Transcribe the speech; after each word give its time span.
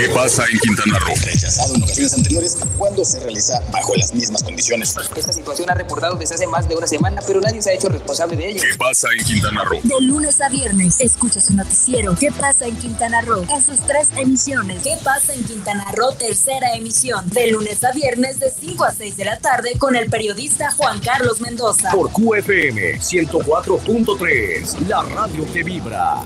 ¿Qué 0.00 0.08
pasa 0.08 0.46
en 0.50 0.58
Quintana 0.60 0.98
Roo? 0.98 1.12
Rechazado 1.26 1.74
en 1.74 1.82
ocasiones 1.82 2.14
anteriores 2.14 2.56
cuando 2.78 3.04
se 3.04 3.20
realiza 3.20 3.60
bajo 3.70 3.94
las 3.96 4.14
mismas 4.14 4.42
condiciones. 4.42 4.96
Esta 5.14 5.30
situación 5.30 5.68
ha 5.68 5.74
reportado 5.74 6.16
desde 6.16 6.36
hace 6.36 6.46
más 6.46 6.66
de 6.66 6.74
una 6.74 6.86
semana, 6.86 7.20
pero 7.26 7.38
nadie 7.42 7.60
se 7.60 7.68
ha 7.68 7.74
hecho 7.74 7.90
responsable 7.90 8.34
de 8.34 8.48
ello. 8.48 8.62
¿Qué 8.62 8.78
pasa 8.78 9.08
en 9.14 9.22
Quintana 9.22 9.62
Roo? 9.62 9.78
De 9.82 10.00
lunes 10.00 10.40
a 10.40 10.48
viernes, 10.48 10.98
escucha 11.00 11.38
su 11.42 11.52
noticiero. 11.52 12.16
¿Qué 12.18 12.32
pasa 12.32 12.64
en 12.64 12.76
Quintana 12.76 13.20
Roo? 13.20 13.42
En 13.42 13.62
sus 13.62 13.78
tres 13.80 14.08
emisiones. 14.16 14.82
¿Qué 14.82 14.96
pasa 15.04 15.34
en 15.34 15.44
Quintana 15.44 15.92
Roo? 15.94 16.12
Tercera 16.12 16.72
emisión. 16.72 17.28
De 17.28 17.48
lunes 17.48 17.84
a 17.84 17.92
viernes, 17.92 18.40
de 18.40 18.50
5 18.58 18.82
a 18.82 18.94
6 18.94 19.18
de 19.18 19.24
la 19.26 19.38
tarde, 19.38 19.74
con 19.76 19.96
el 19.96 20.08
periodista 20.08 20.70
Juan 20.70 20.98
Carlos 21.00 21.42
Mendoza. 21.42 21.90
Por 21.90 22.10
QFM 22.10 22.98
104.3, 23.00 24.78
la 24.88 25.02
radio 25.02 25.52
que 25.52 25.62
vibra. 25.62 26.24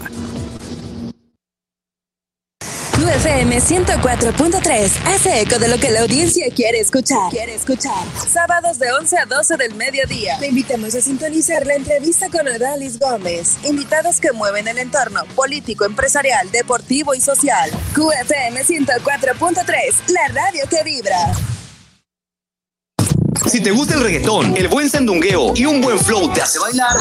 UFM 3.14 3.61
104.3 3.61 4.91
hace 5.07 5.43
eco 5.43 5.59
de 5.61 5.68
lo 5.68 5.79
que 5.79 5.91
la 5.91 6.00
audiencia 6.00 6.46
quiere 6.53 6.81
escuchar. 6.81 7.31
Quiere 7.31 7.54
escuchar. 7.54 8.04
Sábados 8.29 8.79
de 8.81 8.90
11 8.93 9.18
a 9.18 9.27
12 9.27 9.57
del 9.57 9.75
mediodía. 9.77 10.37
Te 10.40 10.49
invitamos 10.49 10.96
a 10.96 11.00
sintonizar 11.00 11.64
la 11.64 11.75
entrevista 11.75 12.29
con 12.29 12.49
Odalis 12.49 12.99
Gómez. 12.99 13.59
Invitados 13.64 14.18
que 14.18 14.32
mueven 14.32 14.67
el 14.67 14.79
entorno 14.79 15.21
político, 15.37 15.85
empresarial, 15.85 16.50
deportivo 16.50 17.14
y 17.14 17.21
social. 17.21 17.71
QFM 17.95 18.64
104.3, 18.64 20.09
la 20.09 20.29
radio 20.29 20.65
que 20.68 20.82
vibra. 20.82 21.35
Si 23.46 23.62
te 23.62 23.71
gusta 23.71 23.95
el 23.95 24.03
reggaetón, 24.03 24.57
el 24.57 24.67
buen 24.67 24.90
sandungueo 24.90 25.53
y 25.54 25.67
un 25.67 25.81
buen 25.81 26.01
flow 26.01 26.32
te 26.32 26.43
hace 26.43 26.59
bailar, 26.59 26.96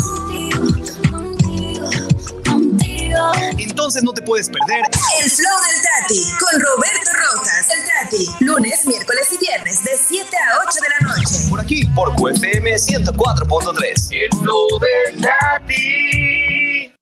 entonces 3.57 4.03
no 4.03 4.13
te 4.13 4.21
puedes 4.21 4.49
perder 4.49 4.83
El 5.21 5.29
Flow 5.29 5.57
del 5.67 5.81
Tati 5.81 6.23
con 6.39 6.61
Roberto 6.61 7.11
Rojas. 7.31 7.67
El 7.69 7.83
Tati, 7.85 8.43
lunes, 8.45 8.85
miércoles 8.85 9.27
y 9.31 9.37
viernes 9.37 9.83
de 9.83 9.91
7 9.97 10.27
a 10.37 10.59
8 10.67 10.79
de 10.81 10.89
la 10.89 11.15
noche. 11.15 11.49
por 11.49 11.59
aquí, 11.59 11.85
por 11.95 12.15
QFM 12.15 12.75
104.3. 12.75 14.11
El 14.11 14.37
flow 14.39 14.79
del 14.79 15.21
Tati. 15.21 16.93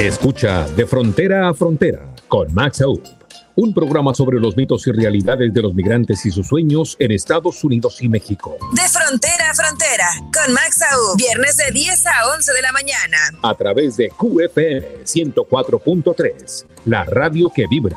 Escucha 0.00 0.66
De 0.76 0.86
Frontera 0.86 1.48
a 1.48 1.54
Frontera 1.54 2.12
con 2.28 2.52
Max 2.52 2.80
Aub. 2.80 3.21
Un 3.54 3.74
programa 3.74 4.14
sobre 4.14 4.40
los 4.40 4.56
mitos 4.56 4.86
y 4.86 4.92
realidades 4.92 5.52
de 5.52 5.60
los 5.60 5.74
migrantes 5.74 6.24
y 6.24 6.30
sus 6.30 6.46
sueños 6.46 6.96
en 6.98 7.12
Estados 7.12 7.62
Unidos 7.62 8.00
y 8.00 8.08
México. 8.08 8.56
De 8.72 8.88
frontera 8.88 9.50
a 9.50 9.54
frontera 9.54 10.08
con 10.32 10.54
Max 10.54 10.80
Aub. 10.90 11.18
Viernes 11.18 11.58
de 11.58 11.70
10 11.70 12.06
a 12.06 12.34
11 12.34 12.50
de 12.50 12.62
la 12.62 12.72
mañana. 12.72 13.18
A 13.42 13.54
través 13.54 13.98
de 13.98 14.08
QFM 14.08 15.04
104.3, 15.04 16.64
la 16.86 17.04
radio 17.04 17.50
que 17.54 17.66
vibra. 17.66 17.96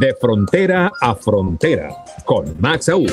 De 0.00 0.14
Frontera 0.18 0.90
a 1.00 1.14
Frontera 1.14 1.90
con 2.24 2.58
Max 2.58 2.88
Aub. 2.88 3.10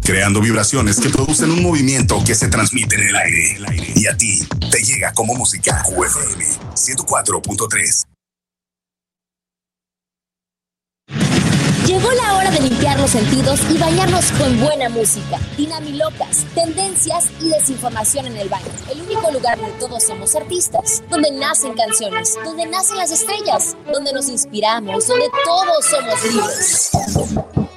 Creando 0.00 0.40
vibraciones 0.40 1.00
que 1.00 1.10
producen 1.10 1.50
un 1.50 1.62
movimiento 1.62 2.22
que 2.24 2.36
se 2.36 2.46
transmite 2.46 2.94
en 2.94 3.08
el 3.08 3.16
aire. 3.16 3.56
Y 3.96 4.06
a 4.06 4.16
ti 4.16 4.46
te 4.70 4.78
llega 4.80 5.12
como 5.12 5.34
música. 5.34 5.82
QFM 5.82 6.44
104.3. 6.74 8.15
Llegó 11.86 12.10
la 12.10 12.36
hora 12.36 12.50
de 12.50 12.60
limpiar 12.62 12.98
los 12.98 13.12
sentidos 13.12 13.60
y 13.70 13.78
bañarnos 13.78 14.32
con 14.32 14.58
buena 14.58 14.88
música, 14.88 15.38
dinamilocas, 15.56 16.44
tendencias 16.52 17.26
y 17.40 17.48
desinformación 17.48 18.26
en 18.26 18.36
el 18.38 18.48
baño. 18.48 18.66
El 18.90 19.02
único 19.02 19.30
lugar 19.30 19.56
donde 19.56 19.78
todos 19.78 20.02
somos 20.02 20.34
artistas, 20.34 21.04
donde 21.08 21.30
nacen 21.30 21.74
canciones, 21.74 22.36
donde 22.44 22.66
nacen 22.66 22.96
las 22.96 23.12
estrellas, 23.12 23.76
donde 23.92 24.12
nos 24.12 24.28
inspiramos, 24.28 25.06
donde 25.06 25.26
todos 25.44 25.84
somos 25.84 26.24
libres. 26.24 26.90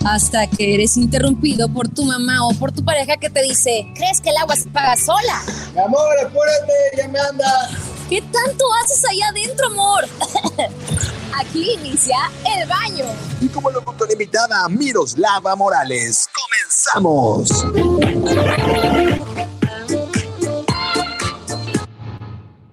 Hasta 0.03 0.47
que 0.47 0.73
eres 0.73 0.97
interrumpido 0.97 1.69
por 1.69 1.87
tu 1.87 2.03
mamá 2.03 2.47
o 2.47 2.53
por 2.55 2.71
tu 2.71 2.83
pareja 2.83 3.17
que 3.17 3.29
te 3.29 3.43
dice, 3.43 3.85
¿crees 3.93 4.21
que 4.21 4.31
el 4.31 4.37
agua 4.37 4.55
se 4.55 4.69
paga 4.69 4.97
sola? 4.97 5.43
Amor, 5.85 6.19
apúrate, 6.25 6.73
ya 6.97 7.07
me 7.09 7.19
anda. 7.19 7.69
¿Qué 8.09 8.23
tanto 8.23 8.65
haces 8.83 9.05
allá 9.05 9.27
adentro, 9.27 9.67
amor? 9.67 10.07
Aquí 11.39 11.71
inicia 11.71 12.17
el 12.57 12.67
baño. 12.67 13.05
Y 13.39 13.47
como 13.47 13.71
locutora 13.71 14.11
invitada, 14.11 14.67
Miroslava 14.67 15.55
Morales. 15.55 16.27
¡Comenzamos! 16.33 17.65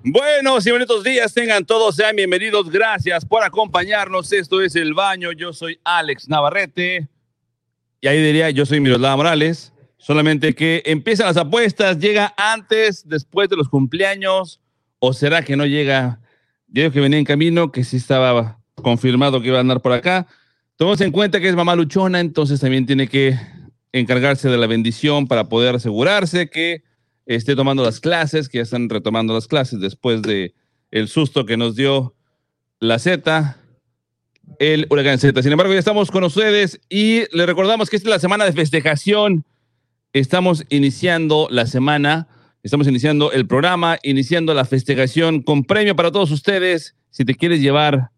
Buenos 0.03 0.67
y 0.67 0.71
bonitos 0.73 1.05
días, 1.05 1.33
tengan 1.33 1.65
todos, 1.65 1.95
sean 1.95 2.17
bienvenidos, 2.17 2.69
gracias 2.69 3.25
por 3.25 3.45
acompañarnos. 3.45 4.33
Esto 4.33 4.61
es 4.61 4.75
El 4.75 4.95
Baño, 4.95 5.31
yo 5.31 5.53
soy 5.53 5.79
Alex 5.85 6.29
Navarrete 6.29 7.09
y 8.01 8.09
ahí 8.09 8.21
diría, 8.21 8.51
yo 8.51 8.67
soy 8.67 8.81
Miroslava 8.81 9.17
Morales. 9.17 9.73
Solamente 9.97 10.55
que 10.57 10.83
empiezan 10.87 11.27
las 11.27 11.37
apuestas, 11.37 11.99
llega 11.99 12.35
antes, 12.37 13.09
después 13.09 13.49
de 13.49 13.57
los 13.57 13.69
cumpleaños, 13.69 14.61
o 14.99 15.13
será 15.13 15.43
que 15.43 15.57
no 15.57 15.67
llega. 15.67 16.21
Digo 16.67 16.91
que 16.91 17.01
venía 17.01 17.19
en 17.19 17.25
camino, 17.25 17.73
que 17.73 17.85
sí 17.85 17.97
estaba 17.97 18.59
confirmado 18.75 19.41
que 19.41 19.49
iba 19.49 19.59
a 19.59 19.61
andar 19.61 19.81
por 19.81 19.93
acá. 19.93 20.27
Tomemos 20.77 21.01
en 21.01 21.13
cuenta 21.13 21.41
que 21.41 21.49
es 21.49 21.57
mamá 21.57 21.75
luchona, 21.75 22.21
entonces 22.21 22.61
también 22.61 22.87
tiene 22.87 23.09
que 23.09 23.39
encargarse 23.93 24.49
de 24.49 24.59
la 24.59 24.67
bendición 24.67 25.27
para 25.27 25.49
poder 25.49 25.77
asegurarse 25.77 26.49
que 26.51 26.83
esté 27.25 27.57
tomando 27.57 27.83
las 27.83 28.01
clases, 28.01 28.49
que 28.49 28.59
ya 28.59 28.63
están 28.63 28.89
retomando 28.89 29.35
las 29.35 29.47
clases 29.47 29.81
después 29.81 30.23
de 30.23 30.55
el 30.91 31.09
susto 31.09 31.47
que 31.47 31.57
nos 31.57 31.75
dio 31.75 32.15
la 32.79 32.99
Z, 32.99 33.57
el 34.59 34.87
huracán 34.91 35.19
Z. 35.19 35.43
Sin 35.43 35.53
embargo, 35.53 35.73
ya 35.73 35.79
estamos 35.79 36.11
con 36.11 36.25
ustedes 36.25 36.81
y 36.89 37.23
les 37.35 37.47
recordamos 37.47 37.91
que 37.91 37.97
esta 37.97 38.09
es 38.09 38.15
la 38.15 38.21
semana 38.21 38.45
de 38.45 38.53
festejación. 38.53 39.45
Estamos 40.13 40.65
iniciando 40.69 41.49
la 41.51 41.67
semana, 41.67 42.29
estamos 42.67 42.89
iniciando 42.89 43.31
el 43.31 43.47
programa, 43.47 43.97
iniciando 44.03 44.53
la 44.53 44.65
festejación 44.65 45.41
con 45.41 45.63
premio 45.63 45.95
para 45.95 46.11
todos 46.11 46.33
ustedes. 46.33 46.97
Si 47.11 47.25
te 47.25 47.37
quieres 47.37 47.61
llevar 47.61 48.11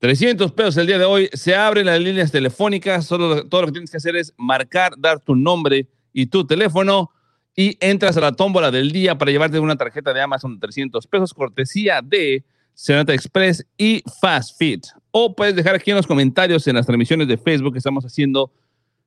300 0.00 0.52
pesos 0.52 0.76
el 0.76 0.86
día 0.86 0.98
de 0.98 1.06
hoy, 1.06 1.30
se 1.32 1.54
abren 1.54 1.86
las 1.86 1.98
líneas 1.98 2.30
telefónicas. 2.30 3.06
Solo 3.06 3.46
todo 3.46 3.62
lo 3.62 3.66
que 3.68 3.72
tienes 3.72 3.90
que 3.90 3.96
hacer 3.96 4.16
es 4.16 4.34
marcar, 4.36 4.92
dar 4.98 5.18
tu 5.20 5.34
nombre 5.34 5.88
y 6.12 6.26
tu 6.26 6.46
teléfono 6.46 7.10
y 7.56 7.78
entras 7.80 8.18
a 8.18 8.20
la 8.20 8.32
tómbola 8.32 8.70
del 8.70 8.92
día 8.92 9.16
para 9.16 9.30
llevarte 9.30 9.58
una 9.58 9.76
tarjeta 9.76 10.12
de 10.12 10.20
Amazon 10.20 10.54
de 10.54 10.60
300 10.60 11.06
pesos, 11.06 11.32
cortesía 11.32 12.00
de 12.02 12.44
Senata 12.74 13.14
Express 13.14 13.66
y 13.78 14.02
Fast 14.20 14.58
Fit. 14.58 14.86
O 15.10 15.34
puedes 15.34 15.56
dejar 15.56 15.74
aquí 15.74 15.90
en 15.90 15.96
los 15.96 16.06
comentarios 16.06 16.66
en 16.66 16.76
las 16.76 16.84
transmisiones 16.84 17.28
de 17.28 17.38
Facebook 17.38 17.72
que 17.72 17.78
estamos 17.78 18.04
haciendo, 18.04 18.52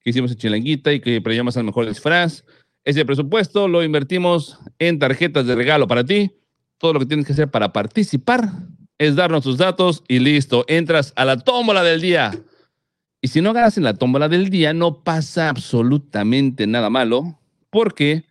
que 0.00 0.10
hicimos 0.10 0.32
en 0.32 0.36
Chilanguita 0.36 0.92
y 0.92 1.00
que 1.00 1.20
premiamos 1.22 1.56
al 1.56 1.64
mejor 1.64 1.88
disfraz. 1.88 2.44
Ese 2.84 3.06
presupuesto 3.06 3.66
lo 3.66 3.82
invertimos 3.82 4.58
en 4.78 4.98
tarjetas 4.98 5.46
de 5.46 5.54
regalo 5.54 5.88
para 5.88 6.04
ti. 6.04 6.32
Todo 6.76 6.92
lo 6.92 7.00
que 7.00 7.06
tienes 7.06 7.24
que 7.24 7.32
hacer 7.32 7.50
para 7.50 7.72
participar 7.72 8.50
es 8.98 9.16
darnos 9.16 9.44
tus 9.44 9.56
datos 9.56 10.04
y 10.06 10.18
listo. 10.18 10.66
Entras 10.68 11.14
a 11.16 11.24
la 11.24 11.38
tómbola 11.38 11.82
del 11.82 12.00
día 12.00 12.32
Y 13.22 13.28
si 13.28 13.40
no 13.40 13.54
ganas 13.54 13.78
en 13.78 13.84
la 13.84 13.94
tómbola 13.94 14.28
del 14.28 14.50
día, 14.50 14.74
no 14.74 15.02
pasa 15.02 15.48
absolutamente 15.48 16.66
nada 16.66 16.90
malo, 16.90 17.38
porque 17.70 18.24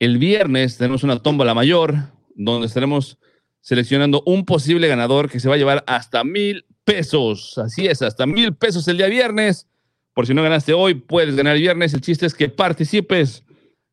el 0.00 0.18
viernes 0.18 0.76
tenemos 0.76 1.02
una 1.02 1.22
tómbola 1.22 1.54
mayor, 1.54 1.94
donde 2.34 2.66
estaremos 2.66 3.18
seleccionando 3.62 4.22
un 4.26 4.44
posible 4.44 4.88
ganador 4.88 5.30
que 5.30 5.40
se 5.40 5.48
va 5.48 5.54
a 5.54 5.58
llevar 5.58 5.82
hasta 5.86 6.22
mil 6.24 6.66
pesos. 6.84 7.56
Así 7.56 7.86
es, 7.86 8.02
hasta 8.02 8.26
mil 8.26 8.54
pesos 8.54 8.86
el 8.88 8.98
día 8.98 9.06
viernes. 9.06 9.66
Por 10.12 10.26
si 10.26 10.34
no 10.34 10.42
ganaste 10.42 10.74
hoy, 10.74 10.94
puedes 10.94 11.34
ganar 11.34 11.56
el 11.56 11.62
viernes. 11.62 11.94
El 11.94 12.02
chiste 12.02 12.26
es 12.26 12.34
que 12.34 12.50
participes. 12.50 13.44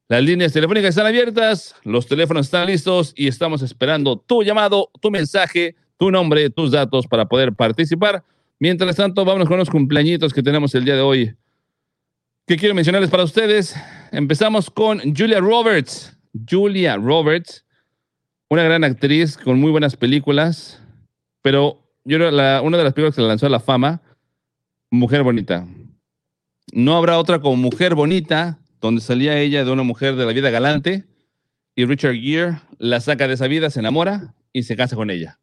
Las 0.09 0.23
líneas 0.23 0.51
telefónicas 0.51 0.89
están 0.89 1.05
abiertas, 1.05 1.75
los 1.83 2.07
teléfonos 2.07 2.47
están 2.47 2.65
listos 2.65 3.13
y 3.15 3.27
estamos 3.27 3.61
esperando 3.61 4.17
tu 4.17 4.41
llamado, 4.41 4.89
tu 4.99 5.11
mensaje, 5.11 5.75
tu 5.97 6.09
nombre, 6.09 6.49
tus 6.49 6.71
datos 6.71 7.05
para 7.05 7.25
poder 7.25 7.53
participar. 7.53 8.23
Mientras 8.57 8.95
tanto, 8.95 9.23
vámonos 9.23 9.47
con 9.47 9.59
los 9.59 9.69
cumpleañitos 9.69 10.33
que 10.33 10.41
tenemos 10.41 10.73
el 10.73 10.83
día 10.83 10.95
de 10.95 11.01
hoy. 11.01 11.35
¿Qué 12.47 12.57
quiero 12.57 12.73
mencionarles 12.73 13.11
para 13.11 13.23
ustedes? 13.23 13.75
Empezamos 14.11 14.71
con 14.71 14.99
Julia 15.15 15.39
Roberts. 15.39 16.17
Julia 16.49 16.97
Roberts, 16.97 17.63
una 18.49 18.63
gran 18.63 18.83
actriz 18.83 19.37
con 19.37 19.59
muy 19.59 19.71
buenas 19.71 19.95
películas, 19.95 20.81
pero 21.41 21.79
yo 22.03 22.17
la, 22.17 22.61
una 22.63 22.77
de 22.77 22.83
las 22.83 22.93
películas 22.93 23.15
que 23.15 23.21
le 23.21 23.27
lanzó 23.27 23.45
a 23.45 23.49
la 23.49 23.59
fama, 23.59 24.01
Mujer 24.89 25.21
Bonita. 25.21 25.67
No 26.73 26.97
habrá 26.97 27.19
otra 27.19 27.39
como 27.39 27.55
Mujer 27.57 27.93
Bonita, 27.93 28.57
donde 28.81 29.01
salía 29.01 29.39
ella 29.39 29.63
de 29.63 29.71
una 29.71 29.83
mujer 29.83 30.15
de 30.15 30.25
la 30.25 30.33
vida 30.33 30.49
galante 30.49 31.05
y 31.75 31.85
Richard 31.85 32.15
Gere 32.15 32.59
la 32.79 32.99
saca 32.99 33.27
de 33.27 33.35
esa 33.35 33.47
vida, 33.47 33.69
se 33.69 33.79
enamora 33.79 34.33
y 34.51 34.63
se 34.63 34.75
casa 34.75 34.95
con 34.95 35.11
ella. 35.11 35.39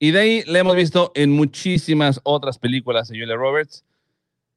Y 0.00 0.10
de 0.10 0.18
ahí 0.18 0.42
la 0.46 0.58
hemos 0.58 0.74
visto 0.74 1.12
en 1.14 1.30
muchísimas 1.30 2.20
otras 2.24 2.58
películas 2.58 3.08
de 3.08 3.20
Julia 3.20 3.36
Roberts 3.36 3.84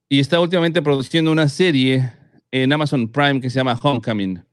y 0.10 0.20
está 0.20 0.40
últimamente 0.40 0.82
produciendo 0.82 1.32
una 1.32 1.50
serie 1.50 2.12
en 2.50 2.74
Amazon 2.74 3.08
Prime 3.08 3.42
que 3.42 3.52
se 3.52 3.58
llama 3.58 3.80
Homecoming. 3.80 4.44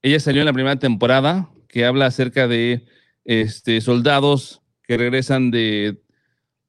Ella 0.00 0.20
salió 0.20 0.40
en 0.40 0.46
la 0.46 0.52
primera 0.54 0.76
temporada 0.76 1.50
que 1.68 1.84
habla 1.84 2.06
acerca 2.06 2.48
de 2.48 2.86
este, 3.24 3.80
soldados 3.80 4.62
que 4.82 4.96
regresan 4.96 5.50
de, 5.50 6.02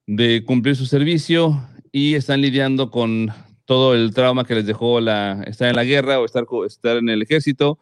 de 0.05 0.43
cumplir 0.45 0.75
su 0.75 0.85
servicio 0.85 1.67
y 1.91 2.15
están 2.15 2.41
lidiando 2.41 2.91
con 2.91 3.31
todo 3.65 3.93
el 3.93 4.13
trauma 4.13 4.45
que 4.45 4.55
les 4.55 4.65
dejó 4.65 4.99
la, 4.99 5.43
estar 5.47 5.69
en 5.69 5.75
la 5.75 5.83
guerra 5.83 6.19
o 6.19 6.25
estar, 6.25 6.45
estar 6.65 6.97
en 6.97 7.09
el 7.09 7.21
ejército. 7.21 7.79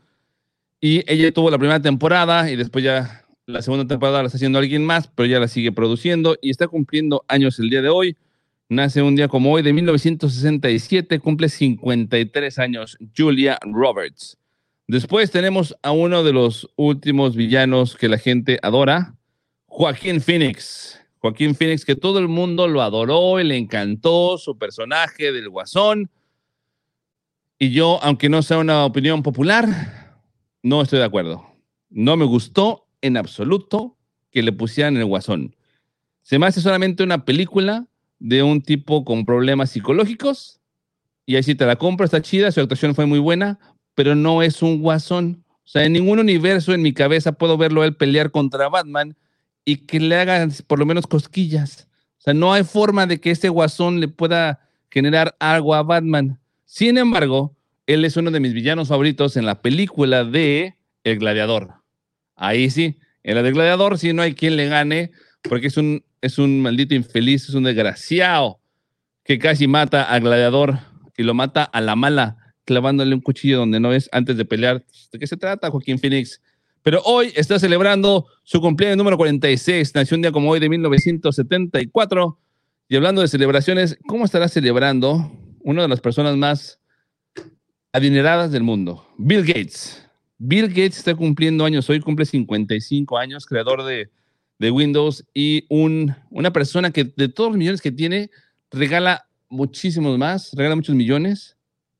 Y 0.79 1.09
ella 1.11 1.31
tuvo 1.31 1.49
la 1.49 1.57
primera 1.57 1.81
temporada 1.81 2.51
y 2.51 2.55
después 2.55 2.83
ya 2.83 3.25
la 3.45 3.61
segunda 3.61 3.87
temporada 3.87 4.21
la 4.21 4.25
está 4.27 4.35
haciendo 4.35 4.59
alguien 4.59 4.85
más, 4.85 5.07
pero 5.07 5.25
ella 5.25 5.39
la 5.39 5.47
sigue 5.47 5.71
produciendo 5.71 6.37
y 6.41 6.49
está 6.49 6.67
cumpliendo 6.67 7.23
años 7.27 7.57
el 7.59 7.69
día 7.69 7.81
de 7.81 7.89
hoy. 7.89 8.17
Nace 8.69 9.01
un 9.01 9.15
día 9.15 9.29
como 9.29 9.53
hoy 9.53 9.61
de 9.61 9.71
1967, 9.71 11.19
cumple 11.19 11.47
53 11.47 12.59
años 12.59 12.97
Julia 13.15 13.57
Roberts. 13.61 14.37
Después 14.87 15.31
tenemos 15.31 15.75
a 15.81 15.91
uno 15.91 16.23
de 16.23 16.31
los 16.31 16.69
últimos 16.77 17.35
villanos 17.35 17.97
que 17.97 18.07
la 18.07 18.17
gente 18.17 18.57
adora, 18.61 19.15
Joaquín 19.65 20.21
Phoenix. 20.21 20.97
Joaquín 21.17 21.55
Phoenix, 21.55 21.83
que 21.83 21.97
todo 21.97 22.19
el 22.19 22.29
mundo 22.29 22.69
lo 22.69 22.81
adoró 22.81 23.37
y 23.41 23.43
le 23.43 23.57
encantó 23.57 24.37
su 24.37 24.57
personaje 24.57 25.33
del 25.33 25.49
guasón. 25.49 26.09
Y 27.59 27.71
yo, 27.71 27.99
aunque 28.01 28.29
no 28.29 28.41
sea 28.41 28.59
una 28.59 28.85
opinión 28.85 29.23
popular, 29.23 30.21
no 30.63 30.81
estoy 30.81 30.99
de 30.99 31.05
acuerdo. 31.05 31.45
No 31.89 32.15
me 32.15 32.23
gustó 32.23 32.87
en 33.01 33.17
absoluto 33.17 33.97
que 34.31 34.41
le 34.41 34.53
pusieran 34.53 34.95
el 34.95 35.05
guasón. 35.05 35.53
Se 36.21 36.39
me 36.39 36.45
hace 36.45 36.61
solamente 36.61 37.03
una 37.03 37.25
película 37.25 37.87
de 38.19 38.41
un 38.41 38.61
tipo 38.61 39.03
con 39.03 39.25
problemas 39.25 39.71
psicológicos 39.71 40.61
y 41.25 41.35
ahí 41.35 41.43
sí 41.43 41.55
te 41.55 41.65
la 41.65 41.75
compro, 41.75 42.05
está 42.05 42.21
chida, 42.21 42.53
su 42.53 42.61
actuación 42.61 42.95
fue 42.95 43.05
muy 43.05 43.19
buena, 43.19 43.59
pero 43.97 44.13
no 44.13 44.43
es 44.43 44.61
un 44.61 44.79
guasón. 44.79 45.43
O 45.65 45.67
sea, 45.67 45.83
en 45.83 45.93
ningún 45.93 46.19
universo 46.19 46.71
en 46.71 46.83
mi 46.83 46.93
cabeza 46.93 47.31
puedo 47.31 47.57
verlo 47.57 47.83
él 47.83 47.95
pelear 47.95 48.29
contra 48.29 48.69
Batman 48.69 49.17
y 49.65 49.77
que 49.87 49.99
le 49.99 50.15
hagan 50.15 50.53
por 50.67 50.77
lo 50.77 50.85
menos 50.85 51.07
cosquillas. 51.07 51.87
O 52.19 52.21
sea, 52.21 52.35
no 52.35 52.53
hay 52.53 52.63
forma 52.63 53.07
de 53.07 53.19
que 53.19 53.31
ese 53.31 53.49
guasón 53.49 53.99
le 53.99 54.07
pueda 54.07 54.59
generar 54.91 55.35
algo 55.39 55.73
a 55.73 55.81
Batman. 55.81 56.39
Sin 56.63 56.99
embargo, 56.99 57.55
él 57.87 58.05
es 58.05 58.15
uno 58.17 58.29
de 58.29 58.39
mis 58.39 58.53
villanos 58.53 58.89
favoritos 58.89 59.35
en 59.35 59.47
la 59.47 59.63
película 59.63 60.23
de 60.23 60.75
El 61.03 61.17
Gladiador. 61.17 61.73
Ahí 62.35 62.69
sí, 62.69 62.99
en 63.23 63.33
la 63.33 63.41
de 63.41 63.51
Gladiador 63.51 63.97
sí 63.97 64.13
no 64.13 64.21
hay 64.21 64.35
quien 64.35 64.57
le 64.57 64.67
gane 64.67 65.09
porque 65.41 65.67
es 65.67 65.77
un, 65.77 66.03
es 66.21 66.37
un 66.37 66.61
maldito 66.61 66.93
infeliz, 66.93 67.49
es 67.49 67.55
un 67.55 67.63
desgraciado 67.63 68.59
que 69.23 69.39
casi 69.39 69.67
mata 69.67 70.03
al 70.03 70.21
Gladiador 70.21 70.81
y 71.17 71.23
lo 71.23 71.33
mata 71.33 71.63
a 71.63 71.81
la 71.81 71.95
mala 71.95 72.46
clavándole 72.67 73.15
un 73.15 73.21
cuchillo 73.21 73.59
donde 73.59 73.79
no 73.79 73.93
es 73.93 74.09
antes 74.11 74.35
de 74.35 74.43
pelear. 74.43 74.83
¿De 75.11 75.17
qué 75.17 75.25
se 75.25 75.37
trata, 75.37 75.71
Joaquín 75.71 75.97
Phoenix? 75.97 76.41
Pero 76.83 77.01
hoy 77.05 77.31
está 77.33 77.57
celebrando 77.59 78.27
su 78.43 78.59
cumpleaños 78.59 78.97
número 78.97 79.15
46, 79.15 79.95
nació 79.95 80.15
un 80.15 80.21
día 80.21 80.33
como 80.33 80.51
hoy 80.51 80.59
de 80.59 80.67
1974. 80.67 82.37
Y 82.89 82.95
hablando 82.97 83.21
de 83.21 83.29
celebraciones, 83.29 83.97
¿cómo 84.05 84.25
estará 84.25 84.49
celebrando 84.49 85.31
una 85.61 85.83
de 85.83 85.87
las 85.87 86.01
personas 86.01 86.35
más 86.35 86.79
adineradas 87.93 88.51
del 88.51 88.63
mundo? 88.63 89.07
Bill 89.17 89.45
Gates. 89.45 90.05
Bill 90.37 90.67
Gates 90.67 90.97
está 90.97 91.15
cumpliendo 91.15 91.63
años 91.63 91.89
hoy, 91.89 92.01
cumple 92.01 92.25
55 92.25 93.17
años, 93.17 93.45
creador 93.45 93.85
de, 93.85 94.09
de 94.59 94.71
Windows 94.71 95.25
y 95.33 95.65
un, 95.69 96.13
una 96.29 96.51
persona 96.51 96.91
que 96.91 97.05
de 97.05 97.29
todos 97.29 97.51
los 97.51 97.57
millones 97.57 97.81
que 97.81 97.91
tiene, 97.93 98.29
regala 98.71 99.25
muchísimos 99.49 100.17
más, 100.17 100.51
regala 100.53 100.75
muchos 100.75 100.95
millones 100.95 101.56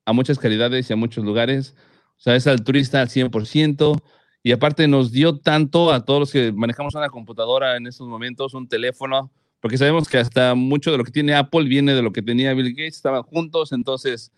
a 0.08 0.14
muchas 0.14 0.40
caridades 0.40 0.90
y 0.90 0.94
a 0.94 0.96
muchos 0.96 1.26
lugares. 1.26 1.76
O 2.16 2.20
sea, 2.22 2.36
es 2.38 2.48
altruista 2.48 3.02
al 3.02 3.10
100%. 3.10 4.02
Y 4.42 4.54
aparte 4.54 4.88
nos 4.88 5.12
dio 5.12 5.38
tanto 5.38 5.92
a 5.92 6.06
todos 6.06 6.22
los 6.22 6.32
que 6.32 6.54
manejamos 6.54 6.96
una 6.96 7.10
computadora 7.10 7.76
en 7.76 7.88
estos 7.88 8.08
momentos, 8.08 8.54
un 8.54 8.70
teléfono, 8.70 9.30
porque 9.60 9.78
sabemos 9.78 10.08
que 10.08 10.18
hasta 10.18 10.56
mucho 10.56 10.92
de 10.92 10.98
lo 10.98 11.04
que 11.04 11.12
tiene 11.12 11.36
Apple 11.36 11.66
viene 11.66 11.94
de 11.94 12.02
lo 12.02 12.14
que 12.14 12.22
tenía 12.22 12.54
Bill 12.54 12.70
Gates, 12.70 12.96
estaban 12.96 13.24
juntos, 13.24 13.74
entonces 13.74 14.32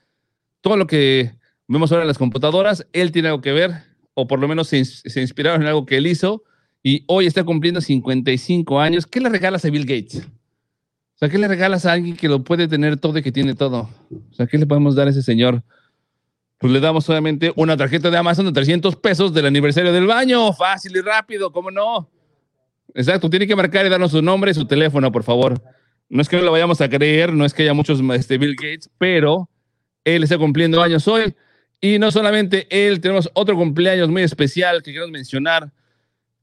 todo 0.62 0.76
lo 0.78 0.88
que 0.88 1.34
vemos 1.68 1.92
ahora 1.92 2.04
en 2.04 2.08
las 2.08 2.18
computadoras, 2.18 2.88
él 2.92 3.12
tiene 3.12 3.28
algo 3.28 3.42
que 3.42 3.52
ver, 3.52 3.72
o 4.16 4.26
por 4.26 4.40
lo 4.40 4.48
menos 4.48 4.70
se, 4.70 4.84
se 4.84 5.22
inspiraron 5.22 5.62
en 5.62 5.68
algo 5.68 5.86
que 5.86 5.98
él 5.98 6.08
hizo, 6.08 6.44
y 6.82 7.04
hoy 7.06 7.28
está 7.28 7.44
cumpliendo 7.44 7.80
55 7.80 8.80
años. 8.80 9.06
¿Qué 9.06 9.20
le 9.20 9.30
regalas 9.30 9.64
a 9.66 9.70
Bill 9.70 9.86
Gates? 9.86 10.28
O 11.20 11.26
sea, 11.26 11.28
¿qué 11.28 11.38
le 11.38 11.50
regalas 11.50 11.86
a 11.86 11.92
alguien 11.92 12.16
que 12.16 12.30
lo 12.30 12.46
puede 12.46 12.70
tener 12.70 12.96
todo 12.96 13.18
y 13.18 13.22
que 13.22 13.34
tiene 13.34 13.54
todo? 13.54 13.90
O 14.10 14.34
sea, 14.34 14.48
¿qué 14.48 14.58
le 14.58 14.66
podemos 14.66 14.96
dar 14.96 15.08
a 15.08 15.10
ese 15.10 15.22
señor? 15.22 15.62
Pues 16.58 16.72
le 16.72 16.80
damos 16.80 17.04
solamente 17.04 17.52
una 17.58 17.76
tarjeta 17.76 18.10
de 18.10 18.16
Amazon 18.16 18.46
de 18.46 18.54
300 18.54 18.96
pesos 18.96 19.34
del 19.34 19.46
aniversario 19.46 19.92
del 19.92 20.08
baño. 20.08 20.54
Fácil 20.54 20.96
y 20.96 21.02
rápido, 21.02 21.52
¿cómo 21.52 21.72
no? 21.72 22.10
Exacto, 22.94 23.30
tiene 23.30 23.46
que 23.46 23.54
marcar 23.54 23.86
y 23.86 23.90
darnos 23.90 24.12
su 24.12 24.22
nombre 24.22 24.52
y 24.52 24.54
su 24.54 24.66
teléfono, 24.66 25.12
por 25.12 25.24
favor. 25.24 25.62
No 26.08 26.22
es 26.22 26.30
que 26.30 26.38
no 26.38 26.44
lo 26.44 26.54
vayamos 26.54 26.80
a 26.80 26.88
creer, 26.88 27.34
no 27.34 27.44
es 27.44 27.54
que 27.54 27.64
haya 27.64 27.74
muchos 27.74 28.00
este, 28.14 28.38
Bill 28.38 28.56
Gates, 28.56 28.90
pero 28.98 29.50
él 30.06 30.24
está 30.24 30.38
cumpliendo 30.38 30.82
años 30.82 31.06
hoy. 31.10 31.36
Y 31.82 32.00
no 32.00 32.12
solamente 32.12 32.66
él, 32.70 33.02
tenemos 33.02 33.30
otro 33.34 33.58
cumpleaños 33.58 34.08
muy 34.08 34.22
especial 34.22 34.82
que 34.82 34.94
queremos 34.94 35.12
mencionar 35.12 35.70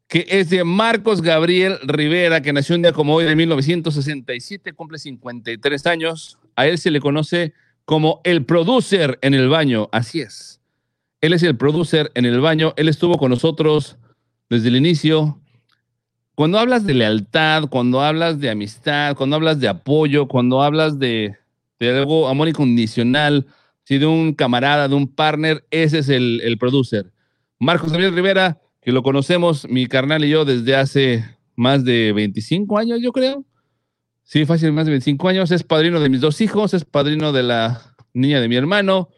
que 0.09 0.25
es 0.29 0.51
de 0.51 0.63
Marcos 0.63 1.21
Gabriel 1.21 1.79
Rivera, 1.83 2.41
que 2.41 2.53
nació 2.53 2.77
un 2.77 2.83
día 2.83 2.93
como 2.93 3.15
hoy 3.15 3.25
de 3.25 3.35
1967, 3.35 4.73
cumple 4.73 4.99
53 4.99 5.87
años. 5.87 6.39
A 6.55 6.67
él 6.67 6.79
se 6.79 6.91
le 6.91 7.01
conoce 7.01 7.53
como 7.85 8.21
el 8.25 8.45
producer 8.45 9.19
en 9.23 9.35
el 9.35 9.49
baño, 9.49 9.89
así 9.93 10.21
es. 10.21 10.61
Él 11.21 11.33
es 11.33 11.43
el 11.43 11.57
producer 11.57 12.13
en 12.15 12.25
el 12.25 12.41
baño, 12.41 12.73
él 12.77 12.89
estuvo 12.89 13.19
con 13.19 13.31
nosotros 13.31 13.97
desde 14.49 14.69
el 14.69 14.77
inicio. 14.77 15.41
Cuando 16.37 16.59
hablas 16.59 16.87
de 16.87 16.95
lealtad, 16.95 17.65
cuando 17.69 18.01
hablas 18.01 18.39
de 18.39 18.51
amistad, 18.51 19.17
cuando 19.17 19.37
hablas 19.37 19.59
de 19.59 19.69
apoyo, 19.69 20.29
cuando 20.29 20.63
hablas 20.63 20.99
de, 20.99 21.37
algo 21.81 22.29
amor 22.29 22.49
incondicional, 22.49 23.47
si 23.83 23.99
de 23.99 24.07
un 24.07 24.35
camarada, 24.35 24.89
de 24.89 24.95
un 24.95 25.09
partner, 25.09 25.67
ese 25.71 25.99
es 25.99 26.09
el, 26.09 26.41
el 26.45 26.59
producer. 26.59 27.11
Marcos 27.59 27.91
Gabriel 27.91 28.15
Rivera, 28.15 28.61
que 28.87 28.93
lo 28.93 29.03
conocemos, 29.03 29.67
mi 29.69 29.87
carnal 29.87 30.25
y 30.25 30.29
yo, 30.29 30.45
desde 30.45 30.77
hace 30.77 31.25
más 31.57 31.85
de 31.85 32.13
25 32.13 32.79
años, 32.79 33.01
yo 33.03 33.11
creo. 33.11 33.45
Sí, 34.23 34.47
fácil, 34.47 34.71
más 34.71 34.87
de 34.87 34.93
25 34.93 35.29
años. 35.29 35.51
Es 35.51 35.65
padrino 35.65 35.99
de 35.99 36.09
mis 36.09 36.21
dos 36.21 36.41
hijos, 36.41 36.73
es 36.73 36.85
padrino 36.85 37.33
de 37.33 37.43
la 37.43 37.97
niña 38.15 38.41
de 38.41 38.47
mi 38.47 38.55
hermano. 38.55 39.09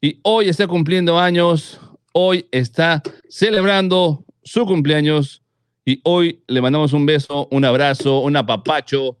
Y 0.00 0.18
hoy 0.22 0.48
está 0.48 0.66
cumpliendo 0.66 1.18
años, 1.18 1.78
hoy 2.14 2.46
está 2.52 3.02
celebrando 3.28 4.24
su 4.44 4.64
cumpleaños. 4.64 5.42
Y 5.84 6.00
hoy 6.04 6.42
le 6.46 6.62
mandamos 6.62 6.94
un 6.94 7.04
beso, 7.04 7.48
un 7.50 7.66
abrazo, 7.66 8.20
un 8.20 8.34
apapacho. 8.34 9.18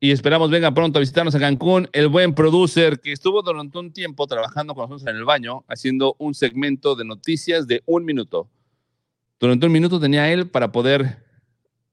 Y 0.00 0.10
esperamos 0.10 0.50
venga 0.50 0.74
pronto 0.74 0.98
a 0.98 1.00
visitarnos 1.00 1.36
a 1.36 1.38
Cancún. 1.38 1.88
El 1.92 2.08
buen 2.08 2.34
producer 2.34 2.98
que 2.98 3.12
estuvo 3.12 3.42
durante 3.42 3.78
un 3.78 3.92
tiempo 3.92 4.26
trabajando 4.26 4.74
con 4.74 4.90
nosotros 4.90 5.08
en 5.08 5.14
el 5.14 5.24
baño, 5.24 5.64
haciendo 5.68 6.16
un 6.18 6.34
segmento 6.34 6.96
de 6.96 7.04
noticias 7.04 7.68
de 7.68 7.84
un 7.86 8.04
minuto. 8.04 8.50
Durante 9.38 9.66
un 9.66 9.72
minuto 9.72 10.00
tenía 10.00 10.32
él 10.32 10.48
para 10.48 10.72
poder 10.72 11.18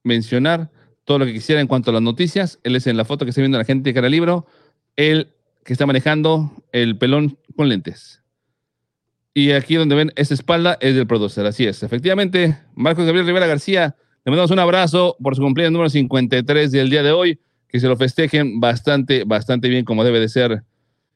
mencionar 0.04 0.72
todo 1.04 1.20
lo 1.20 1.26
que 1.26 1.34
quisiera 1.34 1.62
en 1.62 1.68
cuanto 1.68 1.90
a 1.92 1.94
las 1.94 2.02
noticias. 2.02 2.60
Él 2.64 2.76
es 2.76 2.88
en 2.88 2.98
la 2.98 3.06
foto 3.06 3.26
que 3.26 3.30
está 3.30 3.42
viendo 3.42 3.58
la 3.58 3.66
gente 3.66 3.90
de 3.90 3.94
cara 3.94 4.10
libro. 4.10 4.46
Él 4.96 5.34
que 5.64 5.74
está 5.74 5.86
manejando 5.86 6.52
el 6.72 6.98
pelón 6.98 7.38
con 7.56 7.70
lentes. 7.70 8.22
Y 9.34 9.52
aquí 9.52 9.76
donde 9.76 9.96
ven 9.96 10.12
esa 10.16 10.34
espalda 10.34 10.78
es 10.80 10.96
del 10.96 11.08
producer, 11.08 11.46
así 11.46 11.66
es. 11.66 11.82
Efectivamente, 11.82 12.58
Marcos 12.76 13.06
Gabriel 13.06 13.26
Rivera 13.26 13.48
García, 13.48 13.96
le 14.26 14.30
mandamos 14.30 14.52
un 14.52 14.60
abrazo 14.60 15.18
por 15.22 15.36
su 15.36 15.42
cumpleaños 15.42 15.74
número 15.74 15.90
53 15.90 16.72
del 16.72 16.90
día 16.90 17.02
de 17.02 17.12
hoy, 17.12 17.40
que 17.68 17.80
se 17.80 17.88
lo 17.88 17.98
festejen 17.98 18.60
bastante, 18.60 19.24
bastante 19.24 19.70
bien 19.70 19.86
como 19.86 20.04
debe 20.04 20.20
de 20.20 20.30
ser. 20.30 20.64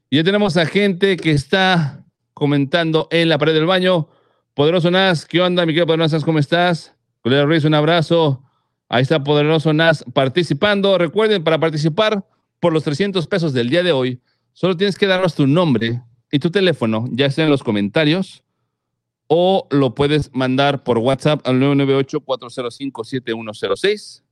Y 0.10 0.18
ya 0.18 0.24
tenemos 0.24 0.58
a 0.58 0.66
gente 0.66 1.16
que 1.18 1.32
está 1.32 2.04
comentando 2.34 3.08
en 3.12 3.30
la 3.30 3.38
pared 3.38 3.54
del 3.54 3.66
baño. 3.66 4.10
Poderoso 4.58 4.90
Nas, 4.90 5.26
¿qué 5.28 5.40
onda, 5.40 5.68
mi 5.68 5.72
querido 5.72 5.86
Poderoso 5.86 6.16
Nas? 6.16 6.26
¿Cómo 6.26 6.40
estás? 6.40 6.96
Julio 7.22 7.46
Ruiz, 7.46 7.64
un 7.64 7.76
abrazo. 7.76 8.42
Ahí 8.90 9.04
está 9.04 9.24
Poderoso 9.24 9.72
Nas 9.72 10.04
participando. 10.16 10.98
Recuerden, 10.98 11.44
para 11.44 11.60
participar 11.60 12.26
por 12.60 12.74
los 12.74 12.84
300 12.84 13.28
pesos 13.28 13.54
del 13.54 13.70
día 13.70 13.84
de 13.84 13.92
hoy, 13.92 14.20
solo 14.54 14.76
tienes 14.76 14.98
que 14.98 15.06
darnos 15.06 15.36
tu 15.36 15.46
nombre 15.46 16.02
y 16.32 16.40
tu 16.40 16.50
teléfono, 16.50 17.06
ya 17.12 17.30
sea 17.30 17.46
en 17.46 17.52
los 17.52 17.62
comentarios 17.62 18.44
o 19.28 19.68
lo 19.70 19.94
puedes 19.94 20.34
mandar 20.34 20.84
por 20.84 20.98
WhatsApp 20.98 21.48
al 21.48 21.62
998-405-7106 21.62 24.24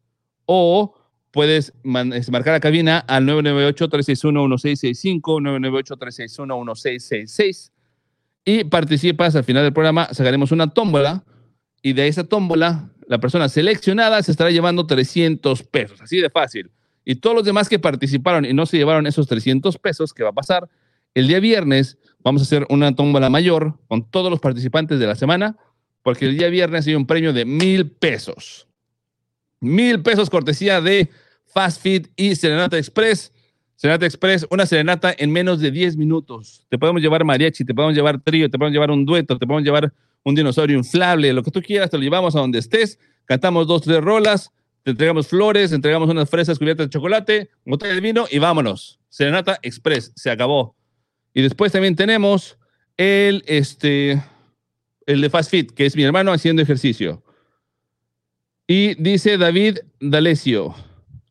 o 0.48 0.96
puedes 1.30 1.72
marcar 1.84 2.54
la 2.54 2.60
cabina 2.60 2.98
al 2.98 3.28
998-361-1665, 3.28 5.22
998-361-1666 5.22 7.75
y 8.46 8.64
participas 8.64 9.36
al 9.36 9.44
final 9.44 9.64
del 9.64 9.74
programa, 9.74 10.08
sacaremos 10.14 10.52
una 10.52 10.70
tómbola 10.70 11.24
y 11.82 11.94
de 11.94 12.08
esa 12.08 12.24
tómbola 12.24 12.92
la 13.08 13.20
persona 13.20 13.50
seleccionada 13.50 14.22
se 14.24 14.32
estará 14.32 14.52
llevando 14.52 14.88
300 14.88 15.64
pesos, 15.64 16.02
así 16.02 16.22
de 16.22 16.30
fácil. 16.30 16.72
Y 17.04 17.16
todos 17.16 17.36
los 17.36 17.46
demás 17.46 17.70
que 17.70 17.80
participaron 17.80 18.46
y 18.46 18.54
no 18.54 18.66
se 18.66 18.78
llevaron 18.78 19.06
esos 19.06 19.28
300 19.28 19.78
pesos, 19.78 20.14
¿qué 20.14 20.24
va 20.24 20.30
a 20.30 20.34
pasar? 20.34 20.70
El 21.14 21.28
día 21.28 21.40
viernes 21.40 21.98
vamos 22.24 22.42
a 22.42 22.46
hacer 22.46 22.66
una 22.70 22.96
tómbola 22.96 23.30
mayor 23.30 23.80
con 23.88 24.10
todos 24.10 24.32
los 24.32 24.40
participantes 24.40 25.00
de 25.00 25.08
la 25.08 25.16
semana, 25.16 25.58
porque 26.02 26.26
el 26.26 26.38
día 26.38 26.50
viernes 26.50 26.88
hay 26.88 26.96
un 26.96 27.06
premio 27.06 27.34
de 27.34 27.46
mil 27.46 27.92
pesos. 27.92 28.68
Mil 29.60 30.02
pesos 30.02 30.30
cortesía 30.30 30.82
de 30.82 31.10
Fast 31.46 31.82
Feed 31.82 32.08
y 32.16 32.36
Serenata 32.36 32.78
Express. 32.78 33.32
Serenata 33.76 34.06
Express, 34.06 34.48
una 34.50 34.66
serenata 34.66 35.14
en 35.18 35.32
menos 35.32 35.60
de 35.60 35.70
10 35.70 35.98
minutos. 35.98 36.66
Te 36.70 36.78
podemos 36.78 37.02
llevar 37.02 37.26
mariachi, 37.26 37.66
te 37.66 37.74
podemos 37.74 37.96
llevar 37.96 38.22
trío, 38.22 38.50
te 38.50 38.58
podemos 38.58 38.74
llevar 38.74 38.92
un 38.92 39.06
dueto, 39.06 39.38
te 39.38 39.46
podemos 39.46 39.66
llevar 39.66 39.94
un 40.24 40.34
dinosaurio 40.34 40.78
inflable, 40.78 41.34
lo 41.34 41.44
que 41.44 41.52
tú 41.52 41.62
quieras, 41.62 41.90
te 41.90 41.98
lo 41.98 42.04
llevamos 42.04 42.36
a 42.36 42.40
donde 42.40 42.60
estés. 42.60 42.98
Cantamos 43.26 43.68
dos, 43.68 43.82
tres 43.82 44.02
rolas, 44.02 44.52
te 44.84 44.92
entregamos 44.92 45.28
flores, 45.28 45.72
entregamos 45.72 46.10
unas 46.10 46.30
fresas 46.30 46.58
cubiertas 46.58 46.88
de 46.88 46.90
chocolate, 46.90 47.50
botella 47.66 47.96
de 47.96 48.02
vino 48.02 48.26
y 48.32 48.40
vámonos. 48.40 49.00
Serenata 49.10 49.60
Express, 49.62 50.14
se 50.16 50.32
acabó. 50.32 50.76
Y 51.34 51.42
después 51.42 51.72
también 51.72 51.96
tenemos 51.96 52.58
el, 52.96 53.44
este, 53.46 54.24
el 55.06 55.22
de 55.22 55.30
Fast 55.30 55.52
Fit, 55.52 55.72
que 55.72 55.86
es 55.86 55.96
mi 55.96 56.04
hermano 56.04 56.32
haciendo 56.32 56.62
ejercicio. 56.62 57.24
Y 58.68 58.96
dice 58.96 59.38
David 59.38 59.80
D'Alessio. 60.00 60.74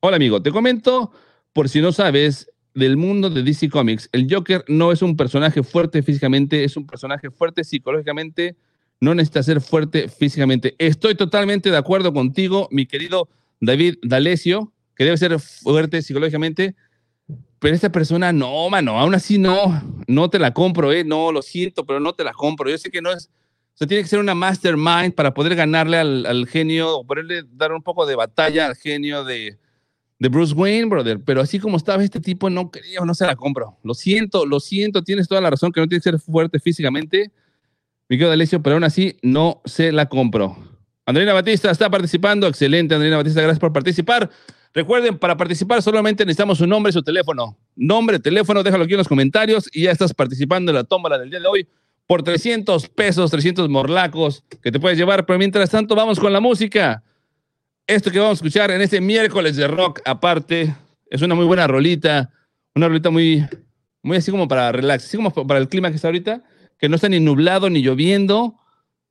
Hola 0.01 0.17
amigo, 0.17 0.43
te 0.43 0.51
comento, 0.51 1.13
por 1.55 1.69
si 1.69 1.81
no 1.81 1.93
sabes, 1.93 2.51
del 2.75 2.97
mundo 2.97 3.31
de 3.31 3.45
DC 3.45 3.71
Comics, 3.71 4.11
el 4.13 4.27
Joker 4.29 4.65
no 4.67 4.91
es 4.91 5.01
un 5.01 5.17
personaje 5.17 5.63
fuerte 5.63 6.03
físicamente, 6.03 6.65
es 6.65 6.77
un 6.77 6.85
personaje 6.85 7.31
fuerte 7.31 7.63
psicológicamente, 7.63 8.57
no 9.01 9.15
necesita 9.15 9.43
ser 9.45 9.61
fuerte 9.61 10.09
físicamente. 10.09 10.75
Estoy 10.79 11.15
totalmente 11.15 11.71
de 11.71 11.77
acuerdo 11.77 12.13
contigo, 12.13 12.69
mi 12.73 12.87
querido 12.87 13.29
David 13.61 13.99
D'Alessio, 14.03 14.73
que 14.97 15.05
debe 15.05 15.17
ser 15.17 15.39
fuerte 15.39 16.03
psicológicamente, 16.03 16.75
pero 17.61 17.77
esta 17.77 17.91
persona 17.91 18.33
no, 18.33 18.69
mano, 18.69 18.99
aún 18.99 19.15
así 19.15 19.39
no, 19.39 19.81
no 20.09 20.29
te 20.29 20.41
la 20.41 20.53
compro, 20.53 20.93
eh, 20.93 21.05
no, 21.05 21.31
lo 21.31 21.41
siento, 21.41 21.87
pero 21.87 22.01
no 22.01 22.15
te 22.15 22.25
la 22.25 22.33
compro. 22.33 22.69
Yo 22.69 22.79
sé 22.79 22.91
que 22.91 23.01
no 23.01 23.13
es, 23.13 23.31
o 23.81 23.87
tiene 23.87 24.03
que 24.03 24.09
ser 24.09 24.19
una 24.19 24.35
mastermind 24.35 25.15
para 25.15 25.33
poder 25.33 25.55
ganarle 25.55 25.99
al, 25.99 26.27
al 26.27 26.49
genio, 26.49 26.99
o 26.99 27.07
poderle 27.07 27.45
dar 27.53 27.73
un 27.73 27.83
poco 27.83 28.07
de 28.07 28.17
batalla 28.17 28.67
al 28.67 28.75
genio 28.75 29.23
de, 29.23 29.57
de 30.25 30.31
Bruce 30.31 30.55
Wayne, 30.55 30.87
brother. 30.87 31.21
Pero 31.23 31.43
así 31.43 31.59
como 31.59 31.77
estaba 31.77 32.03
este 32.03 32.19
tipo, 32.19 32.49
no 32.49 32.71
creo, 32.71 33.05
no 33.05 33.15
se 33.15 33.27
la 33.27 33.37
compro. 33.37 33.77
Lo 33.83 33.93
siento, 33.93 34.47
lo 34.47 34.59
siento, 34.59 35.05
tienes 35.05 35.29
toda 35.29 35.43
la 35.43 35.51
razón 35.51 35.71
que 35.71 35.83
no 35.83 35.87
tiene 35.87 36.01
que 36.01 36.11
ser 36.11 36.19
fuerte 36.19 36.59
físicamente, 36.59 37.31
Miguel 38.09 38.29
D'Alessio, 38.29 38.63
pero 38.63 38.77
aún 38.77 38.85
así 38.85 39.19
no 39.21 39.61
se 39.67 39.93
la 39.93 40.09
compro. 40.09 40.57
Andrina 41.05 41.35
Batista 41.35 41.71
está 41.71 41.91
participando, 41.91 42.47
excelente, 42.47 42.95
Andrina 42.95 43.19
Batista, 43.19 43.43
gracias 43.43 43.59
por 43.59 43.75
participar. 43.75 44.31
Recuerden, 44.73 45.19
para 45.19 45.37
participar 45.37 45.83
solamente 45.83 46.25
necesitamos 46.25 46.57
su 46.57 46.67
nombre 46.67 46.89
y 46.89 46.95
su 46.95 47.03
teléfono. 47.03 47.59
Nombre, 47.77 48.19
teléfono, 48.19 48.63
déjalo 48.63 48.85
aquí 48.85 48.95
en 48.95 48.99
los 48.99 49.09
comentarios 49.09 49.69
y 49.75 49.83
ya 49.83 49.91
estás 49.91 50.15
participando 50.15 50.71
en 50.71 50.77
la 50.77 50.85
tómbola 50.85 51.19
del 51.19 51.29
día 51.29 51.41
de 51.41 51.49
hoy 51.49 51.69
por 52.07 52.23
300 52.23 52.89
pesos, 52.89 53.31
300 53.31 53.69
morlacos 53.69 54.43
que 54.63 54.73
te 54.73 54.81
puedes 54.81 54.97
llevar. 54.97 55.27
Pero 55.27 55.39
mientras 55.39 55.69
tanto, 55.69 55.95
vamos 55.95 56.19
con 56.19 56.33
la 56.33 56.41
música. 56.41 57.03
Esto 57.87 58.11
que 58.11 58.19
vamos 58.19 58.33
a 58.33 58.41
escuchar 58.45 58.71
en 58.71 58.81
este 58.81 59.01
miércoles 59.01 59.57
de 59.57 59.69
rock, 59.69 60.01
aparte, 60.07 60.75
es 61.11 61.21
una 61.21 61.35
muy 61.35 61.45
buena 61.45 61.67
rolita, 61.67 62.31
una 62.75 62.89
rolita 62.89 63.11
muy, 63.11 63.45
muy 64.03 64.17
así 64.17 64.31
como 64.31 64.49
para 64.49 64.73
relax, 64.73 65.05
así 65.05 65.19
como 65.19 65.31
para 65.31 65.61
el 65.61 65.69
clima 65.69 65.91
que 65.91 65.97
está 65.97 66.09
ahorita, 66.09 66.43
que 66.79 66.89
no 66.89 66.97
está 66.97 67.11
ni 67.11 67.21
nublado 67.21 67.69
ni 67.69 67.83
lloviendo, 67.83 68.59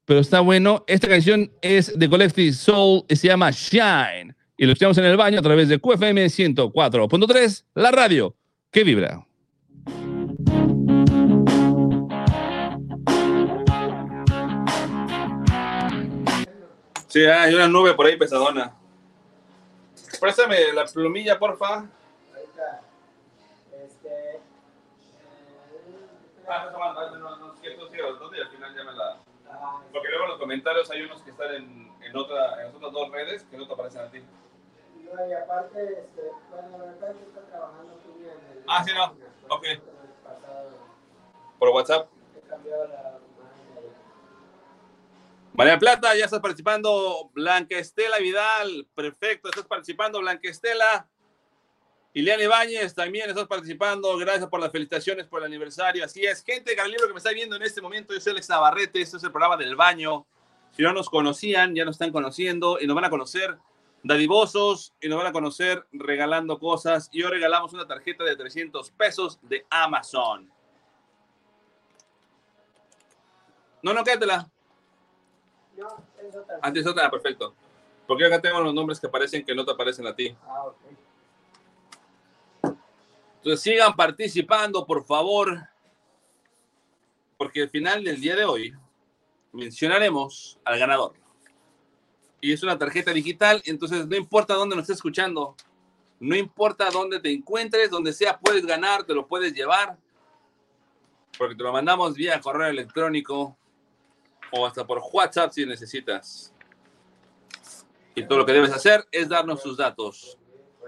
pero 0.06 0.20
está 0.20 0.40
bueno. 0.40 0.84
Esta 0.88 1.08
canción 1.08 1.52
es 1.62 1.98
de 1.98 2.10
Collective 2.10 2.54
Soul 2.54 3.06
y 3.08 3.16
se 3.16 3.28
llama 3.28 3.52
Shine 3.52 4.36
y 4.58 4.66
lo 4.66 4.74
escuchamos 4.74 4.98
en 4.98 5.06
el 5.06 5.18
baño 5.18 5.40
a 5.40 5.44
través 5.44 5.70
de 5.70 5.80
QFM 5.80 6.26
104.3, 6.26 7.66
la 7.76 7.92
radio 7.92 8.36
que 8.72 8.84
vibra. 8.84 9.26
Sí, 17.14 17.24
hay 17.28 17.54
una 17.54 17.68
nube 17.68 17.94
por 17.94 18.08
ahí 18.08 18.18
pesadona. 18.18 18.74
Préstame 20.20 20.74
la 20.74 20.84
plumilla, 20.86 21.38
porfa. 21.38 21.86
Este. 23.72 24.40
Ah, 26.48 26.70
no, 26.72 26.80
no, 26.80 27.18
no, 27.20 27.38
no, 27.38 28.36
y 28.36 28.40
al 28.42 28.50
final 28.50 28.76
ya 28.76 28.84
me 28.84 28.94
la. 28.94 29.18
Porque 29.92 30.08
luego 30.10 30.24
en 30.24 30.30
los 30.32 30.40
comentarios 30.40 30.90
hay 30.90 31.04
unos 31.04 31.22
que 31.22 31.30
están 31.30 31.54
en, 31.54 31.92
en, 32.02 32.18
otra, 32.18 32.60
en 32.60 32.66
las 32.66 32.76
otras 32.76 32.92
dos 32.92 33.12
redes 33.12 33.44
que 33.44 33.58
no 33.58 33.68
te 33.68 33.74
aparecen 33.74 34.02
a 34.02 34.10
ti 34.10 34.24
y 35.30 35.34
aparte, 35.34 35.84
este, 35.84 36.32
bueno, 36.50 36.78
la 36.80 36.86
verdad 36.86 37.16
que 37.16 37.24
está 37.26 37.42
trabajando 37.42 37.94
tú 38.04 38.18
bien. 38.18 38.34
El, 38.52 38.64
ah, 38.68 38.84
sí, 38.84 38.92
no. 38.96 39.56
Ok. 39.56 39.66
Por 41.60 41.70
WhatsApp. 41.70 42.10
He 42.36 42.50
cambiado 42.50 42.88
la 42.88 43.20
María 45.56 45.78
Plata, 45.78 46.16
ya 46.16 46.26
estás 46.26 46.40
participando. 46.40 47.30
Blanca 47.34 47.78
Estela 47.78 48.18
Vidal, 48.18 48.88
perfecto, 48.96 49.50
estás 49.50 49.66
participando, 49.66 50.20
Blanca 50.20 50.50
Estela. 50.50 51.08
Ileana 52.16 52.44
Ibáñez, 52.44 52.96
también 52.96 53.30
estás 53.30 53.48
participando. 53.48 54.18
Gracias 54.18 54.50
por 54.50 54.60
las 54.60 54.72
felicitaciones 54.72 55.28
por 55.28 55.42
el 55.42 55.46
aniversario. 55.46 56.06
Así 56.06 56.26
es, 56.26 56.44
gente 56.44 56.76
de 56.76 56.88
libro 56.88 57.08
que 57.08 57.14
me 57.14 57.18
está 57.18 57.32
viendo 57.32 57.56
en 57.56 57.62
este 57.62 57.82
momento, 57.82 58.14
yo 58.14 58.20
soy 58.20 58.32
Alex 58.32 58.50
Navarrete. 58.50 59.02
Este 59.02 59.18
es 59.18 59.24
el 59.24 59.32
programa 59.32 59.58
del 59.58 59.76
baño. 59.76 60.26
Si 60.72 60.82
no 60.82 60.92
nos 60.92 61.08
conocían, 61.08 61.76
ya 61.76 61.86
nos 61.86 61.96
están 61.96 62.12
conociendo 62.12 62.80
y 62.82 62.88
nos 62.88 62.96
van 62.96 63.06
a 63.06 63.10
conocer 63.12 63.58
dadivosos 64.02 64.96
y 65.02 65.08
nos 65.08 65.20
van 65.20 65.28
a 65.28 65.32
conocer 65.32 65.86
regalando 65.92 66.58
cosas. 66.58 67.10
Y 67.12 67.22
hoy 67.22 67.30
regalamos 67.30 67.74
una 67.74 67.86
tarjeta 67.86 68.24
de 68.24 68.36
300 68.36 68.90
pesos 68.92 69.40
de 69.44 69.68
Amazon. 69.70 70.52
No, 73.84 73.94
no, 73.94 74.04
quédatela. 74.04 74.50
No, 75.78 75.88
es 76.22 76.36
otra. 76.36 76.60
Antes 76.62 76.88
otra, 76.88 77.10
perfecto. 77.10 77.54
Porque 78.08 78.26
acá 78.26 78.42
tengo 78.42 78.62
los 78.62 78.74
nombres 78.74 79.00
que 79.00 79.08
aparecen 79.08 79.46
que 79.46 79.56
no 79.56 79.66
te 79.66 79.72
aparecen 79.72 80.06
a 80.08 80.16
ti. 80.16 80.36
Ah. 80.44 80.72
Entonces 83.38 83.62
sigan 83.62 83.96
participando, 83.96 84.86
por 84.86 85.06
favor. 85.06 85.68
Porque 87.38 87.64
al 87.64 87.70
final 87.70 88.04
del 88.04 88.22
día 88.22 88.36
de 88.36 88.46
hoy 88.46 88.74
mencionaremos 89.52 90.60
al 90.64 90.80
ganador 90.80 91.14
y 92.44 92.52
es 92.52 92.62
una 92.62 92.78
tarjeta 92.78 93.14
digital, 93.14 93.62
entonces 93.66 94.06
no 94.06 94.18
importa 94.18 94.54
dónde 94.56 94.76
nos 94.76 94.84
estés 94.84 94.98
escuchando, 94.98 95.56
no 96.20 96.36
importa 96.36 96.90
dónde 96.92 97.22
te 97.22 97.32
encuentres, 97.32 97.90
donde 97.90 98.12
sea, 98.12 98.38
puedes 98.38 98.66
ganar, 98.66 99.06
te 99.06 99.14
lo 99.14 99.26
puedes 99.26 99.54
llevar, 99.54 99.98
porque 101.38 101.56
te 101.56 101.64
lo 101.64 101.72
mandamos 101.72 102.16
vía 102.16 102.42
correo 102.42 102.68
electrónico 102.68 103.56
o 104.54 104.66
hasta 104.66 104.86
por 104.86 105.02
WhatsApp 105.12 105.52
si 105.52 105.66
necesitas. 105.66 106.54
Y 108.16 108.26
todo 108.26 108.40
lo 108.40 108.46
que 108.46 108.54
debes 108.54 108.72
hacer 108.72 109.06
es 109.12 109.28
darnos 109.28 109.62
sus 109.62 109.76
datos. 109.76 110.38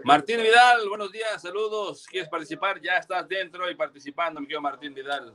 Martín 0.04 0.38
Vidal, 0.38 0.88
buenos 0.88 1.12
días, 1.12 1.42
saludos. 1.42 2.06
¿Quieres 2.06 2.30
participar? 2.30 2.80
Ya 2.80 2.98
estás 2.98 3.28
dentro 3.28 3.70
y 3.70 3.76
participando, 3.76 4.40
mi 4.40 4.46
querido 4.46 4.62
Martín 4.62 4.94
Vidal. 4.94 5.34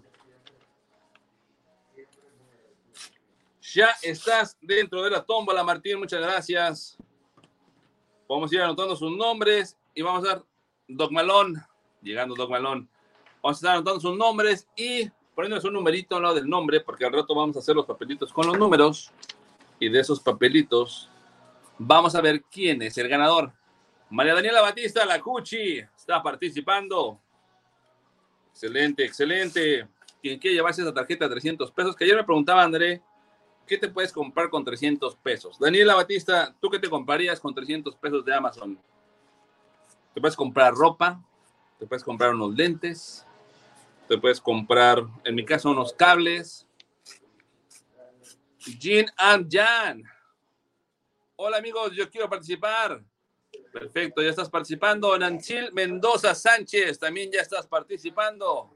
Ya 3.72 3.94
estás 4.02 4.56
dentro 4.60 5.02
de 5.02 5.10
la 5.10 5.24
tómbola, 5.24 5.64
Martín. 5.64 5.98
Muchas 5.98 6.20
gracias. 6.20 6.96
Vamos 8.28 8.52
a 8.52 8.54
ir 8.54 8.62
anotando 8.62 8.94
sus 8.94 9.16
nombres 9.16 9.76
y 9.92 10.02
vamos 10.02 10.24
a 10.24 10.28
dar 10.28 10.44
Doc 10.86 11.10
Malón. 11.10 11.56
Llegando 12.00 12.36
Doc 12.36 12.48
Malón. 12.48 12.88
Vamos 13.42 13.56
a 13.56 13.58
estar 13.58 13.74
anotando 13.74 14.00
sus 14.00 14.16
nombres 14.16 14.68
y 14.76 15.10
poniéndoles 15.34 15.64
un 15.64 15.74
numerito 15.74 16.16
al 16.16 16.22
lado 16.22 16.34
del 16.34 16.48
nombre, 16.48 16.80
porque 16.80 17.04
al 17.04 17.12
rato 17.12 17.34
vamos 17.34 17.56
a 17.56 17.60
hacer 17.60 17.74
los 17.74 17.86
papelitos 17.86 18.32
con 18.32 18.46
los 18.46 18.58
números. 18.58 19.10
Y 19.78 19.88
de 19.88 20.00
esos 20.00 20.20
papelitos 20.20 21.08
vamos 21.78 22.14
a 22.14 22.20
ver 22.20 22.42
quién 22.42 22.82
es 22.82 22.98
el 22.98 23.08
ganador. 23.08 23.52
María 24.10 24.34
Daniela 24.34 24.60
Batista, 24.60 25.04
la 25.06 25.20
Cuchi, 25.20 25.78
está 25.78 26.22
participando. 26.22 27.20
Excelente, 28.50 29.04
excelente. 29.04 29.88
Quien 30.20 30.38
quiere 30.38 30.56
llevarse 30.56 30.82
esa 30.82 30.92
tarjeta 30.92 31.26
de 31.26 31.30
300 31.30 31.72
pesos, 31.72 31.96
que 31.96 32.04
ayer 32.04 32.16
me 32.16 32.24
preguntaba 32.24 32.62
André, 32.62 33.02
¿qué 33.66 33.78
te 33.78 33.88
puedes 33.88 34.12
comprar 34.12 34.50
con 34.50 34.64
300 34.64 35.16
pesos? 35.16 35.58
Daniela 35.58 35.94
Batista, 35.94 36.54
¿tú 36.60 36.68
qué 36.68 36.78
te 36.78 36.90
comprarías 36.90 37.40
con 37.40 37.54
300 37.54 37.96
pesos 37.96 38.24
de 38.24 38.34
Amazon? 38.34 38.78
Te 40.12 40.20
puedes 40.20 40.36
comprar 40.36 40.74
ropa, 40.74 41.22
te 41.78 41.86
puedes 41.86 42.04
comprar 42.04 42.34
unos 42.34 42.54
lentes, 42.54 43.26
te 44.10 44.18
puedes 44.18 44.40
comprar, 44.40 45.06
en 45.22 45.36
mi 45.36 45.44
caso, 45.44 45.70
unos 45.70 45.92
cables. 45.92 46.66
Jean 48.58 49.06
and 49.16 49.48
Jan. 49.48 50.02
Hola 51.36 51.58
amigos, 51.58 51.92
yo 51.94 52.10
quiero 52.10 52.28
participar. 52.28 53.04
Perfecto, 53.72 54.20
ya 54.20 54.30
estás 54.30 54.50
participando. 54.50 55.16
Nanchil 55.16 55.72
Mendoza 55.72 56.34
Sánchez, 56.34 56.98
también 56.98 57.30
ya 57.30 57.40
estás 57.40 57.68
participando. 57.68 58.74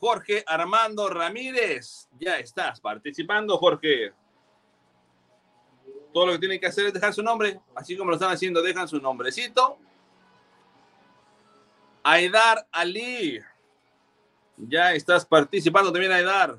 Jorge 0.00 0.42
Armando 0.44 1.08
Ramírez, 1.08 2.08
ya 2.18 2.40
estás 2.40 2.80
participando, 2.80 3.56
Jorge. 3.56 4.12
Todo 6.12 6.26
lo 6.26 6.32
que 6.32 6.38
tienen 6.40 6.58
que 6.58 6.66
hacer 6.66 6.86
es 6.86 6.92
dejar 6.92 7.14
su 7.14 7.22
nombre, 7.22 7.60
así 7.76 7.96
como 7.96 8.10
lo 8.10 8.16
están 8.16 8.32
haciendo, 8.32 8.60
dejan 8.62 8.88
su 8.88 9.00
nombrecito. 9.00 9.78
Aidar 12.04 12.66
Ali, 12.72 13.40
ya 14.56 14.92
estás 14.92 15.24
participando 15.24 15.92
también, 15.92 16.12
Aidar. 16.12 16.58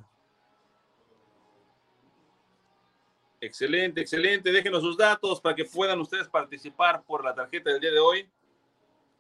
Excelente, 3.42 4.00
excelente. 4.00 4.54
Déjenos 4.54 4.82
sus 4.82 4.96
datos 4.96 5.42
para 5.42 5.54
que 5.54 5.66
puedan 5.66 6.00
ustedes 6.00 6.30
participar 6.30 7.04
por 7.04 7.26
la 7.26 7.36
tarjeta 7.36 7.72
del 7.72 7.82
día 7.82 7.92
de 7.92 8.00
hoy 8.00 8.30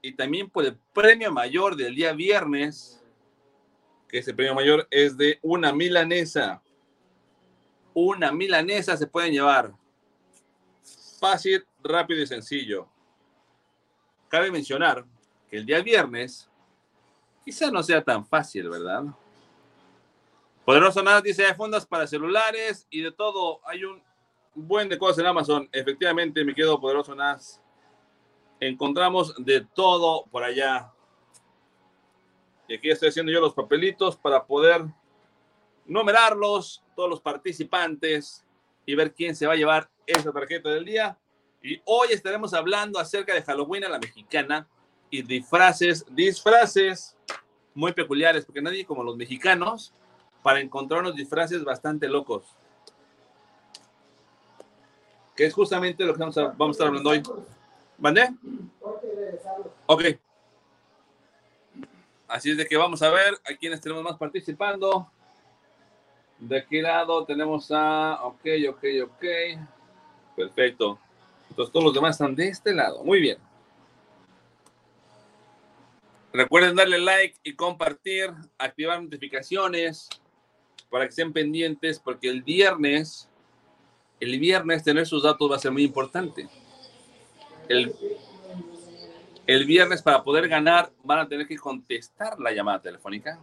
y 0.02 0.14
también 0.14 0.50
por 0.50 0.64
el 0.64 0.78
premio 0.94 1.30
mayor 1.30 1.76
del 1.76 1.94
día 1.94 2.14
viernes, 2.14 3.04
que 4.08 4.20
ese 4.20 4.34
premio 4.34 4.56
mayor 4.56 4.88
es 4.90 5.18
de 5.18 5.40
una 5.42 5.74
milanesa. 5.74 6.62
Una 7.94 8.32
milanesa 8.32 8.96
se 8.96 9.08
pueden 9.08 9.34
llevar. 9.34 9.74
Fácil, 11.20 11.66
rápido 11.84 12.22
y 12.22 12.28
sencillo. 12.28 12.88
Cabe 14.30 14.52
mencionar 14.52 15.06
el 15.58 15.66
día 15.66 15.82
viernes 15.82 16.50
quizá 17.46 17.70
no 17.70 17.84
sea 17.84 18.04
tan 18.04 18.26
fácil, 18.26 18.70
¿verdad? 18.70 19.04
Poderoso 20.66 21.04
Nada 21.04 21.22
dice, 21.22 21.46
hay 21.46 21.54
fundas 21.54 21.86
para 21.86 22.08
celulares 22.08 22.88
y 22.90 23.02
de 23.02 23.12
todo. 23.12 23.60
Hay 23.66 23.84
un 23.84 24.02
buen 24.56 24.90
de 24.90 24.98
cosas 24.98 25.20
en 25.20 25.28
Amazon. 25.28 25.70
Efectivamente, 25.72 26.44
me 26.44 26.56
quedo 26.56 26.80
poderoso 26.80 27.14
NAS. 27.14 27.62
Encontramos 28.60 29.36
de 29.38 29.62
todo 29.62 30.26
por 30.32 30.44
allá. 30.44 30.92
Y 32.68 32.76
aquí 32.76 32.90
estoy 32.90 33.10
haciendo 33.10 33.32
yo 33.32 33.42
los 33.42 33.54
papelitos 33.54 34.16
para 34.16 34.46
poder 34.46 34.86
numerarlos, 35.86 36.84
todos 36.96 37.10
los 37.10 37.22
participantes 37.22 38.44
y 38.86 38.96
ver 38.96 39.14
quién 39.14 39.36
se 39.36 39.46
va 39.46 39.54
a 39.54 39.58
llevar 39.58 39.90
esa 40.08 40.32
tarjeta 40.32 40.70
del 40.70 40.86
día. 40.86 41.20
Y 41.62 41.80
hoy 41.86 42.08
estaremos 42.12 42.54
hablando 42.54 43.00
acerca 43.00 43.36
de 43.36 43.44
Halloween 43.44 43.84
a 43.84 43.90
la 43.90 44.00
mexicana 44.00 44.68
y 45.14 45.22
disfraces, 45.22 46.06
disfraces 46.10 47.16
muy 47.74 47.94
peculiares, 47.94 48.46
porque 48.46 48.62
nadie 48.62 48.86
como 48.86 49.04
los 49.04 49.16
mexicanos 49.16 49.94
para 50.42 50.60
encontrar 50.60 51.02
unos 51.02 51.16
disfraces 51.16 51.64
bastante 51.64 52.08
locos 52.08 52.44
que 55.36 55.46
es 55.46 55.54
justamente 55.54 56.04
lo 56.04 56.14
que 56.14 56.20
vamos 56.20 56.38
a, 56.38 56.48
vamos 56.48 56.70
a 56.70 56.72
estar 56.72 56.88
hablando 56.88 57.10
hoy. 57.10 57.24
¿Vale? 57.98 58.34
Ok. 59.86 60.04
Así 62.28 62.52
es 62.52 62.58
de 62.58 62.68
que 62.68 62.78
vamos 62.78 63.02
a 63.02 63.10
ver 63.10 63.34
a 63.46 63.56
quienes 63.56 63.82
tenemos 63.82 64.04
más 64.04 64.18
participando. 64.18 65.10
De 66.40 66.66
qué 66.66 66.82
lado 66.82 67.26
tenemos 67.26 67.72
a... 67.72 68.20
Ok, 68.24 68.46
ok, 68.70 68.84
ok. 69.06 69.26
Perfecto. 70.36 71.00
Entonces 71.50 71.72
todos 71.72 71.86
los 71.86 71.94
demás 71.94 72.16
están 72.16 72.36
de 72.36 72.48
este 72.48 72.74
lado. 72.74 73.04
Muy 73.04 73.20
bien. 73.20 73.38
Recuerden 76.34 76.76
darle 76.76 77.00
like 77.00 77.38
y 77.44 77.56
compartir, 77.56 78.32
activar 78.58 79.02
notificaciones 79.02 80.10
para 80.90 81.06
que 81.06 81.10
estén 81.10 81.32
pendientes 81.32 82.00
porque 82.00 82.28
el 82.28 82.42
viernes 82.44 83.30
el 84.24 84.40
viernes 84.40 84.84
tener 84.84 85.06
sus 85.06 85.24
datos 85.24 85.52
va 85.52 85.58
a 85.58 85.60
ser 85.60 85.72
muy 85.72 85.84
importante. 85.84 86.48
El, 87.68 87.94
el 89.46 89.66
viernes 89.66 90.02
para 90.02 90.24
poder 90.24 90.48
ganar 90.48 90.92
van 91.04 91.20
a 91.20 91.28
tener 91.28 91.48
que 91.48 91.58
contestar 91.58 92.40
la 92.40 92.52
llamada 92.52 92.82
telefónica. 92.82 93.40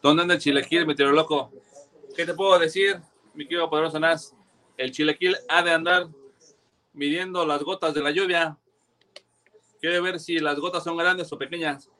¿Dónde 0.00 0.22
anda 0.22 0.34
el 0.34 0.40
chilequil, 0.40 0.86
meteoro 0.86 1.12
loco? 1.12 1.50
¿Qué 2.14 2.24
te 2.24 2.34
puedo 2.34 2.58
decir, 2.58 3.00
mi 3.34 3.44
querido 3.44 3.68
poderoso 3.68 3.98
Nas? 3.98 4.34
El 4.76 4.92
chilequil 4.92 5.36
ha 5.48 5.62
de 5.62 5.72
andar 5.72 6.06
midiendo 6.92 7.44
las 7.44 7.62
gotas 7.62 7.94
de 7.94 8.02
la 8.02 8.12
lluvia. 8.12 8.56
Quiere 9.80 10.00
ver 10.00 10.18
si 10.18 10.38
las 10.38 10.58
gotas 10.58 10.84
son 10.84 10.96
grandes 10.96 11.32
o 11.32 11.38
pequeñas. 11.38 11.90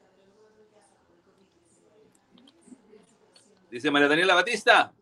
Dice 3.70 3.90
María 3.90 4.08
Daniela 4.08 4.34
Batista 4.34 4.92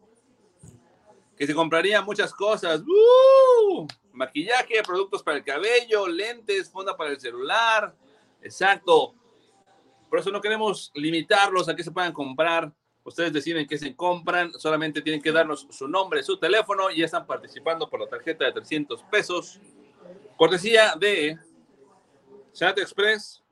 que 1.37 1.47
se 1.47 1.55
compraría 1.55 2.01
muchas 2.03 2.33
cosas. 2.33 2.83
¡Uh! 2.83 3.87
Maquillaje, 4.13 4.83
productos 4.83 5.23
para 5.23 5.37
el 5.37 5.45
cabello, 5.45 6.09
lentes, 6.09 6.71
funda 6.71 6.97
para 6.97 7.11
el 7.11 7.21
celular. 7.21 7.95
Exacto. 8.41 9.15
Por 10.09 10.19
eso 10.19 10.31
no 10.31 10.41
queremos 10.41 10.91
limitarlos 10.95 11.69
a 11.69 11.77
que 11.77 11.85
se 11.85 11.91
puedan 11.91 12.13
comprar. 12.13 12.73
Ustedes 13.05 13.33
deciden 13.33 13.69
qué 13.69 13.79
se 13.79 13.95
compran, 13.95 14.53
solamente 14.59 15.03
tienen 15.03 15.23
que 15.23 15.31
darnos 15.31 15.69
su 15.71 15.87
nombre, 15.87 16.23
su 16.23 16.39
teléfono 16.39 16.91
y 16.91 16.99
ya 16.99 17.05
están 17.05 17.27
participando 17.27 17.89
por 17.89 18.01
la 18.01 18.09
tarjeta 18.09 18.47
de 18.47 18.53
300 18.53 19.03
pesos. 19.05 19.61
Cortesía 20.37 20.95
de 20.99 21.39
Chat 22.57 22.79
Express 22.79 23.43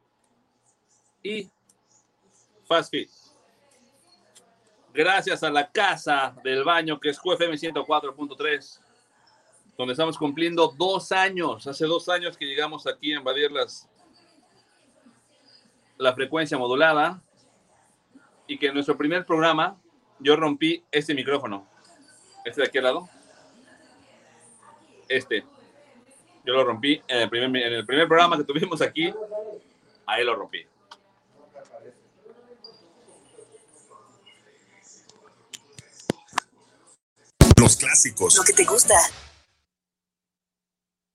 y 1.22 1.50
Fast 2.66 2.90
Fit 2.90 3.10
gracias 4.94 5.42
a 5.42 5.50
la 5.50 5.70
casa 5.70 6.34
del 6.44 6.62
baño 6.62 7.00
que 7.00 7.10
es 7.10 7.18
QFM 7.18 7.56
104.3, 7.56 8.80
donde 9.76 9.92
estamos 9.92 10.16
cumpliendo 10.16 10.72
dos 10.78 11.10
años. 11.10 11.66
Hace 11.66 11.84
dos 11.84 12.08
años 12.08 12.36
que 12.36 12.46
llegamos 12.46 12.86
aquí 12.86 13.12
a 13.12 13.18
invadir 13.18 13.50
las, 13.50 13.88
la 15.98 16.14
frecuencia 16.14 16.56
modulada 16.56 17.20
y 18.46 18.56
que 18.56 18.68
en 18.68 18.74
nuestro 18.74 18.96
primer 18.96 19.26
programa 19.26 19.76
yo 20.20 20.36
rompí 20.36 20.84
este 20.92 21.12
micrófono. 21.12 21.66
Este 22.44 22.60
de 22.60 22.68
aquí 22.68 22.78
al 22.78 22.84
lado. 22.84 23.08
Este. 25.08 25.44
Yo 26.44 26.52
lo 26.52 26.64
rompí 26.64 27.00
en 27.08 27.18
el 27.22 27.30
primer, 27.30 27.62
en 27.62 27.72
el 27.72 27.86
primer 27.86 28.06
programa 28.06 28.36
que 28.36 28.44
tuvimos 28.44 28.82
aquí. 28.82 29.12
Ahí 30.06 30.24
lo 30.24 30.34
rompí. 30.34 30.58
Los 37.56 37.76
clásicos. 37.76 38.36
Lo 38.36 38.42
que 38.42 38.52
te 38.52 38.64
gusta. 38.64 38.94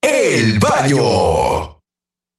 El 0.01 0.57
baño. 0.57 1.79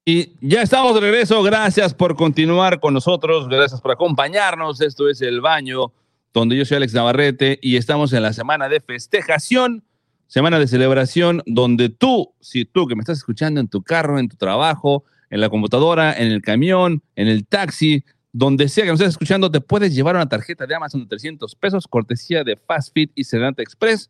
Y 0.05 0.33
ya 0.41 0.63
estamos 0.63 0.95
de 0.95 1.01
regreso. 1.01 1.43
Gracias 1.43 1.95
por 1.95 2.17
continuar 2.17 2.81
con 2.81 2.95
nosotros. 2.95 3.49
Gracias 3.49 3.81
por 3.81 3.93
acompañarnos. 3.93 4.81
Esto 4.81 5.09
es 5.09 5.21
El 5.21 5.41
Baño, 5.41 5.93
donde 6.33 6.57
yo 6.57 6.65
soy 6.65 6.79
Alex 6.79 6.95
Navarrete 6.95 7.59
y 7.63 7.77
estamos 7.77 8.13
en 8.13 8.23
la 8.23 8.33
semana 8.33 8.69
de 8.69 8.81
festejación, 8.81 9.85
semana 10.31 10.61
de 10.61 10.69
celebración, 10.69 11.43
donde 11.45 11.89
tú, 11.89 12.33
si 12.41 12.65
tú 12.65 12.87
que 12.87 12.95
me 12.95 13.01
estás 13.01 13.19
escuchando 13.19 13.61
en 13.61 13.67
tu 13.67 13.83
carro, 13.83 14.17
en 14.21 14.29
tu 14.29 14.37
trabajo, 14.37 15.05
en 15.29 15.41
la 15.41 15.51
computadora, 15.51 16.17
en 16.17 16.29
el 16.29 16.41
camión, 16.41 17.03
en 17.17 17.27
el 17.27 17.45
taxi, 17.49 18.05
donde 18.33 18.69
sea 18.69 18.85
que 18.85 18.91
nos 18.93 19.01
estés 19.01 19.15
escuchando, 19.15 19.51
te 19.51 19.61
puedes 19.61 19.93
llevar 19.93 20.15
una 20.15 20.29
tarjeta 20.29 20.69
de 20.69 20.77
Amazon 20.77 21.01
de 21.01 21.09
300 21.09 21.57
pesos, 21.57 21.89
cortesía 21.89 22.45
de 22.45 22.57
Fast 22.57 22.95
Fit 22.95 23.11
y 23.17 23.25
Sedante 23.25 23.61
Express. 23.61 24.09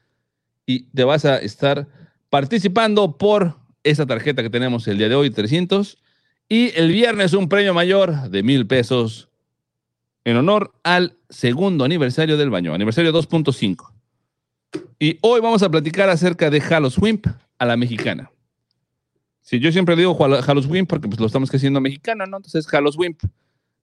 y 0.66 0.86
te 0.90 1.04
vas 1.04 1.24
a 1.24 1.38
estar 1.38 1.86
participando 2.28 3.16
por 3.16 3.56
esa 3.84 4.04
tarjeta 4.04 4.42
que 4.42 4.50
tenemos 4.50 4.88
el 4.88 4.98
día 4.98 5.08
de 5.08 5.14
hoy, 5.14 5.30
300. 5.30 5.98
Y 6.48 6.76
el 6.76 6.90
viernes 6.90 7.34
un 7.34 7.48
premio 7.48 7.74
mayor 7.74 8.30
de 8.30 8.42
mil 8.42 8.66
pesos 8.66 9.28
en 10.24 10.36
honor 10.36 10.74
al 10.82 11.16
segundo 11.30 11.84
aniversario 11.84 12.36
del 12.36 12.50
baño, 12.50 12.74
aniversario 12.74 13.12
2.5. 13.12 13.92
Y 14.98 15.18
hoy 15.20 15.40
vamos 15.40 15.62
a 15.62 15.70
platicar 15.70 16.10
acerca 16.10 16.50
de 16.50 16.60
Halloween 16.60 17.22
a 17.58 17.64
la 17.64 17.76
mexicana. 17.76 18.32
Sí, 19.42 19.58
yo 19.58 19.72
siempre 19.72 19.96
digo 19.96 20.14
Halloween 20.14 20.86
porque 20.86 21.08
pues, 21.08 21.20
lo 21.20 21.26
estamos 21.26 21.50
haciendo 21.52 21.80
mexicano, 21.80 22.24
¿no? 22.26 22.38
Entonces, 22.38 22.66
Halloween. 22.66 23.16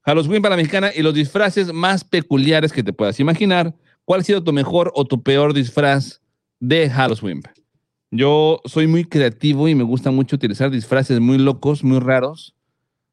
Halloween 0.01 0.41
para 0.41 0.55
la 0.55 0.61
mexicana 0.61 0.91
y 0.95 1.01
los 1.01 1.13
disfraces 1.13 1.73
más 1.73 2.03
peculiares 2.03 2.71
que 2.71 2.81
te 2.81 2.93
puedas 2.93 3.19
imaginar. 3.19 3.75
¿Cuál 4.05 4.21
ha 4.21 4.23
sido 4.23 4.43
tu 4.43 4.53
mejor 4.53 4.91
o 4.95 5.05
tu 5.05 5.21
peor 5.21 5.53
disfraz 5.53 6.21
de 6.59 6.89
Halloween? 6.89 7.43
Yo 8.09 8.61
soy 8.65 8.87
muy 8.87 9.03
creativo 9.03 9.67
y 9.67 9.75
me 9.75 9.83
gusta 9.83 10.09
mucho 10.09 10.37
utilizar 10.37 10.71
disfraces 10.71 11.19
muy 11.19 11.37
locos, 11.37 11.83
muy 11.83 11.99
raros, 11.99 12.55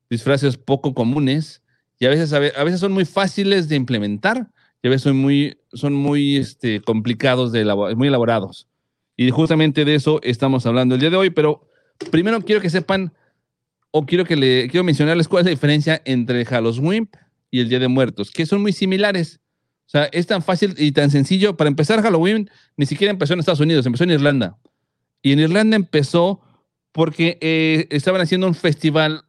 disfraces 0.08 0.56
poco 0.56 0.94
comunes 0.94 1.62
y 1.98 2.06
a 2.06 2.10
veces, 2.10 2.32
a 2.32 2.38
veces 2.64 2.80
son 2.80 2.92
muy 2.92 3.04
fáciles 3.04 3.68
de 3.68 3.76
implementar 3.76 4.48
y 4.82 4.86
a 4.86 4.90
veces 4.90 5.02
son 5.02 5.18
muy, 5.18 5.58
son 5.72 5.94
muy 5.94 6.36
este, 6.36 6.80
complicados, 6.80 7.52
de 7.52 7.64
muy 7.96 8.08
elaborados. 8.08 8.68
Y 9.16 9.30
justamente 9.30 9.84
de 9.84 9.96
eso 9.96 10.20
estamos 10.22 10.64
hablando 10.66 10.94
el 10.94 11.00
día 11.00 11.10
de 11.10 11.16
hoy, 11.16 11.30
pero 11.30 11.68
primero 12.10 12.40
quiero 12.42 12.60
que 12.60 12.70
sepan 12.70 13.12
o 13.90 14.04
quiero 14.06 14.24
que 14.24 14.36
le 14.36 14.68
quiero 14.68 14.84
mencionarles 14.84 15.28
cuál 15.28 15.40
es 15.40 15.44
la 15.46 15.50
diferencia 15.50 16.02
entre 16.04 16.44
Halloween 16.44 17.08
y 17.50 17.60
el 17.60 17.68
Día 17.68 17.78
de 17.78 17.88
Muertos, 17.88 18.30
que 18.30 18.46
son 18.46 18.62
muy 18.62 18.72
similares. 18.72 19.40
O 19.86 19.88
sea, 19.88 20.04
es 20.06 20.26
tan 20.26 20.42
fácil 20.42 20.74
y 20.76 20.92
tan 20.92 21.10
sencillo. 21.10 21.56
Para 21.56 21.68
empezar, 21.68 22.02
Halloween 22.02 22.50
ni 22.76 22.86
siquiera 22.86 23.10
empezó 23.10 23.34
en 23.34 23.40
Estados 23.40 23.60
Unidos, 23.60 23.86
empezó 23.86 24.04
en 24.04 24.10
Irlanda. 24.10 24.58
Y 25.22 25.32
en 25.32 25.38
Irlanda 25.38 25.76
empezó 25.76 26.40
porque 26.92 27.38
eh, 27.40 27.86
estaban 27.90 28.20
haciendo 28.20 28.46
un 28.46 28.54
festival 28.54 29.22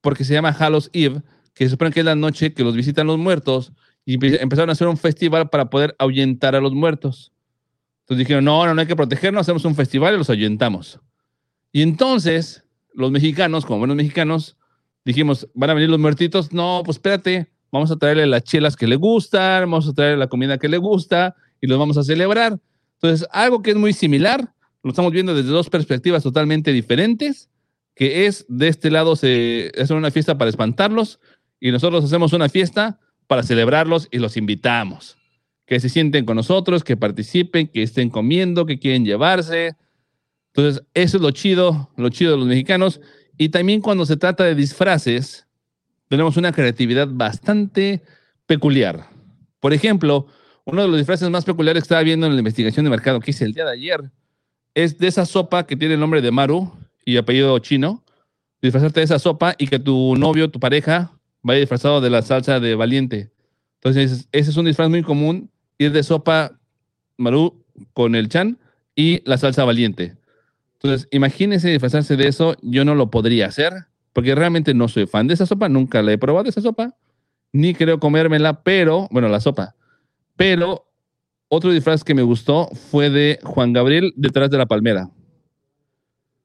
porque 0.00 0.24
se 0.24 0.32
llama 0.32 0.50
Hallows 0.50 0.90
Eve, 0.92 1.22
que 1.54 1.64
se 1.64 1.70
supone 1.70 1.90
que 1.90 2.00
es 2.00 2.06
la 2.06 2.14
noche 2.14 2.54
que 2.54 2.64
los 2.64 2.74
visitan 2.74 3.06
los 3.06 3.18
muertos, 3.18 3.72
y 4.04 4.14
empezaron 4.14 4.70
a 4.70 4.72
hacer 4.72 4.88
un 4.88 4.96
festival 4.96 5.50
para 5.50 5.68
poder 5.68 5.94
ahuyentar 5.98 6.54
a 6.54 6.60
los 6.60 6.72
muertos. 6.72 7.32
Entonces 8.00 8.26
dijeron, 8.26 8.44
no, 8.44 8.64
no, 8.64 8.74
no 8.74 8.80
hay 8.80 8.86
que 8.86 8.96
protegernos, 8.96 9.42
hacemos 9.42 9.64
un 9.64 9.74
festival 9.74 10.14
y 10.14 10.18
los 10.18 10.30
ahuyentamos. 10.30 11.00
Y 11.72 11.82
entonces 11.82 12.64
los 12.94 13.10
mexicanos, 13.10 13.64
como 13.64 13.80
buenos 13.80 13.96
mexicanos, 13.96 14.56
dijimos, 15.04 15.48
¿van 15.54 15.70
a 15.70 15.74
venir 15.74 15.88
los 15.88 16.00
muertitos? 16.00 16.52
No, 16.52 16.82
pues 16.84 16.96
espérate, 16.96 17.48
vamos 17.70 17.90
a 17.90 17.96
traerle 17.96 18.26
las 18.26 18.44
chelas 18.44 18.76
que 18.76 18.86
le 18.86 18.96
gustan, 18.96 19.62
vamos 19.62 19.88
a 19.88 19.92
traerle 19.92 20.18
la 20.18 20.26
comida 20.28 20.58
que 20.58 20.68
le 20.68 20.78
gusta 20.78 21.36
y 21.60 21.66
los 21.66 21.78
vamos 21.78 21.96
a 21.96 22.02
celebrar. 22.02 22.58
Entonces, 22.94 23.28
algo 23.30 23.62
que 23.62 23.70
es 23.70 23.76
muy 23.76 23.92
similar, 23.92 24.52
lo 24.82 24.90
estamos 24.90 25.12
viendo 25.12 25.34
desde 25.34 25.50
dos 25.50 25.70
perspectivas 25.70 26.22
totalmente 26.22 26.72
diferentes, 26.72 27.48
que 27.94 28.26
es 28.26 28.46
de 28.48 28.68
este 28.68 28.90
lado 28.90 29.16
se 29.16 29.72
una 29.90 30.10
fiesta 30.10 30.38
para 30.38 30.50
espantarlos 30.50 31.20
y 31.60 31.72
nosotros 31.72 32.04
hacemos 32.04 32.32
una 32.32 32.48
fiesta 32.48 33.00
para 33.26 33.42
celebrarlos 33.42 34.08
y 34.10 34.18
los 34.18 34.36
invitamos. 34.36 35.16
Que 35.66 35.80
se 35.80 35.88
sienten 35.88 36.24
con 36.24 36.36
nosotros, 36.36 36.82
que 36.82 36.96
participen, 36.96 37.68
que 37.68 37.82
estén 37.82 38.08
comiendo, 38.08 38.66
que 38.66 38.78
quieren 38.78 39.04
llevarse, 39.04 39.76
entonces, 40.58 40.82
eso 40.92 41.18
es 41.18 41.22
lo 41.22 41.30
chido, 41.30 41.88
lo 41.96 42.08
chido 42.08 42.32
de 42.32 42.38
los 42.38 42.48
mexicanos. 42.48 43.00
Y 43.36 43.50
también 43.50 43.80
cuando 43.80 44.04
se 44.04 44.16
trata 44.16 44.42
de 44.42 44.56
disfraces, 44.56 45.46
tenemos 46.08 46.36
una 46.36 46.50
creatividad 46.50 47.06
bastante 47.08 48.02
peculiar. 48.44 49.08
Por 49.60 49.72
ejemplo, 49.72 50.26
uno 50.64 50.82
de 50.82 50.88
los 50.88 50.96
disfraces 50.96 51.30
más 51.30 51.44
peculiares 51.44 51.84
que 51.84 51.84
estaba 51.84 52.02
viendo 52.02 52.26
en 52.26 52.32
la 52.32 52.40
investigación 52.40 52.82
de 52.82 52.90
mercado 52.90 53.20
que 53.20 53.30
hice 53.30 53.44
el 53.44 53.54
día 53.54 53.66
de 53.66 53.70
ayer 53.70 54.10
es 54.74 54.98
de 54.98 55.06
esa 55.06 55.26
sopa 55.26 55.64
que 55.64 55.76
tiene 55.76 55.94
el 55.94 56.00
nombre 56.00 56.20
de 56.22 56.32
Maru 56.32 56.72
y 57.04 57.18
apellido 57.18 57.56
chino. 57.60 58.02
Disfrazarte 58.60 58.98
de 58.98 59.04
esa 59.04 59.20
sopa 59.20 59.54
y 59.58 59.68
que 59.68 59.78
tu 59.78 60.16
novio, 60.16 60.50
tu 60.50 60.58
pareja, 60.58 61.12
vaya 61.40 61.60
disfrazado 61.60 62.00
de 62.00 62.10
la 62.10 62.22
salsa 62.22 62.58
de 62.58 62.74
valiente. 62.74 63.30
Entonces, 63.76 64.26
ese 64.32 64.50
es 64.50 64.56
un 64.56 64.64
disfraz 64.64 64.90
muy 64.90 65.04
común, 65.04 65.52
ir 65.78 65.92
de 65.92 66.02
sopa 66.02 66.58
Maru 67.16 67.64
con 67.92 68.16
el 68.16 68.28
chan 68.28 68.58
y 68.96 69.22
la 69.24 69.38
salsa 69.38 69.64
valiente. 69.64 70.17
Entonces, 70.80 71.08
imagínense 71.10 71.68
disfrazarse 71.68 72.16
de 72.16 72.28
eso, 72.28 72.56
yo 72.62 72.84
no 72.84 72.94
lo 72.94 73.10
podría 73.10 73.46
hacer, 73.46 73.72
porque 74.12 74.34
realmente 74.34 74.74
no 74.74 74.88
soy 74.88 75.06
fan 75.06 75.26
de 75.26 75.34
esa 75.34 75.46
sopa, 75.46 75.68
nunca 75.68 76.02
la 76.02 76.12
he 76.12 76.18
probado 76.18 76.48
esa 76.48 76.60
sopa, 76.60 76.96
ni 77.52 77.74
creo 77.74 77.98
comérmela, 77.98 78.62
pero, 78.62 79.08
bueno, 79.10 79.28
la 79.28 79.40
sopa. 79.40 79.74
Pero 80.36 80.88
otro 81.48 81.72
disfraz 81.72 82.04
que 82.04 82.14
me 82.14 82.22
gustó 82.22 82.68
fue 82.90 83.10
de 83.10 83.40
Juan 83.42 83.72
Gabriel 83.72 84.12
detrás 84.16 84.50
de 84.50 84.58
la 84.58 84.66
palmera. 84.66 85.10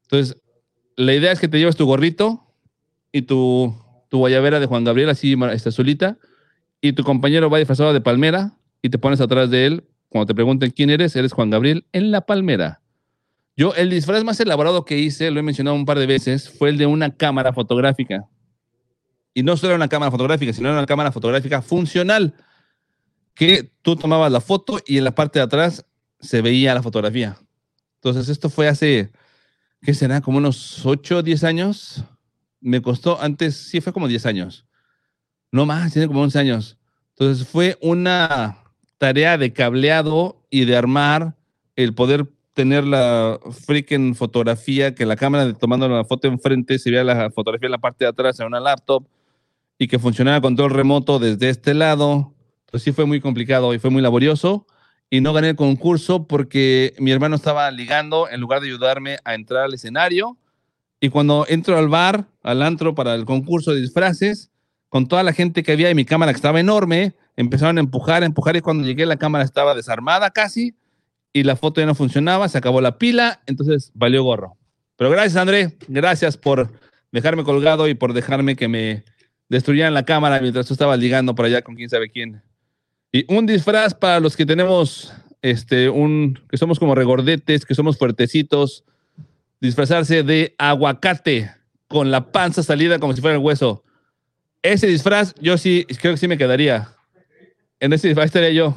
Entonces, 0.03 0.41
la 0.95 1.13
idea 1.13 1.31
es 1.31 1.39
que 1.39 1.47
te 1.47 1.59
lleves 1.59 1.75
tu 1.75 1.85
gorrito 1.85 2.43
y 3.11 3.23
tu, 3.23 3.75
tu 4.09 4.17
guayabera 4.17 4.59
de 4.59 4.65
Juan 4.65 4.83
Gabriel, 4.83 5.09
así 5.09 5.35
está 5.51 5.71
solita, 5.71 6.17
y 6.81 6.93
tu 6.93 7.03
compañero 7.03 7.49
va 7.49 7.59
disfrazado 7.59 7.93
de 7.93 8.01
palmera 8.01 8.53
y 8.81 8.89
te 8.89 8.97
pones 8.97 9.21
atrás 9.21 9.49
de 9.49 9.65
él. 9.67 9.83
Cuando 10.09 10.27
te 10.27 10.35
pregunten 10.35 10.71
quién 10.71 10.89
eres, 10.89 11.15
eres 11.15 11.33
Juan 11.33 11.49
Gabriel 11.49 11.85
en 11.91 12.11
la 12.11 12.21
palmera. 12.21 12.82
Yo, 13.55 13.75
el 13.75 13.89
disfraz 13.91 14.23
más 14.23 14.39
elaborado 14.39 14.83
que 14.83 14.97
hice, 14.97 15.29
lo 15.29 15.39
he 15.39 15.43
mencionado 15.43 15.75
un 15.75 15.85
par 15.85 15.99
de 15.99 16.07
veces, 16.07 16.49
fue 16.49 16.69
el 16.69 16.77
de 16.77 16.87
una 16.87 17.15
cámara 17.15 17.53
fotográfica. 17.53 18.25
Y 19.33 19.43
no 19.43 19.57
solo 19.57 19.71
era 19.71 19.77
una 19.77 19.87
cámara 19.87 20.11
fotográfica, 20.11 20.53
sino 20.53 20.69
era 20.69 20.77
una 20.77 20.87
cámara 20.87 21.11
fotográfica 21.11 21.61
funcional, 21.61 22.33
que 23.35 23.71
tú 23.81 23.95
tomabas 23.95 24.31
la 24.31 24.41
foto 24.41 24.79
y 24.85 24.97
en 24.97 25.03
la 25.03 25.15
parte 25.15 25.39
de 25.39 25.45
atrás 25.45 25.85
se 26.19 26.41
veía 26.41 26.73
la 26.73 26.83
fotografía. 26.83 27.37
Entonces, 27.95 28.29
esto 28.29 28.49
fue 28.49 28.67
hace, 28.67 29.11
¿qué 29.81 29.93
será? 29.93 30.21
Como 30.21 30.37
unos 30.37 30.85
8 30.85 31.17
o 31.17 31.23
10 31.23 31.43
años. 31.43 32.03
Me 32.59 32.81
costó, 32.81 33.21
antes, 33.21 33.55
sí, 33.55 33.81
fue 33.81 33.93
como 33.93 34.07
10 34.07 34.25
años. 34.25 34.65
No 35.51 35.65
más, 35.65 35.93
tiene 35.93 36.07
como 36.07 36.21
11 36.21 36.39
años. 36.39 36.77
Entonces, 37.11 37.47
fue 37.47 37.77
una 37.81 38.57
tarea 38.97 39.37
de 39.37 39.53
cableado 39.53 40.45
y 40.49 40.65
de 40.65 40.75
armar 40.75 41.35
el 41.75 41.93
poder 41.93 42.27
tener 42.53 42.83
la 42.83 43.39
freaking 43.65 44.15
fotografía, 44.15 44.93
que 44.93 45.05
la 45.05 45.15
cámara 45.15 45.53
tomando 45.53 45.87
la 45.89 46.05
foto 46.05 46.27
enfrente 46.27 46.79
se 46.79 46.91
vea 46.91 47.03
la 47.03 47.31
fotografía 47.31 47.67
en 47.67 47.71
la 47.71 47.77
parte 47.79 48.05
de 48.05 48.09
atrás 48.09 48.39
en 48.39 48.47
una 48.47 48.59
laptop 48.59 49.05
y 49.77 49.87
que 49.87 49.99
funcionara 49.99 50.41
control 50.41 50.71
remoto 50.71 51.19
desde 51.19 51.49
este 51.49 51.73
lado. 51.73 52.33
Pues 52.71 52.83
sí 52.83 52.91
fue 52.91 53.05
muy 53.05 53.21
complicado 53.21 53.73
y 53.73 53.79
fue 53.79 53.89
muy 53.89 54.01
laborioso. 54.01 54.65
Y 55.09 55.21
no 55.21 55.33
gané 55.33 55.49
el 55.49 55.55
concurso 55.55 56.27
porque 56.27 56.93
mi 56.97 57.11
hermano 57.11 57.35
estaba 57.35 57.69
ligando 57.69 58.27
en 58.29 58.41
lugar 58.41 58.61
de 58.61 58.67
ayudarme 58.67 59.17
a 59.25 59.35
entrar 59.35 59.63
al 59.63 59.73
escenario. 59.73 60.37
Y 60.99 61.09
cuando 61.09 61.45
entro 61.47 61.77
al 61.77 61.87
bar, 61.87 62.25
al 62.41 62.63
antro 62.63 62.95
para 62.95 63.13
el 63.13 63.25
concurso 63.25 63.73
de 63.73 63.81
disfraces, 63.81 64.49
con 64.89 65.07
toda 65.07 65.21
la 65.21 65.33
gente 65.33 65.61
que 65.61 65.71
había 65.71 65.89
y 65.91 65.95
mi 65.95 66.05
cámara 66.05 66.31
que 66.31 66.37
estaba 66.37 66.59
enorme, 66.59 67.13
empezaron 67.35 67.77
a 67.77 67.81
empujar, 67.81 68.23
a 68.23 68.25
empujar 68.25 68.55
y 68.55 68.61
cuando 68.61 68.83
llegué 68.85 69.05
la 69.05 69.17
cámara 69.17 69.43
estaba 69.43 69.75
desarmada 69.75 70.31
casi 70.31 70.75
y 71.33 71.43
la 71.43 71.55
foto 71.55 71.81
ya 71.81 71.87
no 71.87 71.95
funcionaba, 71.95 72.47
se 72.47 72.59
acabó 72.59 72.79
la 72.79 72.97
pila, 72.97 73.41
entonces 73.47 73.91
valió 73.95 74.23
gorro. 74.23 74.55
Pero 74.95 75.09
gracias, 75.09 75.35
André, 75.35 75.75
gracias 75.87 76.37
por 76.37 76.71
dejarme 77.11 77.43
colgado 77.43 77.87
y 77.87 77.95
por 77.95 78.13
dejarme 78.13 78.55
que 78.55 78.67
me 78.67 79.03
destruyeran 79.49 79.93
la 79.93 80.05
cámara 80.05 80.39
mientras 80.39 80.67
tú 80.67 80.73
estabas 80.73 80.99
ligando 80.99 81.35
por 81.35 81.45
allá 81.45 81.63
con 81.63 81.75
quién 81.75 81.89
sabe 81.89 82.09
quién. 82.09 82.41
Y 83.11 83.25
un 83.33 83.45
disfraz 83.45 83.93
para 83.93 84.19
los 84.19 84.35
que 84.35 84.45
tenemos, 84.45 85.11
este, 85.41 85.89
un, 85.89 86.39
que 86.49 86.57
somos 86.57 86.79
como 86.79 86.95
regordetes, 86.95 87.65
que 87.65 87.75
somos 87.75 87.97
fuertecitos, 87.97 88.83
disfrazarse 89.59 90.23
de 90.23 90.55
aguacate 90.57 91.51
con 91.87 92.11
la 92.11 92.31
panza 92.31 92.63
salida 92.63 92.99
como 92.99 93.13
si 93.13 93.21
fuera 93.21 93.35
el 93.35 93.43
hueso. 93.43 93.83
Ese 94.61 94.87
disfraz, 94.87 95.35
yo 95.41 95.57
sí, 95.57 95.85
creo 96.01 96.13
que 96.13 96.17
sí 96.17 96.27
me 96.27 96.37
quedaría. 96.37 96.89
En 97.79 97.93
ese 97.93 98.07
disfraz 98.07 98.27
estaría 98.27 98.51
yo. 98.51 98.75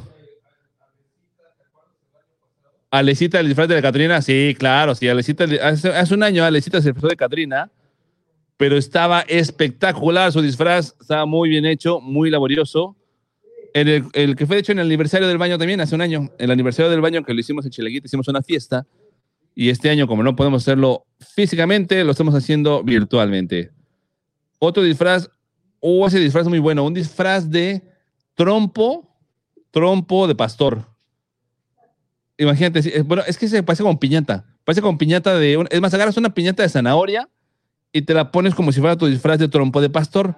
Alecita, 2.90 3.40
el 3.40 3.49
disfraz 3.49 3.68
de 3.68 3.75
la 3.75 3.83
Catrina, 3.83 4.22
sí, 4.22 4.55
claro, 4.59 4.94
sí, 4.94 5.09
Alecita, 5.09 5.44
hace, 5.62 6.14
un 6.14 6.22
año 6.22 6.44
Alecita 6.44 6.81
se 6.81 6.90
disfrazó 6.90 7.09
de 7.09 7.16
Catrina, 7.16 7.70
pero 8.57 8.77
estaba 8.77 9.22
espectacular 9.22 10.33
su 10.33 10.40
disfraz, 10.40 10.94
estaba 11.01 11.27
muy 11.27 11.49
bien 11.49 11.66
hecho, 11.66 12.01
muy 12.01 12.31
laborioso. 12.31 12.96
El, 13.75 14.37
que 14.37 14.46
fue 14.46 14.57
hecho 14.57 14.72
en 14.72 14.79
el 14.79 14.87
aniversario 14.87 15.29
del 15.29 15.37
baño 15.37 15.59
también, 15.59 15.81
hace 15.83 15.94
un 15.94 16.01
año, 16.01 16.31
el 16.38 16.51
aniversario 16.51 16.90
del 16.90 17.03
baño 17.03 17.22
que 17.22 17.35
lo 17.35 17.40
hicimos 17.40 17.66
en 17.66 17.72
Chileguita, 17.72 18.07
hicimos 18.07 18.29
una 18.29 18.40
fiesta, 18.40 18.87
y 19.55 19.68
este 19.68 19.90
año, 19.90 20.07
como 20.07 20.22
no 20.22 20.35
podemos 20.35 20.62
hacerlo 20.62 21.05
físicamente, 21.35 22.03
lo 22.05 22.12
estamos 22.12 22.35
haciendo 22.35 22.83
virtualmente. 22.83 23.70
Otro 24.59 24.83
disfraz, 24.83 25.29
oh, 25.81 26.07
ese 26.07 26.20
disfraz 26.20 26.46
muy 26.46 26.59
bueno, 26.59 26.85
un 26.85 26.94
disfraz 26.94 27.51
de 27.51 27.83
trompo, 28.35 29.14
trompo 29.70 30.27
de 30.27 30.35
pastor 30.35 30.95
imagínate, 32.38 33.03
bueno, 33.03 33.22
es 33.27 33.38
que 33.38 33.49
se 33.49 33.62
parece 33.62 33.83
como 33.83 33.99
piñata. 33.99 34.44
Parece 34.64 34.83
como 34.83 34.99
piñata 34.99 35.38
de. 35.38 35.66
es 35.70 35.81
más, 35.81 35.94
agarras 35.94 36.16
una 36.16 36.35
piñata 36.35 36.62
de 36.62 36.68
zanahoria 36.68 37.29
y 37.92 38.03
te 38.03 38.14
la 38.14 38.31
pones 38.31 38.55
como 38.55 38.72
si 38.72 38.81
fuera 38.81 38.96
tu 38.96 39.07
disfraz 39.07 39.38
de 39.38 39.49
trompo 39.49 39.81
de 39.81 39.90
pastor. 39.90 40.35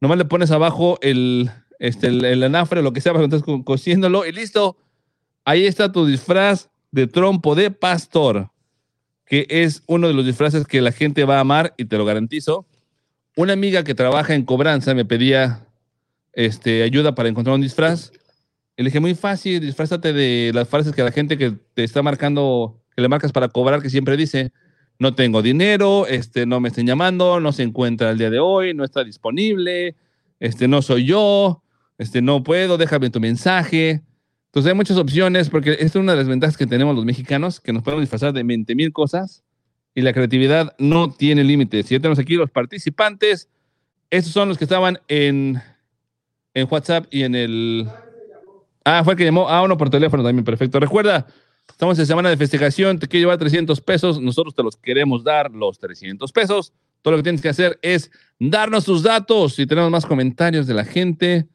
Nomás 0.00 0.18
le 0.18 0.24
pones 0.24 0.50
abajo 0.50 0.98
el, 1.02 1.50
este, 1.78 2.06
el, 2.08 2.42
anafre, 2.42 2.82
lo 2.82 2.92
que 2.92 3.00
sea, 3.00 3.12
estás 3.12 3.42
cociéndolo 3.64 4.26
y 4.26 4.32
listo. 4.32 4.76
Ahí 5.44 5.66
está 5.66 5.92
tu 5.92 6.06
disfraz 6.06 6.70
de 6.90 7.06
trompo 7.06 7.54
de 7.54 7.70
pastor, 7.70 8.50
que 9.26 9.46
es 9.48 9.82
uno 9.86 10.08
de 10.08 10.14
los 10.14 10.24
disfraces 10.24 10.66
que 10.66 10.80
la 10.80 10.92
gente 10.92 11.24
va 11.24 11.38
a 11.38 11.40
amar 11.40 11.74
y 11.76 11.86
te 11.86 11.98
lo 11.98 12.04
garantizo. 12.04 12.66
Una 13.36 13.52
amiga 13.52 13.82
que 13.84 13.94
trabaja 13.94 14.34
en 14.34 14.44
cobranza 14.44 14.94
me 14.94 15.04
pedía 15.04 15.66
este, 16.32 16.82
ayuda 16.82 17.14
para 17.14 17.28
encontrar 17.28 17.54
un 17.54 17.62
disfraz. 17.62 18.12
Y 18.76 18.82
le 18.82 18.88
dije, 18.88 19.00
muy 19.00 19.14
fácil, 19.14 19.60
disfrázate 19.60 20.12
de 20.12 20.50
las 20.52 20.68
frases 20.68 20.94
que 20.94 21.02
la 21.02 21.12
gente 21.12 21.38
que 21.38 21.52
te 21.74 21.84
está 21.84 22.02
marcando, 22.02 22.82
que 22.94 23.02
le 23.02 23.08
marcas 23.08 23.32
para 23.32 23.48
cobrar, 23.48 23.80
que 23.80 23.90
siempre 23.90 24.16
dice, 24.16 24.52
no 24.98 25.14
tengo 25.14 25.42
dinero, 25.42 26.06
este, 26.06 26.46
no 26.46 26.60
me 26.60 26.68
estén 26.68 26.86
llamando, 26.86 27.40
no 27.40 27.52
se 27.52 27.62
encuentra 27.62 28.10
el 28.10 28.18
día 28.18 28.30
de 28.30 28.40
hoy, 28.40 28.74
no 28.74 28.84
está 28.84 29.04
disponible, 29.04 29.96
este, 30.40 30.68
no 30.68 30.82
soy 30.82 31.04
yo, 31.04 31.62
este, 31.98 32.22
no 32.22 32.42
puedo, 32.42 32.76
déjame 32.76 33.10
tu 33.10 33.20
mensaje. 33.20 34.02
Entonces 34.46 34.70
hay 34.70 34.76
muchas 34.76 34.96
opciones, 34.96 35.50
porque 35.50 35.72
esta 35.72 35.84
es 35.84 35.96
una 35.96 36.12
de 36.12 36.18
las 36.18 36.28
ventajas 36.28 36.56
que 36.56 36.66
tenemos 36.66 36.94
los 36.94 37.04
mexicanos, 37.04 37.60
que 37.60 37.72
nos 37.72 37.82
podemos 37.82 38.02
disfrazar 38.02 38.32
de 38.32 38.42
20 38.42 38.74
mil 38.74 38.92
cosas 38.92 39.44
y 39.94 40.02
la 40.02 40.12
creatividad 40.12 40.74
no 40.78 41.12
tiene 41.12 41.44
límites. 41.44 41.88
Ya 41.88 41.98
tenemos 41.98 42.18
aquí 42.18 42.34
los 42.34 42.50
participantes. 42.50 43.48
Estos 44.10 44.32
son 44.32 44.48
los 44.48 44.58
que 44.58 44.64
estaban 44.64 44.98
en, 45.08 45.60
en 46.54 46.68
WhatsApp 46.70 47.06
y 47.10 47.22
en 47.22 47.34
el... 47.34 47.88
Ah, 48.84 49.02
fue 49.02 49.14
el 49.14 49.18
que 49.18 49.24
llamó. 49.24 49.48
Ah, 49.48 49.62
uno 49.62 49.76
por 49.76 49.88
teléfono 49.88 50.22
también, 50.22 50.44
perfecto. 50.44 50.78
Recuerda, 50.78 51.26
estamos 51.68 51.98
en 51.98 52.06
semana 52.06 52.28
de 52.28 52.36
festejación, 52.36 52.98
te 52.98 53.08
quiero 53.08 53.24
llevar 53.24 53.38
300 53.38 53.80
pesos, 53.80 54.20
nosotros 54.20 54.54
te 54.54 54.62
los 54.62 54.76
queremos 54.76 55.24
dar, 55.24 55.50
los 55.50 55.78
300 55.78 56.30
pesos. 56.32 56.72
Todo 57.00 57.12
lo 57.12 57.18
que 57.18 57.24
tienes 57.24 57.40
que 57.40 57.48
hacer 57.48 57.78
es 57.82 58.10
darnos 58.38 58.84
tus 58.84 59.02
datos. 59.02 59.54
Si 59.54 59.66
tenemos 59.66 59.90
más 59.90 60.06
comentarios 60.06 60.66
de 60.66 60.74
la 60.74 60.84
gente. 60.84 61.46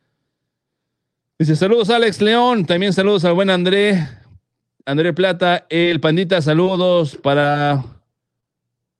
Dice, 1.37 1.55
saludos 1.55 1.89
Alex 1.89 2.21
León, 2.21 2.65
también 2.65 2.91
saludos 2.91 3.23
al 3.23 3.33
buen 3.33 3.49
André, 3.49 4.09
André 4.85 5.13
Plata, 5.13 5.65
el 5.69 6.01
Pandita, 6.01 6.41
saludos 6.41 7.15
para, 7.15 7.81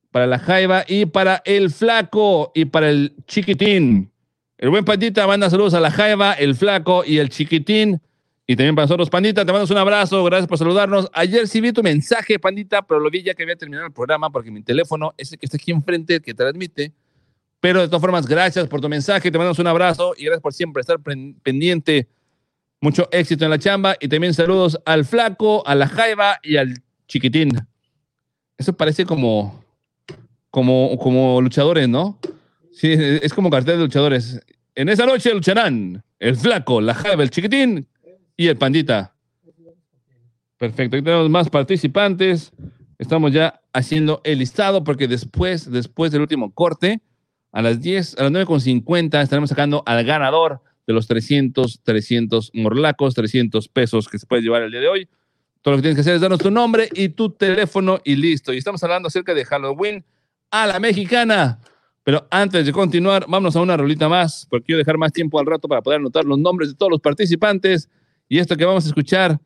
para 0.09 0.25
la 0.25 0.39
Jaiba 0.39 0.85
y 0.87 1.05
para 1.05 1.41
el 1.43 1.69
Flaco 1.69 2.53
y 2.55 2.63
para 2.63 2.89
el 2.91 3.13
Chiquitín. 3.27 4.11
El 4.57 4.69
buen 4.69 4.85
Pandita 4.85 5.27
manda 5.27 5.49
saludos 5.49 5.73
a 5.73 5.81
la 5.81 5.91
Jaiba, 5.91 6.31
el 6.31 6.55
Flaco 6.55 7.03
y 7.05 7.17
el 7.17 7.27
Chiquitín. 7.27 8.01
Y 8.49 8.55
también 8.55 8.73
para 8.73 8.85
nosotros, 8.85 9.11
Pandita, 9.11 9.45
te 9.45 9.51
mandamos 9.51 9.69
un 9.69 9.77
abrazo, 9.77 10.23
gracias 10.23 10.47
por 10.47 10.57
saludarnos. 10.57 11.07
Ayer 11.13 11.47
sí 11.47 11.61
vi 11.61 11.71
tu 11.71 11.83
mensaje, 11.83 12.39
Pandita, 12.39 12.81
pero 12.81 12.99
lo 12.99 13.11
vi 13.11 13.21
ya 13.21 13.35
que 13.35 13.43
había 13.43 13.55
terminado 13.55 13.85
el 13.85 13.93
programa 13.93 14.31
porque 14.31 14.49
mi 14.49 14.63
teléfono 14.63 15.13
es 15.17 15.31
el 15.31 15.37
que 15.37 15.45
está 15.45 15.57
aquí 15.57 15.69
enfrente, 15.69 16.15
el 16.15 16.21
que 16.23 16.33
transmite. 16.33 16.91
Pero 17.59 17.81
de 17.81 17.87
todas 17.87 18.01
formas, 18.01 18.25
gracias 18.25 18.67
por 18.67 18.81
tu 18.81 18.89
mensaje, 18.89 19.29
te 19.29 19.37
mandamos 19.37 19.59
un 19.59 19.67
abrazo 19.67 20.15
y 20.17 20.25
gracias 20.25 20.41
por 20.41 20.51
siempre 20.51 20.81
estar 20.81 20.97
pendiente 21.43 22.07
mucho 22.81 23.07
éxito 23.11 23.45
en 23.45 23.51
la 23.51 23.59
chamba 23.59 23.95
y 23.99 24.07
también 24.07 24.33
saludos 24.33 24.79
al 24.83 25.05
flaco, 25.05 25.61
a 25.67 25.75
la 25.75 25.87
jaiba 25.87 26.39
y 26.41 26.57
al 26.57 26.73
chiquitín. 27.07 27.51
Eso 28.57 28.73
parece 28.73 29.05
como, 29.05 29.63
como, 30.49 30.97
como 30.97 31.39
luchadores, 31.39 31.87
¿no? 31.87 32.17
Sí, 32.71 32.91
es 32.91 33.31
como 33.31 33.51
cartel 33.51 33.77
de 33.77 33.83
luchadores. 33.83 34.41
En 34.73 34.89
esa 34.89 35.05
noche 35.05 35.31
lucharán 35.35 36.03
el 36.17 36.35
flaco, 36.35 36.81
la 36.81 36.95
jaiba, 36.95 37.21
el 37.21 37.29
chiquitín 37.29 37.85
y 38.39 38.47
el 38.47 38.55
pandita. 38.55 39.13
Perfecto, 40.57 40.95
aquí 40.95 41.03
tenemos 41.03 41.29
más 41.29 41.49
participantes. 41.49 42.53
Estamos 42.97 43.33
ya 43.33 43.59
haciendo 43.73 44.21
el 44.23 44.39
listado 44.39 44.85
porque 44.85 45.09
después, 45.09 45.69
después 45.69 46.13
del 46.13 46.21
último 46.21 46.53
corte, 46.53 47.01
a 47.51 47.61
las 47.61 47.81
10, 47.81 48.17
a 48.17 48.23
las 48.23 48.31
9.50 48.31 49.21
estaremos 49.21 49.49
sacando 49.49 49.83
al 49.85 50.05
ganador 50.05 50.61
de 50.87 50.93
los 50.93 51.05
300, 51.07 51.81
300 51.83 52.51
morlacos, 52.53 53.13
300 53.13 53.67
pesos 53.67 54.07
que 54.07 54.17
se 54.17 54.25
puede 54.25 54.41
llevar 54.41 54.61
el 54.61 54.71
día 54.71 54.79
de 54.79 54.87
hoy. 54.87 55.09
Todo 55.61 55.73
lo 55.73 55.79
que 55.79 55.81
tienes 55.81 55.97
que 55.97 56.01
hacer 56.01 56.15
es 56.15 56.21
darnos 56.21 56.39
tu 56.39 56.49
nombre 56.49 56.87
y 56.93 57.09
tu 57.09 57.31
teléfono 57.31 57.99
y 58.05 58.15
listo. 58.15 58.53
Y 58.53 58.57
estamos 58.57 58.81
hablando 58.85 59.07
acerca 59.09 59.33
de 59.33 59.43
Halloween 59.43 60.05
a 60.49 60.65
la 60.65 60.79
mexicana. 60.79 61.59
Pero 62.05 62.25
antes 62.31 62.65
de 62.65 62.71
continuar, 62.71 63.25
vámonos 63.27 63.57
a 63.57 63.61
una 63.61 63.75
rolita 63.75 64.07
más, 64.07 64.47
porque 64.49 64.67
quiero 64.67 64.77
dejar 64.77 64.97
más 64.97 65.11
tiempo 65.11 65.41
al 65.41 65.45
rato 65.45 65.67
para 65.67 65.81
poder 65.81 65.99
anotar 65.99 66.23
los 66.23 66.39
nombres 66.39 66.69
de 66.69 66.75
todos 66.75 66.89
los 66.89 67.01
participantes. 67.01 67.89
Y 68.31 68.37
esto 68.37 68.55
que 68.55 68.63
vamos 68.63 68.85
a 68.85 68.89
escuchar 68.89 69.39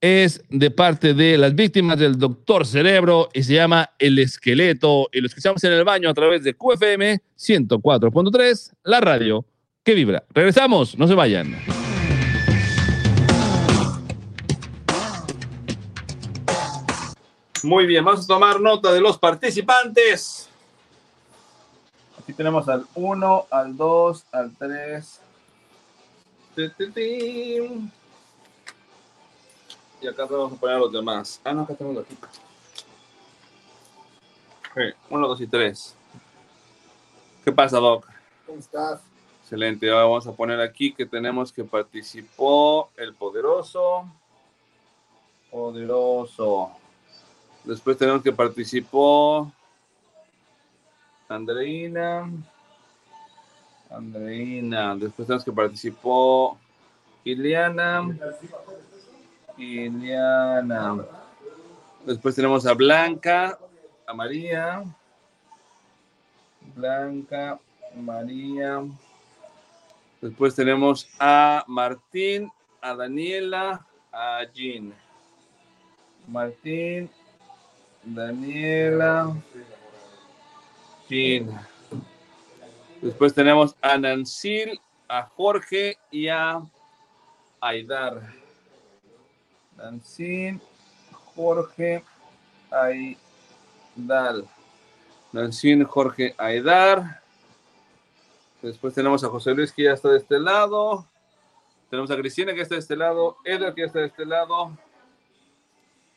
es 0.00 0.42
de 0.50 0.72
parte 0.72 1.14
de 1.14 1.38
las 1.38 1.54
víctimas 1.54 1.96
del 1.96 2.18
Doctor 2.18 2.66
Cerebro 2.66 3.28
y 3.32 3.44
se 3.44 3.54
llama 3.54 3.90
El 4.00 4.18
Esqueleto. 4.18 5.08
Y 5.12 5.20
lo 5.20 5.28
escuchamos 5.28 5.62
en 5.62 5.72
el 5.72 5.84
baño 5.84 6.10
a 6.10 6.14
través 6.14 6.42
de 6.42 6.54
QFM 6.54 7.22
104.3, 7.38 8.72
la 8.82 9.00
radio 9.00 9.46
que 9.84 9.94
vibra. 9.94 10.24
Regresamos, 10.34 10.98
no 10.98 11.06
se 11.06 11.14
vayan. 11.14 11.56
Muy 17.62 17.86
bien, 17.86 18.04
vamos 18.04 18.24
a 18.24 18.26
tomar 18.26 18.60
nota 18.60 18.92
de 18.92 19.00
los 19.00 19.16
participantes. 19.16 20.48
Aquí 22.20 22.32
tenemos 22.32 22.68
al 22.68 22.84
1, 22.96 23.46
al 23.48 23.76
2, 23.76 24.24
al 24.32 24.50
3. 24.58 25.20
Y 30.00 30.06
acá 30.06 30.24
vamos 30.24 30.54
a 30.54 30.56
poner 30.56 30.76
a 30.76 30.78
los 30.80 30.92
demás. 30.92 31.40
Ah, 31.44 31.52
no, 31.52 31.62
acá 31.62 31.74
tenemos 31.74 32.04
aquí. 32.04 32.16
1, 35.10 35.28
2 35.28 35.40
y 35.40 35.46
3. 35.46 35.96
¿Qué 37.44 37.52
pasa, 37.52 37.78
Doc? 37.78 38.06
¿Cómo 38.46 38.58
estás? 38.58 39.00
Excelente. 39.42 39.90
Ahora 39.90 40.04
vamos 40.04 40.26
a 40.26 40.32
poner 40.32 40.60
aquí 40.60 40.92
que 40.92 41.06
tenemos 41.06 41.52
que 41.52 41.64
participó 41.64 42.90
el 42.96 43.14
poderoso. 43.14 44.06
Poderoso. 45.50 46.72
Después 47.64 47.96
tenemos 47.96 48.22
que 48.22 48.32
participó 48.32 49.52
Andreina. 51.28 52.30
Andreina. 53.90 54.94
Después 54.96 55.26
tenemos 55.26 55.44
que 55.44 55.52
participó 55.52 56.58
Iliana. 57.24 58.16
Iliana. 59.56 61.04
Después 62.04 62.34
tenemos 62.34 62.66
a 62.66 62.74
Blanca, 62.74 63.58
a 64.06 64.14
María. 64.14 64.84
Blanca, 66.74 67.58
María. 67.94 68.84
Después 70.20 70.54
tenemos 70.54 71.08
a 71.18 71.64
Martín, 71.66 72.50
a 72.80 72.94
Daniela, 72.94 73.86
a 74.12 74.40
Jean. 74.52 74.94
Martín, 76.26 77.10
Daniela, 78.02 79.36
Jean. 81.08 81.75
Después 83.06 83.32
tenemos 83.32 83.76
a 83.82 83.96
Nancil, 83.98 84.80
a 85.08 85.22
Jorge 85.22 85.96
y 86.10 86.26
a 86.26 86.60
Aidar. 87.60 88.20
Nancil, 89.76 90.60
Jorge, 91.36 92.02
Aidar. 92.68 94.42
Nancil, 95.30 95.84
Jorge, 95.84 96.34
Aidar. 96.36 97.22
Después 98.60 98.92
tenemos 98.92 99.22
a 99.22 99.28
José 99.28 99.54
Luis 99.54 99.70
que 99.70 99.84
ya 99.84 99.92
está 99.92 100.08
de 100.08 100.18
este 100.18 100.40
lado. 100.40 101.06
Tenemos 101.88 102.10
a 102.10 102.16
Cristina 102.16 102.54
que 102.54 102.62
está 102.62 102.74
de 102.74 102.80
este 102.80 102.96
lado. 102.96 103.36
Edgar 103.44 103.72
que 103.72 103.84
está 103.84 104.00
de 104.00 104.06
este 104.06 104.26
lado. 104.26 104.76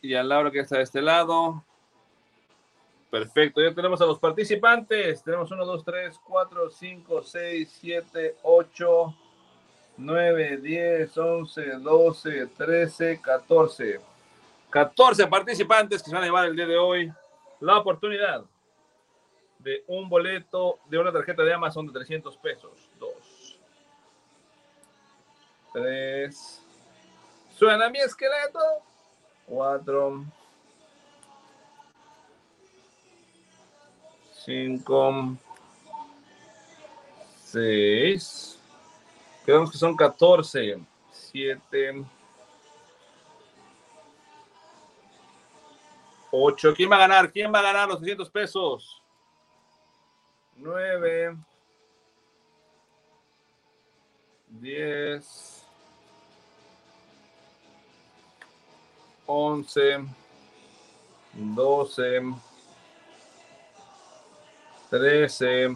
Y 0.02 0.16
a 0.16 0.24
Laura 0.24 0.50
que 0.50 0.62
está 0.62 0.78
de 0.78 0.84
este 0.84 1.04
lado. 1.04 1.64
Perfecto, 3.10 3.62
ya 3.62 3.74
tenemos 3.74 4.00
a 4.02 4.06
los 4.06 4.20
participantes. 4.20 5.24
Tenemos 5.24 5.50
1, 5.50 5.66
2, 5.66 5.84
3, 5.84 6.20
4, 6.24 6.70
5, 6.70 7.24
6, 7.24 7.78
7, 7.82 8.36
8, 8.44 9.16
9, 9.98 10.58
10, 10.58 11.18
11, 11.18 11.62
12, 11.80 12.48
13, 12.48 13.22
14. 13.22 14.00
14 14.70 15.28
participantes 15.28 16.04
que 16.04 16.10
se 16.10 16.16
van 16.16 16.24
a 16.24 16.28
llevar 16.28 16.46
el 16.46 16.56
día 16.56 16.68
de 16.68 16.78
hoy 16.78 17.12
la 17.60 17.80
oportunidad 17.80 18.46
de 19.58 19.84
un 19.88 20.08
boleto 20.08 20.80
de 20.88 21.00
una 21.00 21.12
tarjeta 21.12 21.44
de 21.44 21.54
Amazon 21.54 21.88
de 21.88 21.94
300 21.94 22.38
pesos. 22.38 22.72
Dos. 23.00 23.60
Tres. 25.74 26.64
Suena 27.58 27.90
mi 27.90 28.00
esqueleto. 28.00 28.60
Cuatro. 29.48 30.26
Cinco. 34.50 35.38
Seis. 37.44 38.60
Quedamos 39.46 39.70
que 39.70 39.78
son 39.78 39.96
14. 39.96 40.80
Siete. 41.12 42.04
Ocho. 46.32 46.74
¿Quién 46.74 46.90
va 46.90 46.96
a 46.96 47.00
ganar? 47.00 47.32
¿Quién 47.32 47.54
va 47.54 47.60
a 47.60 47.62
ganar 47.62 47.88
los 47.90 48.00
300 48.00 48.28
pesos? 48.32 49.04
9, 50.56 51.38
10, 54.48 55.66
11, 59.28 60.06
12, 61.34 62.22
13 64.90 65.76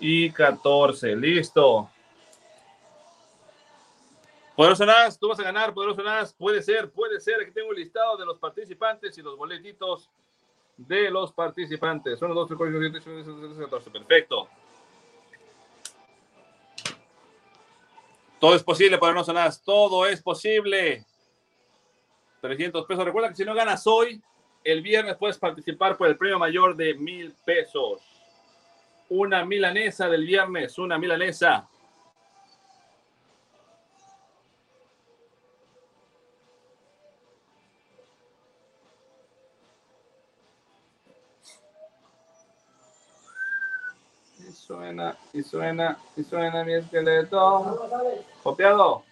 y 0.00 0.30
14. 0.30 1.16
Listo. 1.16 1.90
Poderoso 4.54 4.86
Nas, 4.86 5.18
tú 5.18 5.28
vas 5.28 5.38
a 5.40 5.42
ganar, 5.42 5.74
Poderoso 5.74 6.02
Nas. 6.02 6.32
Puede 6.32 6.62
ser, 6.62 6.90
puede 6.90 7.20
ser. 7.20 7.40
Aquí 7.42 7.50
tengo 7.52 7.72
el 7.72 7.78
listado 7.78 8.16
de 8.16 8.24
los 8.24 8.38
participantes 8.38 9.16
y 9.18 9.22
los 9.22 9.36
boletitos 9.36 10.10
de 10.76 11.10
los 11.10 11.32
participantes. 11.32 12.20
1, 12.20 12.34
2, 12.34 12.48
3, 12.48 12.56
4, 12.56 12.80
5, 12.80 12.92
6, 12.94 13.04
7, 13.04 13.10
8, 13.10 13.26
9, 13.26 13.26
10, 13.26 13.36
11, 13.36 13.48
12, 13.48 13.62
14. 13.64 13.90
Perfecto. 13.90 14.48
Todo 18.38 18.54
es 18.54 18.62
posible, 18.62 18.98
Poderoso 18.98 19.32
Nas. 19.32 19.62
Todo 19.62 20.06
es 20.06 20.22
posible. 20.22 21.04
300 22.40 22.86
pesos. 22.86 23.04
Recuerda 23.04 23.30
que 23.30 23.36
si 23.36 23.44
no 23.44 23.54
ganas 23.54 23.86
hoy, 23.86 24.22
el 24.66 24.82
viernes 24.82 25.16
puedes 25.16 25.38
participar 25.38 25.96
por 25.96 26.08
el 26.08 26.16
premio 26.16 26.40
mayor 26.40 26.74
de 26.74 26.94
mil 26.94 27.32
pesos. 27.44 28.02
Una 29.08 29.44
milanesa 29.44 30.08
del 30.08 30.26
viernes, 30.26 30.76
una 30.76 30.98
milanesa. 30.98 31.68
Y 44.36 44.52
suena, 44.52 45.16
y 45.32 45.42
suena, 45.44 45.96
y 46.16 46.24
suena 46.24 46.64
mi 46.64 46.74
esqueleto. 46.74 47.88
Copiado. 48.42 49.04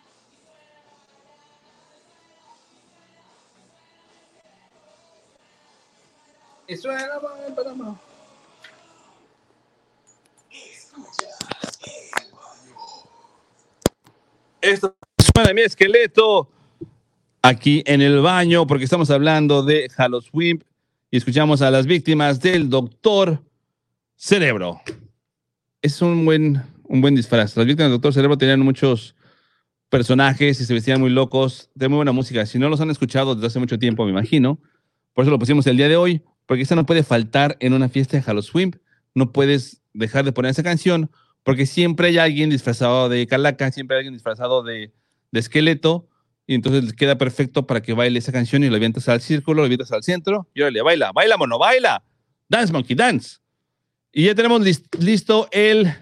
Y 6.66 6.76
suena, 6.76 7.20
Panamá. 7.54 8.00
Esto 14.62 14.96
suena 15.18 15.52
mi 15.52 15.60
esqueleto 15.60 16.48
aquí 17.42 17.82
en 17.84 18.00
el 18.00 18.20
baño 18.20 18.66
porque 18.66 18.84
estamos 18.84 19.10
hablando 19.10 19.62
de 19.62 19.90
Halloween 19.90 20.64
y 21.10 21.18
escuchamos 21.18 21.60
a 21.60 21.70
las 21.70 21.84
víctimas 21.86 22.40
del 22.40 22.70
doctor 22.70 23.42
Cerebro. 24.16 24.80
Es 25.82 26.00
un 26.00 26.24
buen, 26.24 26.62
un 26.84 27.02
buen 27.02 27.14
disfraz. 27.14 27.54
Las 27.58 27.66
víctimas 27.66 27.90
del 27.90 27.98
doctor 27.98 28.14
Cerebro 28.14 28.38
tenían 28.38 28.60
muchos 28.60 29.14
personajes 29.90 30.58
y 30.58 30.64
se 30.64 30.72
vestían 30.72 30.98
muy 30.98 31.10
locos, 31.10 31.68
de 31.74 31.88
muy 31.88 31.96
buena 31.96 32.12
música. 32.12 32.46
Si 32.46 32.58
no 32.58 32.70
los 32.70 32.80
han 32.80 32.90
escuchado 32.90 33.34
desde 33.34 33.48
hace 33.48 33.58
mucho 33.58 33.78
tiempo, 33.78 34.06
me 34.06 34.12
imagino. 34.12 34.58
Por 35.12 35.24
eso 35.24 35.30
lo 35.30 35.38
pusimos 35.38 35.66
el 35.66 35.76
día 35.76 35.88
de 35.88 35.96
hoy, 35.96 36.22
porque 36.46 36.62
esta 36.62 36.74
no 36.76 36.86
puede 36.86 37.02
faltar 37.02 37.56
en 37.60 37.72
una 37.72 37.88
fiesta 37.88 38.16
de 38.16 38.22
Halloween. 38.22 38.80
No 39.14 39.32
puedes 39.32 39.80
dejar 39.92 40.24
de 40.24 40.32
poner 40.32 40.50
esa 40.50 40.62
canción, 40.62 41.10
porque 41.42 41.66
siempre 41.66 42.08
hay 42.08 42.18
alguien 42.18 42.50
disfrazado 42.50 43.08
de 43.08 43.26
calaca, 43.26 43.70
siempre 43.70 43.96
hay 43.96 44.00
alguien 44.00 44.14
disfrazado 44.14 44.62
de, 44.62 44.92
de 45.30 45.40
esqueleto, 45.40 46.08
y 46.46 46.54
entonces 46.54 46.92
queda 46.92 47.16
perfecto 47.16 47.66
para 47.66 47.80
que 47.80 47.92
baile 47.94 48.18
esa 48.18 48.32
canción 48.32 48.64
y 48.64 48.68
lo 48.68 48.76
avientas 48.76 49.08
al 49.08 49.20
círculo, 49.20 49.62
lo 49.62 49.66
avientas 49.66 49.92
al 49.92 50.02
centro, 50.02 50.48
y 50.54 50.60
órale, 50.62 50.82
baila, 50.82 51.12
baila, 51.12 51.36
mono, 51.36 51.58
baila. 51.58 52.02
Dance, 52.48 52.72
monkey, 52.72 52.94
dance. 52.96 53.38
Y 54.12 54.24
ya 54.26 54.34
tenemos 54.34 54.60
lis- 54.62 54.84
listo 55.00 55.48
el, 55.52 55.92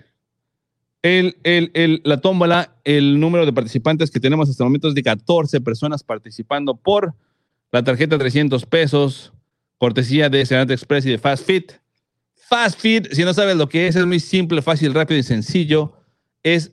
el, 1.03 1.37
el, 1.45 1.71
el- 1.75 2.01
la 2.05 2.21
tómbola, 2.21 2.77
el 2.85 3.19
número 3.21 3.47
de 3.47 3.53
participantes 3.53 4.11
que 4.11 4.21
tenemos 4.21 4.49
hasta 4.49 4.63
el 4.65 4.69
momento 4.69 4.89
es 4.89 4.95
de 4.95 5.03
14 5.03 5.61
personas 5.61 6.03
participando 6.03 6.77
por 6.77 7.15
la 7.71 7.83
tarjeta 7.83 8.19
300 8.19 8.67
pesos, 8.67 9.33
cortesía 9.83 10.29
de 10.29 10.47
Senate 10.47 10.75
Express 10.75 11.05
y 11.07 11.11
de 11.11 11.19
Fast 11.19 11.45
Fit. 11.45 11.73
Fast 12.37 12.79
Fit, 12.79 13.13
si 13.13 13.25
no 13.25 13.35
sabes 13.35 13.57
lo 13.57 13.69
que 13.69 13.89
es, 13.89 13.97
es 13.97 14.07
muy 14.07 14.21
simple, 14.21 14.63
fácil, 14.63 14.95
rápido 14.95 15.19
y 15.19 15.25
sencillo. 15.25 15.93
Es 16.45 16.71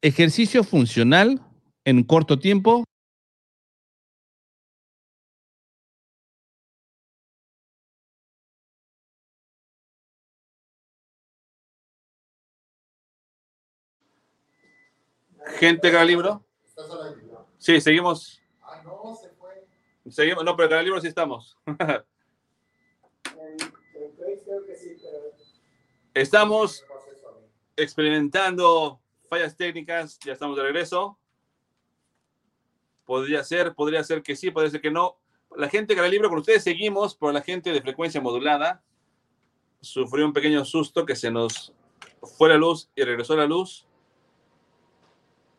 ejercicio 0.00 0.62
funcional 0.62 1.40
en 1.84 2.04
corto 2.04 2.38
tiempo. 2.38 2.84
Gente 15.58 15.90
cada 15.90 16.04
libro. 16.04 16.46
Sí, 17.58 17.80
seguimos. 17.80 18.40
Seguimos, 20.08 20.44
no, 20.44 20.54
pero 20.54 20.68
cada 20.68 20.82
libro 20.84 21.00
sí 21.00 21.08
estamos. 21.08 21.58
En, 23.42 24.02
en 24.02 24.12
Face 24.16 24.42
creo 24.44 24.64
que 24.64 24.76
sí, 24.76 24.96
pero 25.02 25.32
Estamos 26.14 26.84
experimentando 27.74 29.00
fallas 29.30 29.56
técnicas, 29.56 30.18
ya 30.18 30.34
estamos 30.34 30.58
de 30.58 30.62
regreso. 30.62 31.18
Podría 33.06 33.42
ser, 33.42 33.74
podría 33.74 34.04
ser 34.04 34.22
que 34.22 34.36
sí, 34.36 34.50
podría 34.50 34.70
ser 34.70 34.82
que 34.82 34.90
no. 34.90 35.16
La 35.56 35.70
gente 35.70 35.94
que 35.94 36.08
libro 36.10 36.28
con 36.28 36.40
ustedes 36.40 36.62
seguimos, 36.62 37.14
pero 37.14 37.32
la 37.32 37.40
gente 37.40 37.72
de 37.72 37.80
frecuencia 37.80 38.20
modulada 38.20 38.82
sufrió 39.80 40.26
un 40.26 40.34
pequeño 40.34 40.66
susto 40.66 41.06
que 41.06 41.16
se 41.16 41.30
nos 41.30 41.72
fue 42.36 42.50
la 42.50 42.56
luz 42.56 42.90
y 42.94 43.04
regresó 43.04 43.34
la 43.34 43.46
luz. 43.46 43.86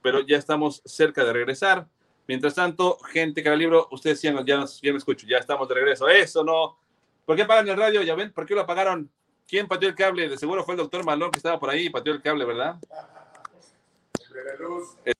Pero 0.03 0.19
ya 0.21 0.37
estamos 0.37 0.83
cerca 0.85 1.23
de 1.25 1.33
regresar. 1.33 1.87
Mientras 2.27 2.53
tanto, 2.53 2.99
gente 3.11 3.41
que 3.41 3.55
libro, 3.55 3.87
ustedes 3.89 4.21
ya, 4.21 4.33
ya, 4.45 4.65
ya 4.81 4.91
me 4.91 4.97
escucho, 4.99 5.25
ya 5.25 5.39
estamos 5.39 5.67
de 5.67 5.73
regreso. 5.73 6.07
Eso 6.07 6.43
no. 6.43 6.77
¿Por 7.25 7.35
qué 7.35 7.41
apagan 7.41 7.67
el 7.67 7.77
radio? 7.77 8.03
Ya 8.03 8.15
¿por 8.31 8.45
qué 8.45 8.53
lo 8.53 8.61
apagaron? 8.61 9.11
¿Quién 9.47 9.67
pateó 9.67 9.89
el 9.89 9.95
cable? 9.95 10.29
De 10.29 10.37
seguro 10.37 10.63
fue 10.63 10.75
el 10.75 10.79
doctor 10.79 11.05
Malón 11.05 11.31
que 11.31 11.37
estaba 11.37 11.59
por 11.59 11.69
ahí 11.69 11.85
y 11.85 11.89
pateó 11.89 12.13
el 12.13 12.21
cable, 12.21 12.45
¿verdad? 12.45 12.79
Eh, 15.05 15.13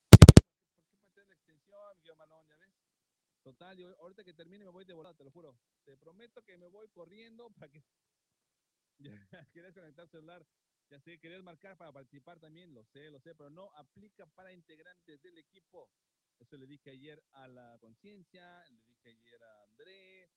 Total, 3.42 3.76
yo 3.76 3.94
ahorita 4.00 4.24
que 4.24 4.32
termine 4.32 4.64
me 4.64 4.70
voy 4.70 4.84
de 4.84 4.94
volada, 4.94 5.14
te 5.14 5.24
lo 5.24 5.30
juro. 5.30 5.56
Te 5.84 5.96
prometo 5.96 6.42
que 6.42 6.56
me 6.56 6.66
voy 6.68 6.88
corriendo 6.88 7.50
para 7.58 7.70
que... 7.70 7.82
Querías 9.52 9.74
conectar 9.74 10.08
celular, 10.08 10.46
ya 10.90 11.00
sé, 11.00 11.18
querías 11.18 11.42
marcar 11.42 11.76
para 11.76 11.92
participar 11.92 12.38
también, 12.38 12.72
lo 12.72 12.84
sé, 12.84 13.10
lo 13.10 13.20
sé, 13.20 13.34
pero 13.34 13.50
no 13.50 13.70
aplica 13.74 14.26
para 14.26 14.52
integrantes 14.52 15.20
del 15.22 15.38
equipo. 15.38 15.90
Eso 16.38 16.56
le 16.56 16.66
dije 16.66 16.90
ayer 16.90 17.22
a 17.32 17.48
la 17.48 17.78
conciencia, 17.80 18.64
le 18.70 18.80
dije 18.82 19.10
ayer 19.10 19.42
a 19.42 19.64
André, 19.64 20.30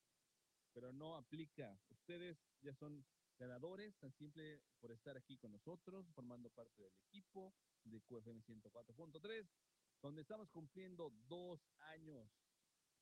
pero 0.73 0.93
no 0.93 1.15
aplica. 1.15 1.77
Ustedes 1.89 2.37
ya 2.61 2.73
son 2.75 3.05
ganadores, 3.37 3.97
tan 3.97 4.11
simple 4.13 4.61
por 4.79 4.91
estar 4.91 5.17
aquí 5.17 5.37
con 5.37 5.51
nosotros, 5.51 6.07
formando 6.13 6.49
parte 6.49 6.83
del 6.83 6.93
equipo 7.07 7.53
de 7.83 8.01
QFM 8.01 8.41
104.3, 8.43 9.47
donde 10.01 10.21
estamos 10.21 10.49
cumpliendo 10.49 11.11
dos 11.27 11.59
años. 11.79 12.29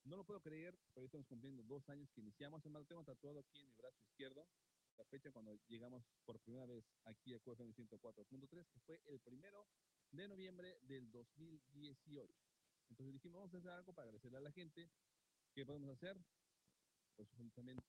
No 0.04 0.18
lo 0.18 0.26
puedo 0.26 0.42
creer, 0.42 0.78
pero 0.94 1.06
estamos 1.06 1.28
cumpliendo 1.28 1.64
dos 1.64 1.90
años 1.90 2.10
que 2.12 2.22
iniciamos. 2.22 2.62
Además, 2.62 2.88
tengo 2.88 3.04
tatuado 3.04 3.40
aquí 3.40 3.60
en 3.60 3.66
mi 3.68 3.74
brazo 3.74 4.00
izquierdo, 4.04 4.48
la 4.98 5.06
fecha 5.06 5.32
cuando 5.32 5.56
llegamos 5.68 6.06
por 6.26 6.40
primera 6.40 6.66
vez 6.66 6.86
aquí 7.06 7.34
a 7.34 7.40
QFM 7.40 7.74
104.3, 7.74 8.68
que 8.68 8.80
fue 8.82 9.02
el 9.06 9.20
primero 9.20 9.68
de 10.12 10.28
noviembre 10.28 10.78
del 10.84 11.12
2018. 11.12 12.34
Entonces 12.90 13.14
dijimos, 13.14 13.40
vamos 13.40 13.54
a 13.56 13.58
hacer 13.58 13.72
algo 13.72 13.94
para 13.94 14.08
agradecerle 14.08 14.38
a 14.38 14.42
la 14.42 14.52
gente. 14.52 14.90
¿Qué 15.54 15.66
podemos 15.66 15.90
hacer? 15.90 16.18
Pues 17.16 17.30
justamente 17.32 17.84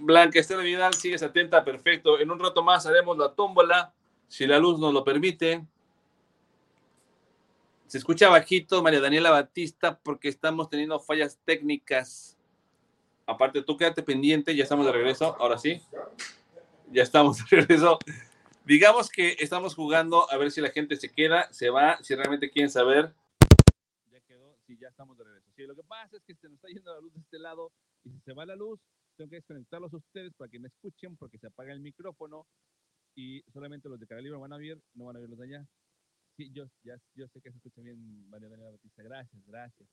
Blanca 0.00 0.40
Estela 0.40 0.62
Vidal, 0.62 0.94
sigues 0.94 1.22
atenta, 1.22 1.64
perfecto. 1.64 2.18
En 2.18 2.30
un 2.30 2.38
rato 2.38 2.62
más 2.62 2.86
haremos 2.86 3.16
la 3.18 3.34
tómbola, 3.34 3.92
si 4.28 4.46
la 4.46 4.58
luz 4.58 4.78
nos 4.78 4.92
lo 4.92 5.04
permite. 5.04 5.66
Se 7.86 7.98
escucha 7.98 8.28
bajito 8.28 8.82
María 8.82 9.00
Daniela 9.00 9.30
Batista 9.30 9.98
porque 9.98 10.28
estamos 10.28 10.70
teniendo 10.70 11.00
fallas 11.00 11.40
técnicas. 11.44 12.38
Aparte, 13.26 13.62
tú 13.62 13.76
quédate 13.76 14.02
pendiente, 14.02 14.54
ya 14.54 14.62
estamos 14.62 14.86
de 14.86 14.92
regreso, 14.92 15.36
ahora 15.38 15.58
sí. 15.58 15.82
Ya 16.90 17.02
estamos 17.02 17.38
de 17.38 17.44
regreso. 17.56 17.98
Digamos 18.64 19.08
que 19.10 19.36
estamos 19.38 19.74
jugando 19.74 20.30
a 20.30 20.36
ver 20.36 20.50
si 20.50 20.60
la 20.60 20.70
gente 20.70 20.96
se 20.96 21.10
queda, 21.10 21.52
se 21.52 21.70
va, 21.70 21.98
si 22.02 22.14
realmente 22.14 22.50
quieren 22.50 22.70
saber. 22.70 23.12
Ya 24.12 24.20
quedó, 24.20 24.56
sí, 24.66 24.78
ya 24.80 24.88
estamos 24.88 25.18
de 25.18 25.24
regreso. 25.24 25.50
Sí, 25.56 25.62
lo 25.66 25.74
que 25.74 25.82
pasa 25.82 26.16
es 26.16 26.22
que 26.22 26.34
se 26.34 26.48
nos 26.48 26.56
está 26.56 26.68
yendo 26.68 26.94
la 26.94 27.00
luz 27.00 27.12
de 27.12 27.20
este 27.20 27.38
lado 27.38 27.72
y 28.04 28.20
se 28.20 28.32
va 28.32 28.46
la 28.46 28.54
luz, 28.54 28.80
tengo 29.20 29.30
que 29.30 29.36
desconectarlos 29.36 29.92
a 29.92 29.98
ustedes 29.98 30.32
para 30.34 30.48
que 30.50 30.58
me 30.60 30.68
escuchen 30.68 31.16
porque 31.18 31.38
se 31.38 31.48
apaga 31.48 31.74
el 31.74 31.80
micrófono 31.80 32.48
y 33.14 33.42
solamente 33.52 33.88
los 33.88 34.00
de 34.00 34.06
cada 34.06 34.22
libro 34.22 34.40
van 34.40 34.52
a 34.54 34.58
ver, 34.58 34.82
no 34.94 35.06
van 35.06 35.16
a 35.16 35.20
ver 35.20 35.28
los 35.30 35.38
de 35.38 35.44
allá. 35.46 35.68
Sí, 36.36 36.50
yo, 36.54 36.64
ya, 36.82 36.96
yo 37.14 37.28
sé 37.28 37.40
que 37.42 37.50
se 37.50 37.58
escucha 37.58 37.82
bien, 37.82 38.28
María 38.30 38.48
Daniela 38.48 38.72
Batista. 38.72 39.02
Gracias, 39.02 39.42
gracias. 39.46 39.88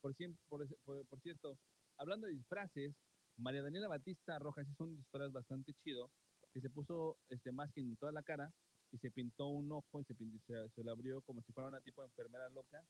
Por, 0.00 0.14
por, 0.48 0.68
por- 0.84 1.06
por 1.08 1.20
cierto, 1.20 1.60
hablando 1.98 2.26
de 2.28 2.34
disfraces, 2.34 2.94
María 3.36 3.62
Daniela 3.62 3.88
Batista 3.88 4.38
Rojas 4.38 4.66
hizo 4.70 4.84
un 4.84 4.96
disfraz 4.96 5.32
bastante 5.32 5.74
chido 5.74 6.12
que 6.52 6.60
se 6.62 6.70
puso 6.70 7.18
este 7.28 7.52
más 7.52 7.76
en 7.76 7.96
toda 7.98 8.12
la 8.12 8.22
cara 8.22 8.52
y 8.90 8.98
se 8.98 9.10
pintó 9.10 9.48
un 9.48 9.70
ojo 9.72 10.00
y 10.00 10.04
se, 10.06 10.14
pintó, 10.14 10.38
se, 10.46 10.70
se 10.74 10.84
lo 10.84 10.92
abrió 10.92 11.22
como 11.22 11.42
si 11.42 11.52
fuera 11.52 11.68
una 11.68 11.82
tipo 11.82 12.02
de 12.02 12.08
enfermera 12.08 12.48
loca. 12.50 12.86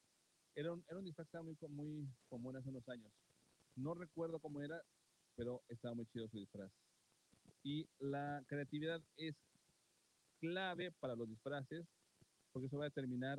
Era 0.54 0.72
un, 0.72 0.84
era 0.88 0.98
un 0.98 1.04
disfraz 1.06 1.28
que 1.30 1.38
muy, 1.42 1.56
muy 1.70 2.08
común 2.28 2.56
hace 2.56 2.70
unos 2.70 2.88
años. 2.88 3.12
No 3.74 3.94
recuerdo 3.94 4.40
cómo 4.40 4.62
era, 4.62 4.82
pero 5.36 5.62
estaba 5.68 5.94
muy 5.94 6.06
chido 6.06 6.28
su 6.28 6.38
disfraz. 6.38 6.70
Y 7.62 7.88
la 7.98 8.42
creatividad 8.46 9.00
es 9.16 9.36
clave 10.40 10.92
para 10.92 11.14
los 11.14 11.28
disfraces, 11.28 11.86
porque 12.52 12.66
eso 12.66 12.78
va 12.78 12.84
a 12.84 12.88
determinar 12.88 13.38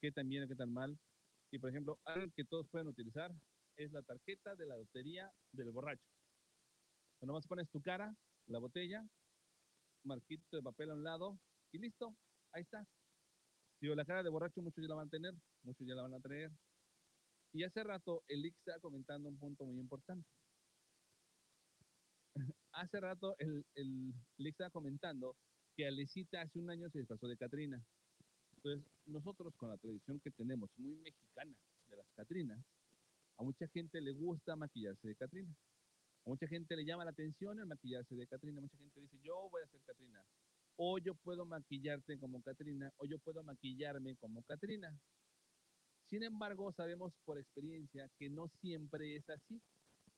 qué 0.00 0.10
tan 0.10 0.28
bien 0.28 0.44
o 0.44 0.48
qué 0.48 0.56
tan 0.56 0.72
mal. 0.72 0.98
Y 1.50 1.58
por 1.58 1.70
ejemplo, 1.70 1.98
algo 2.04 2.32
que 2.34 2.44
todos 2.44 2.66
pueden 2.68 2.88
utilizar 2.88 3.32
es 3.76 3.92
la 3.92 4.02
tarjeta 4.02 4.54
de 4.56 4.66
la 4.66 4.76
lotería 4.76 5.30
del 5.52 5.70
borracho. 5.70 6.08
Cuando 7.18 7.34
más 7.34 7.46
pones 7.46 7.68
tu 7.70 7.80
cara, 7.80 8.14
la 8.46 8.58
botella, 8.58 9.06
marquito 10.04 10.56
de 10.56 10.62
papel 10.62 10.90
a 10.90 10.94
un 10.94 11.04
lado 11.04 11.38
y 11.72 11.78
listo, 11.78 12.16
ahí 12.52 12.62
está. 12.62 12.86
Digo, 13.80 13.94
la 13.94 14.04
cara 14.04 14.22
de 14.22 14.30
borracho 14.30 14.62
muchos 14.62 14.82
ya 14.82 14.88
la 14.88 14.94
van 14.94 15.08
a 15.08 15.10
tener, 15.10 15.34
muchos 15.62 15.86
ya 15.86 15.94
la 15.94 16.02
van 16.02 16.14
a 16.14 16.20
traer. 16.20 16.50
Y 17.52 17.62
hace 17.62 17.84
rato 17.84 18.24
el 18.28 18.44
estaba 18.46 18.80
comentando 18.80 19.28
un 19.28 19.38
punto 19.38 19.64
muy 19.64 19.78
importante. 19.78 20.28
Hace 22.74 23.00
rato 23.00 23.36
Lick 24.36 24.52
estaba 24.52 24.70
comentando 24.70 25.36
que 25.76 25.86
Alecita 25.86 26.42
hace 26.42 26.58
un 26.58 26.70
año 26.70 26.88
se 26.90 26.98
disfrazó 27.00 27.26
de 27.26 27.36
Catrina. 27.36 27.82
Entonces, 28.56 28.84
nosotros 29.06 29.54
con 29.56 29.68
la 29.70 29.76
tradición 29.76 30.20
que 30.20 30.30
tenemos, 30.30 30.70
muy 30.78 30.96
mexicana, 30.96 31.52
de 31.88 31.96
las 31.96 32.06
Catrinas, 32.14 32.58
a 33.36 33.42
mucha 33.42 33.66
gente 33.68 34.00
le 34.00 34.12
gusta 34.12 34.56
maquillarse 34.56 35.08
de 35.08 35.16
Catrina. 35.16 35.54
A 36.24 36.30
mucha 36.30 36.46
gente 36.46 36.76
le 36.76 36.84
llama 36.84 37.04
la 37.04 37.10
atención 37.10 37.58
el 37.58 37.66
maquillarse 37.66 38.14
de 38.14 38.26
Catrina. 38.26 38.60
Mucha 38.60 38.78
gente 38.78 39.00
dice, 39.00 39.18
yo 39.22 39.48
voy 39.50 39.62
a 39.62 39.68
ser 39.68 39.80
Catrina. 39.82 40.24
O 40.76 40.98
yo 40.98 41.14
puedo 41.14 41.44
maquillarte 41.44 42.18
como 42.18 42.42
Catrina, 42.42 42.92
o 42.96 43.06
yo 43.06 43.18
puedo 43.18 43.42
maquillarme 43.42 44.16
como 44.16 44.42
Catrina. 44.44 44.96
Sin 46.08 46.22
embargo, 46.22 46.72
sabemos 46.72 47.12
por 47.24 47.38
experiencia 47.38 48.08
que 48.18 48.30
no 48.30 48.48
siempre 48.60 49.16
es 49.16 49.28
así, 49.28 49.60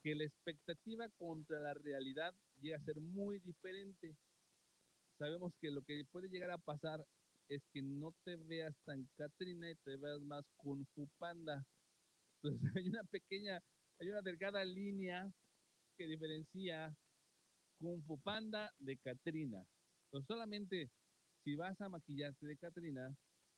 que 0.06 0.14
la 0.14 0.22
expectativa 0.22 1.08
contra 1.18 1.58
la 1.58 1.74
realidad 1.74 2.32
llega 2.60 2.76
a 2.76 2.84
ser 2.84 3.00
muy 3.00 3.40
diferente. 3.40 4.14
Sabemos 5.18 5.52
que 5.60 5.68
lo 5.72 5.82
que 5.82 6.04
puede 6.12 6.28
llegar 6.28 6.52
a 6.52 6.58
pasar 6.58 7.04
es 7.48 7.60
que 7.72 7.82
no 7.82 8.14
te 8.22 8.36
veas 8.36 8.72
tan 8.84 9.04
Catrina 9.16 9.68
y 9.68 9.74
te 9.74 9.96
veas 9.96 10.20
más 10.20 10.44
Kung 10.58 10.86
Fu 10.94 11.08
Panda. 11.18 11.66
Entonces 12.36 12.60
hay 12.76 12.88
una 12.88 13.02
pequeña, 13.02 13.60
hay 13.98 14.08
una 14.10 14.22
delgada 14.22 14.64
línea 14.64 15.28
que 15.98 16.06
diferencia 16.06 16.96
Kung 17.80 18.00
Fu 18.04 18.16
Panda 18.20 18.72
de 18.78 18.98
Catrina. 18.98 19.66
Entonces 20.04 20.28
solamente 20.28 20.88
si 21.42 21.56
vas 21.56 21.80
a 21.80 21.88
maquillarte 21.88 22.46
de 22.46 22.56
Catrina, 22.56 23.12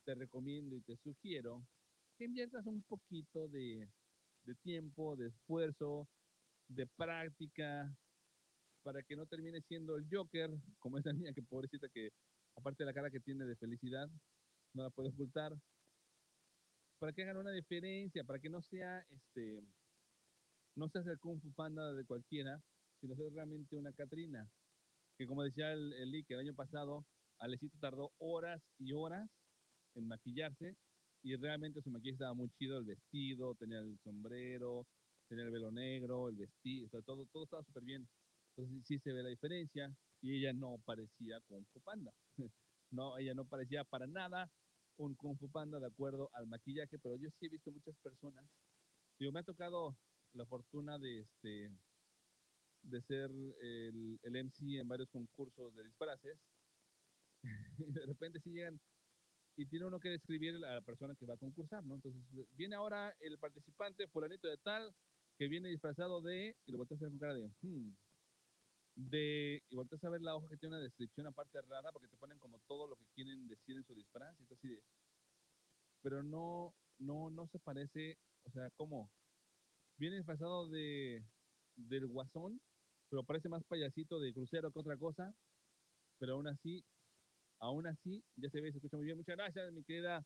te 0.07 0.15
recomiendo 0.15 0.75
y 0.77 0.81
te 0.81 0.97
sugiero 0.97 1.63
que 2.17 2.25
inviertas 2.25 2.65
un 2.65 2.83
poquito 2.85 3.49
de, 3.49 3.87
de 4.45 4.55
tiempo, 4.55 5.15
de 5.15 5.27
esfuerzo, 5.27 6.09
de 6.69 6.87
práctica, 6.87 7.93
para 8.83 9.03
que 9.03 9.17
no 9.17 9.27
termine 9.27 9.61
siendo 9.63 9.97
el 9.97 10.07
Joker, 10.11 10.51
como 10.79 10.99
esa 10.99 11.13
niña 11.13 11.33
que 11.35 11.43
pobrecita 11.43 11.89
que, 11.89 12.11
aparte 12.57 12.85
de 12.85 12.87
la 12.87 12.95
cara 12.95 13.11
que 13.11 13.21
tiene 13.21 13.45
de 13.45 13.57
felicidad, 13.57 14.09
no 14.75 14.83
la 14.83 14.91
puede 14.91 15.09
ocultar, 15.09 15.53
para 16.99 17.13
que 17.13 17.23
hagan 17.23 17.37
una 17.37 17.53
diferencia, 17.53 18.25
para 18.25 18.39
que 18.39 18.51
no 18.51 18.61
sea 18.63 19.01
este, 19.11 19.63
no 20.77 20.89
seas 20.89 21.07
el 21.07 21.19
Kung 21.19 21.41
Fu 21.41 21.53
Panda 21.53 21.93
de 21.93 22.05
cualquiera, 22.05 22.61
sino 23.01 23.15
ser 23.17 23.33
realmente 23.33 23.77
una 23.77 23.93
Catrina. 23.93 24.49
Que 25.17 25.27
como 25.27 25.43
decía 25.43 25.73
el, 25.73 25.93
el 25.95 26.25
que 26.27 26.35
el 26.35 26.41
año 26.41 26.55
pasado, 26.55 27.05
Alecito 27.39 27.77
tardó 27.81 28.13
horas 28.19 28.63
y 28.79 28.93
horas 28.93 29.29
en 29.95 30.07
maquillarse 30.07 30.77
y 31.23 31.37
realmente 31.37 31.83
su 31.83 31.91
maquillaje 31.91 32.15
estaba 32.15 32.35
muy 32.35 32.49
chido, 32.51 32.79
el 32.79 32.85
vestido, 32.85 33.55
tenía 33.57 33.79
el 33.79 33.99
sombrero, 34.05 34.87
tenía 35.29 35.45
el 35.45 35.51
velo 35.51 35.71
negro, 35.71 36.29
el 36.29 36.37
vestido, 36.37 36.87
o 36.87 36.91
sea, 36.91 37.03
todo, 37.03 37.27
todo 37.27 37.45
estaba 37.45 37.63
súper 37.65 37.85
bien. 37.85 38.09
Entonces 38.57 38.87
sí 38.87 38.99
se 38.99 39.13
ve 39.13 39.23
la 39.23 39.29
diferencia 39.29 39.95
y 40.21 40.39
ella 40.39 40.53
no 40.53 40.79
parecía 40.85 41.41
Kung 41.49 41.65
Fu 41.73 41.81
Panda. 41.81 42.13
no, 42.91 43.17
ella 43.19 43.35
no 43.35 43.45
parecía 43.45 43.85
para 43.85 44.07
nada 44.07 44.51
un 44.97 45.15
Kung 45.15 45.39
Fu 45.39 45.49
Panda 45.51 45.79
de 45.79 45.87
acuerdo 45.87 46.31
al 46.33 46.47
maquillaje, 46.47 46.99
pero 46.99 47.17
yo 47.17 47.29
sí 47.39 47.47
he 47.47 47.51
visto 47.51 47.71
muchas 47.71 47.97
personas. 47.99 48.45
Digo, 49.19 49.33
me 49.33 49.41
ha 49.41 49.45
tocado 49.45 49.97
la 50.33 50.47
fortuna 50.47 50.99
de 50.99 51.21
este 51.21 51.71
de 52.83 53.03
ser 53.03 53.31
el, 53.61 54.19
el 54.23 54.45
MC 54.45 54.79
en 54.79 54.89
varios 54.89 55.09
concursos 55.11 55.75
de 55.75 55.85
disfraces. 55.85 56.39
y 57.79 57.93
de 57.93 58.07
repente 58.07 58.41
sí 58.41 58.51
llegan 58.51 58.81
y 59.59 59.67
tiene 59.67 59.87
uno 59.87 59.99
que 59.99 60.11
describir 60.11 60.55
a 60.65 60.75
la 60.75 60.81
persona 60.83 61.17
que 61.17 61.27
va 61.27 61.35
a 61.35 61.39
concursar, 61.39 61.85
¿no? 61.85 61.97
Entonces, 61.97 62.23
viene 62.53 62.77
ahora 62.77 63.13
el 63.19 63.39
participante 63.39 64.07
fulanito 64.07 64.47
de 64.47 64.57
tal, 64.59 64.95
que 65.39 65.49
viene 65.49 65.69
disfrazado 65.71 66.21
de, 66.23 66.57
y 66.67 66.73
lo 66.73 66.79
volteas 66.79 67.01
a 67.01 67.05
ver 67.05 67.11
con 67.13 67.19
cara 67.21 67.35
de, 67.35 67.51
hmm, 67.63 67.95
de, 68.97 69.63
y 69.71 69.77
volteas 69.77 70.03
a 70.05 70.11
ver 70.11 70.21
la 70.23 70.37
hoja 70.37 70.49
que 70.49 70.57
tiene 70.59 70.77
una 70.77 70.85
descripción 70.85 71.27
aparte 71.27 71.61
rara, 71.63 71.93
porque 71.93 72.09
te 72.09 72.17
ponen 72.17 72.39
como 72.39 72.59
todo 72.67 72.87
lo 72.89 72.97
que 72.97 73.07
quieren 73.15 73.49
decir 73.49 73.77
en 73.77 73.85
su 73.87 73.95
disfraz, 73.95 74.37
y 74.41 74.55
así 74.55 74.69
de, 74.69 74.83
pero 76.03 76.23
no, 76.23 76.75
no, 76.99 77.31
no 77.31 77.47
se 77.49 77.59
parece, 77.61 78.19
o 78.45 78.51
sea, 78.53 78.71
¿cómo? 78.77 79.11
Viene 79.99 80.17
disfrazado 80.19 80.69
de, 80.69 81.25
del 81.77 82.07
guasón, 82.09 82.61
pero 83.11 83.25
parece 83.25 83.49
más 83.49 83.65
payasito 83.65 84.21
de 84.21 84.33
crucero 84.35 84.73
que 84.73 84.81
otra 84.81 84.97
cosa, 84.97 85.35
pero 86.19 86.35
aún 86.35 86.49
así 86.49 86.85
Aún 87.61 87.87
así, 87.87 88.23
ya 88.37 88.51
se 88.51 88.61
ve 88.61 88.71
se 88.73 88.79
escucha 88.79 88.97
muy 88.97 89.07
bien. 89.07 89.17
Muchas 89.19 89.37
gracias, 89.37 89.73
mi 89.73 89.83
querida, 89.85 90.25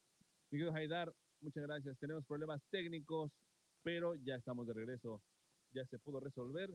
mi 0.51 0.59
querido 0.59 0.75
Haidar. 0.75 1.15
Muchas 1.41 1.65
gracias. 1.65 1.99
Tenemos 1.99 2.27
problemas 2.27 2.61
técnicos, 2.71 3.33
pero 3.83 4.15
ya 4.15 4.37
estamos 4.37 4.67
de 4.67 4.75
regreso. 4.75 5.23
Ya 5.73 5.85
se 5.87 5.99
pudo 5.99 6.21
resolver. 6.21 6.71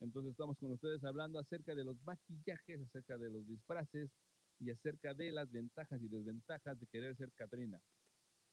Entonces 0.00 0.32
estamos 0.32 0.58
con 0.58 0.72
ustedes 0.72 1.02
hablando 1.04 1.38
acerca 1.38 1.74
de 1.74 1.84
los 1.84 1.96
maquillajes, 2.04 2.80
acerca 2.80 3.16
de 3.18 3.30
los 3.30 3.46
disfraces 3.46 4.10
y 4.58 4.70
acerca 4.70 5.14
de 5.14 5.32
las 5.32 5.50
ventajas 5.50 6.00
y 6.02 6.08
desventajas 6.08 6.78
de 6.78 6.86
querer 6.88 7.16
ser 7.16 7.30
Catrina. 7.32 7.80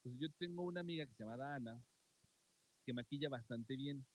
Pues 0.03 0.15
yo 0.19 0.27
tengo 0.37 0.63
una 0.63 0.81
amiga 0.81 1.05
que 1.05 1.13
se 1.13 1.23
llama 1.23 1.37
Dana, 1.37 1.81
que 2.85 2.93
maquilla 2.93 3.29
bastante 3.29 3.75
bien. 3.75 4.05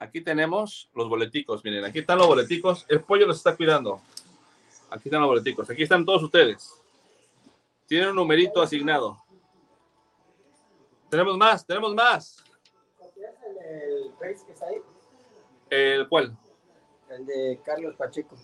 aquí 0.00 0.20
tenemos 0.20 0.90
los 0.94 1.08
boleticos. 1.08 1.64
Miren, 1.64 1.84
aquí 1.84 2.00
están 2.00 2.18
los 2.18 2.26
boleticos. 2.26 2.86
El 2.88 3.02
pollo 3.02 3.26
los 3.26 3.36
está 3.36 3.56
cuidando. 3.56 4.00
Aquí 4.90 5.08
están 5.08 5.20
los 5.20 5.28
boleticos. 5.28 5.70
Aquí 5.70 5.84
están 5.84 6.04
todos 6.04 6.24
ustedes. 6.24 6.74
Tienen 7.86 8.08
un 8.10 8.16
numerito 8.16 8.60
asignado. 8.60 9.22
Tenemos 11.08 11.36
más, 11.36 11.64
tenemos 11.64 11.94
más. 11.94 12.44
¿Copias 14.20 14.20
el 14.20 14.36
del 14.36 14.36
Face 14.36 14.46
que 14.46 14.52
está 14.52 14.66
ahí? 14.66 14.82
¿El 15.70 16.08
cuál? 16.08 16.36
El 17.10 17.26
de 17.26 17.60
Carlos 17.64 17.96
Pacheco. 17.96 18.36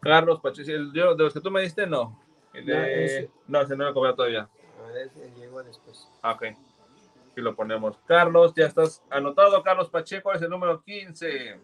Carlos 0.00 0.40
Pacheco. 0.40 0.70
¿El 0.70 0.92
de 0.92 1.00
los 1.16 1.32
que 1.32 1.40
tú 1.40 1.50
me 1.50 1.62
diste? 1.62 1.86
No. 1.86 2.20
El 2.52 2.66
No, 2.66 2.74
ese. 2.74 3.30
No, 3.46 3.60
ese 3.60 3.76
no 3.76 3.84
lo 3.84 3.90
he 3.90 3.94
cobrado 3.94 4.16
todavía. 4.16 4.48
A 4.86 4.92
ver, 4.92 5.10
llegó 5.36 5.62
después. 5.62 6.08
Ah, 6.22 6.32
Ok. 6.32 6.42
Aquí 6.42 7.40
lo 7.40 7.54
ponemos. 7.54 7.96
Carlos, 8.06 8.52
ya 8.56 8.66
estás 8.66 9.02
anotado. 9.10 9.62
Carlos 9.62 9.88
Pacheco 9.88 10.32
es 10.32 10.42
el 10.42 10.50
número 10.50 10.82
15. 10.82 11.60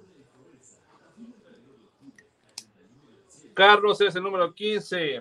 Carlos 3.54 4.00
es 4.00 4.14
el 4.14 4.22
número 4.22 4.52
15. 4.52 5.20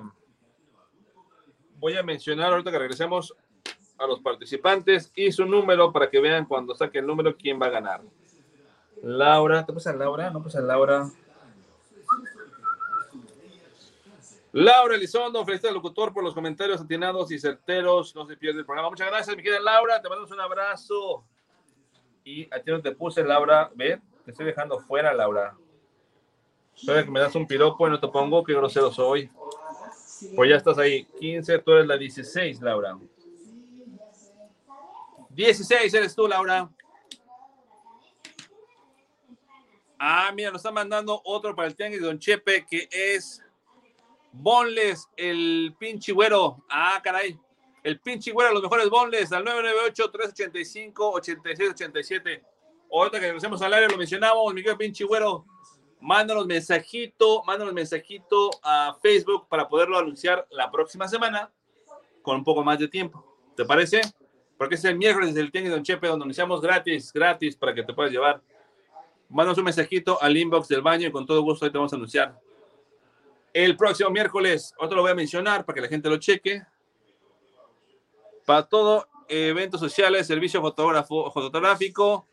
Voy 1.78 1.98
a 1.98 2.04
mencionar 2.04 2.52
ahorita 2.52 2.72
que 2.72 2.80
regresemos 2.80 3.36
a 4.04 4.08
los 4.08 4.20
participantes 4.20 5.12
y 5.16 5.32
su 5.32 5.46
número 5.46 5.92
para 5.92 6.10
que 6.10 6.20
vean 6.20 6.46
cuando 6.46 6.76
saque 6.76 7.00
el 7.00 7.08
número 7.08 7.36
quién 7.36 7.62
va 7.62 7.68
a 7.68 7.72
ganar. 7.72 8.02
Laura, 9.02 9.66
¿te 9.66 9.74
pasa 9.74 9.94
Laura? 9.94 10.30
No 10.30 10.42
pasa 10.42 10.62
Laura. 10.62 11.10
Laura 14.54 14.96
Elizondo, 14.96 15.44
felicidades 15.44 15.72
al 15.72 15.76
locutor 15.76 16.14
por 16.14 16.24
los 16.24 16.34
comentarios 16.34 16.80
atinados 16.80 17.32
y 17.32 17.40
certeros. 17.40 18.16
No 18.16 18.26
se 18.28 18.38
pierde 18.38 18.60
el 18.60 18.66
programa. 18.66 18.90
Muchas 18.90 19.08
gracias, 19.08 19.36
mi 19.36 19.42
querida 19.42 19.60
Laura. 19.60 20.02
Te 20.02 20.08
mandamos 20.08 20.32
un 20.32 20.40
abrazo. 20.40 21.24
Y 22.24 22.44
a 22.54 22.60
ti 22.60 22.72
no 22.72 22.82
te 22.82 22.92
puse, 22.92 23.24
Laura. 23.24 23.72
Ve, 23.74 24.00
te 24.24 24.32
estoy 24.32 24.46
dejando 24.46 24.80
fuera, 24.80 25.14
Laura. 25.14 25.58
Sabes 26.76 27.06
que 27.06 27.12
me 27.12 27.20
das 27.20 27.36
un 27.36 27.48
piropo 27.48 27.88
y 27.88 27.92
no 27.92 28.00
te 28.00 28.08
pongo, 28.08 28.44
qué 28.44 28.54
grosero 28.54 28.92
soy. 28.92 29.30
Pues 30.36 30.50
ya 30.50 30.56
estás 30.56 30.78
ahí. 30.78 31.06
15, 31.20 31.60
tú 31.60 31.72
eres 31.74 31.88
la 31.88 31.98
16, 31.98 32.62
Laura. 32.62 32.98
16 35.34 35.94
eres 35.94 36.16
tú, 36.16 36.28
Laura. 36.28 36.70
Ah, 40.00 40.32
mira, 40.36 40.52
nos 40.52 40.60
está 40.60 40.72
mandando 40.72 41.22
otro 41.24 41.56
para 41.56 41.68
el 41.68 41.76
Tianguis 41.76 42.02
Don 42.02 42.20
Chepe, 42.20 42.66
que 42.66 42.90
es 42.92 43.42
Bonles, 44.34 45.08
el 45.16 45.74
pinche 45.80 46.12
güero. 46.12 46.64
Ah, 46.70 47.00
caray. 47.04 47.40
El 47.84 48.00
pinche 48.00 48.32
güero, 48.32 48.52
los 48.52 48.64
mejores 48.64 48.90
bonles, 48.90 49.32
al 49.32 49.46
998-385-8687. 49.46 52.42
Ahorita 52.92 53.20
que 53.20 53.28
regresemos 53.28 53.62
al 53.62 53.74
área, 53.74 53.88
lo 53.88 53.98
mencionamos, 53.98 54.52
mi 54.54 54.62
querido 54.62 54.78
pinche 54.78 55.04
güero. 55.04 55.46
Mándanos 56.00 56.48
mensajito, 56.48 57.44
mándanos 57.44 57.74
mensajito 57.74 58.50
a 58.64 58.98
Facebook 59.02 59.48
para 59.48 59.70
poderlo 59.70 59.98
anunciar 59.98 60.48
la 60.50 60.72
próxima 60.72 61.08
semana 61.08 61.52
con 62.22 62.38
un 62.38 62.44
poco 62.44 62.64
más 62.64 62.80
de 62.80 62.88
tiempo. 62.88 63.38
¿Te 63.56 63.66
parece? 63.66 64.02
Porque 64.64 64.76
es 64.76 64.86
el 64.86 64.98
miércoles 64.98 65.34
del 65.34 65.52
Tianguis 65.52 65.74
Don 65.74 65.84
Chepe, 65.84 66.08
donde 66.08 66.24
anunciamos 66.24 66.62
gratis, 66.62 67.12
gratis, 67.12 67.58
para 67.58 67.76
que 67.76 67.84
te 67.84 67.94
puedas 67.94 68.14
llevar. 68.14 68.42
Mándanos 69.28 69.58
un 69.58 69.66
mensajito 69.66 70.18
al 70.22 70.38
inbox 70.38 70.70
del 70.70 70.82
baño 70.82 71.10
y 71.10 71.12
con 71.12 71.26
todo 71.26 71.42
gusto 71.42 71.66
ahí 71.66 71.72
te 71.74 71.78
vamos 71.78 71.92
a 71.92 71.98
anunciar. 71.98 72.40
El 73.52 73.76
próximo 73.76 74.10
miércoles, 74.10 74.74
otro 74.80 74.96
lo 74.96 75.02
voy 75.02 75.12
a 75.12 75.16
mencionar 75.16 75.66
para 75.66 75.76
que 75.76 75.82
la 75.82 75.90
gente 75.90 76.10
lo 76.10 76.16
cheque. 76.16 76.64
Para 78.46 78.64
todo, 78.64 79.06
eventos 79.28 79.82
sociales, 79.82 80.28
servicio 80.28 80.62
fotógrafo, 80.62 81.30
fotográfico, 81.30 82.26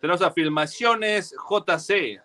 tenemos 0.00 0.22
a 0.22 0.30
Filmaciones 0.30 1.32
JC 1.32 2.22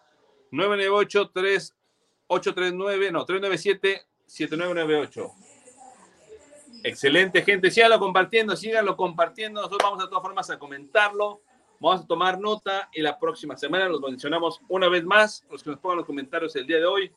998-3839, 0.53 3.11
no, 3.11 3.25
397-7998. 3.25 5.48
Excelente, 6.83 7.41
gente. 7.41 7.71
Síganlo 7.71 7.99
compartiendo, 7.99 8.55
síganlo 8.55 8.95
compartiendo. 8.95 9.61
Nosotros 9.61 9.81
vamos 9.83 10.03
de 10.03 10.09
todas 10.09 10.23
formas 10.23 10.49
a 10.49 10.59
comentarlo. 10.59 11.41
Vamos 11.79 12.01
a 12.01 12.07
tomar 12.07 12.39
nota 12.39 12.89
y 12.93 13.01
la 13.01 13.17
próxima 13.17 13.55
semana 13.55 13.87
los 13.87 14.01
mencionamos 14.01 14.61
una 14.67 14.89
vez 14.89 15.03
más. 15.03 15.45
Los 15.49 15.63
que 15.63 15.69
nos 15.69 15.79
pongan 15.79 15.97
los 15.97 16.05
comentarios 16.05 16.55
el 16.55 16.67
día 16.67 16.77
de 16.77 16.85
hoy, 16.85 17.11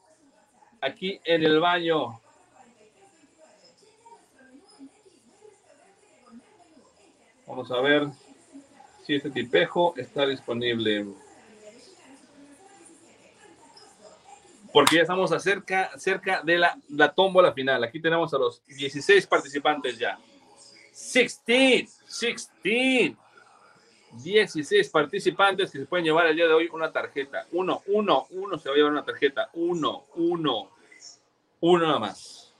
aquí 0.80 1.20
en 1.24 1.42
el 1.42 1.58
baño. 1.58 2.20
Vamos 7.46 7.70
a 7.72 7.80
ver 7.80 8.06
si 9.04 9.16
este 9.16 9.30
tipejo 9.30 9.94
está 9.96 10.26
disponible. 10.26 11.06
Porque 14.72 14.96
ya 14.96 15.02
estamos 15.02 15.32
acerca, 15.32 15.90
cerca 15.98 16.42
de 16.42 16.58
la, 16.58 16.78
la 16.88 17.12
tómbola 17.12 17.52
final. 17.52 17.84
Aquí 17.84 18.00
tenemos 18.00 18.32
a 18.32 18.38
los 18.38 18.64
16 18.66 19.26
participantes 19.26 19.98
ya. 19.98 20.18
16, 20.92 22.00
16. 22.08 23.16
16 24.12 24.90
participantes 24.90 25.70
que 25.70 25.78
se 25.78 25.86
pueden 25.86 26.04
llevar 26.04 26.26
el 26.26 26.36
día 26.36 26.46
de 26.46 26.52
hoy 26.52 26.68
una 26.72 26.92
tarjeta. 26.92 27.46
Uno, 27.52 27.82
uno, 27.86 28.26
uno 28.30 28.58
se 28.58 28.68
va 28.68 28.74
a 28.74 28.76
llevar 28.76 28.92
una 28.92 29.04
tarjeta. 29.04 29.48
Uno, 29.54 30.04
uno, 30.16 30.70
uno 31.60 31.86
nada 31.86 31.98
más. 31.98 32.52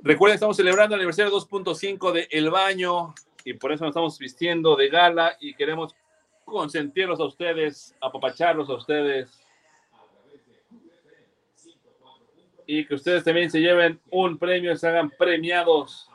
Recuerden, 0.00 0.34
estamos 0.34 0.56
celebrando 0.56 0.96
el 0.96 1.00
aniversario 1.00 1.32
2.5 1.32 2.12
de 2.12 2.28
El 2.30 2.50
Baño 2.50 3.14
y 3.44 3.54
por 3.54 3.72
eso 3.72 3.84
nos 3.84 3.92
estamos 3.92 4.18
vistiendo 4.18 4.76
de 4.76 4.88
gala 4.88 5.36
y 5.40 5.54
queremos 5.54 5.94
consentirlos 6.44 7.20
a 7.20 7.24
ustedes, 7.24 7.94
apapacharlos 8.00 8.68
a 8.70 8.74
ustedes 8.74 9.44
y 12.66 12.86
que 12.86 12.94
ustedes 12.94 13.24
también 13.24 13.50
se 13.50 13.60
lleven 13.60 14.00
un 14.10 14.38
premio, 14.38 14.76
se 14.76 14.88
hagan 14.88 15.10
premiados. 15.10 16.08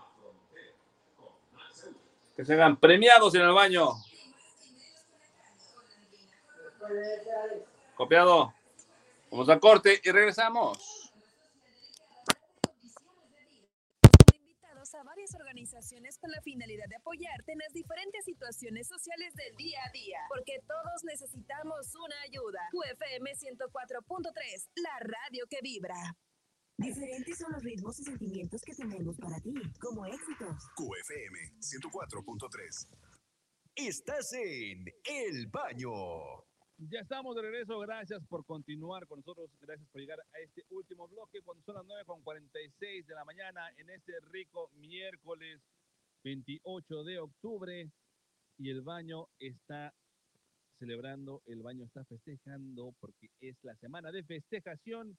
Que 2.35 2.45
se 2.45 2.53
hagan 2.53 2.77
premiados 2.77 3.35
en 3.35 3.41
el 3.41 3.53
baño. 3.53 3.89
Copiado. 7.95 8.53
Vamos 9.29 9.49
a 9.49 9.59
corte 9.59 10.01
y 10.03 10.09
regresamos. 10.09 11.11
Integramos 14.33 14.95
a 14.95 15.03
varias 15.29 15.35
organizaciones 15.35 16.17
con 16.17 16.31
la 16.31 16.41
finalidad 16.41 16.87
de 16.87 16.95
apoyarte 16.95 17.51
en 17.51 17.59
las 17.59 17.73
diferentes 17.73 18.25
situaciones 18.25 18.87
sociales 18.87 19.33
del 19.35 19.55
día 19.55 19.79
a 19.85 19.91
día, 19.91 20.19
porque 20.29 20.59
todos 20.67 21.03
necesitamos 21.03 21.93
una 21.95 22.21
ayuda. 22.21 22.59
QFM 22.71 23.31
104.3, 23.31 24.69
la 24.75 24.99
radio 24.99 25.45
que 25.49 25.59
vibra. 25.61 25.95
Diferentes 26.77 27.37
son 27.37 27.51
los 27.51 27.63
ritmos 27.63 27.99
y 27.99 28.03
sentimientos 28.03 28.61
que 28.61 28.73
tenemos 28.73 29.17
para 29.17 29.39
ti, 29.41 29.53
como 29.79 30.05
éxitos. 30.05 30.55
QFM 30.75 31.59
104.3. 31.59 32.87
Estás 33.75 34.33
en 34.33 34.85
El 35.03 35.47
Baño. 35.47 36.48
Ya 36.87 37.01
estamos 37.01 37.35
de 37.35 37.41
regreso. 37.41 37.77
Gracias 37.79 38.25
por 38.29 38.45
continuar 38.45 39.05
con 39.05 39.19
nosotros. 39.19 39.49
Gracias 39.59 39.85
por 39.89 39.99
llegar 39.99 40.19
a 40.19 40.39
este 40.39 40.63
último 40.69 41.09
bloque 41.09 41.41
cuando 41.43 41.61
son 41.65 41.75
las 41.75 41.85
9.46 41.85 43.05
de 43.05 43.15
la 43.15 43.25
mañana 43.25 43.69
en 43.75 43.89
este 43.89 44.13
rico 44.31 44.71
miércoles 44.75 45.59
28 46.23 47.03
de 47.03 47.19
octubre. 47.19 47.91
Y 48.57 48.69
el 48.69 48.81
baño 48.81 49.27
está 49.39 49.93
celebrando, 50.79 51.41
el 51.47 51.61
baño 51.63 51.83
está 51.83 52.05
festejando 52.05 52.95
porque 53.01 53.27
es 53.41 53.57
la 53.63 53.75
semana 53.75 54.13
de 54.13 54.23
festejación. 54.23 55.17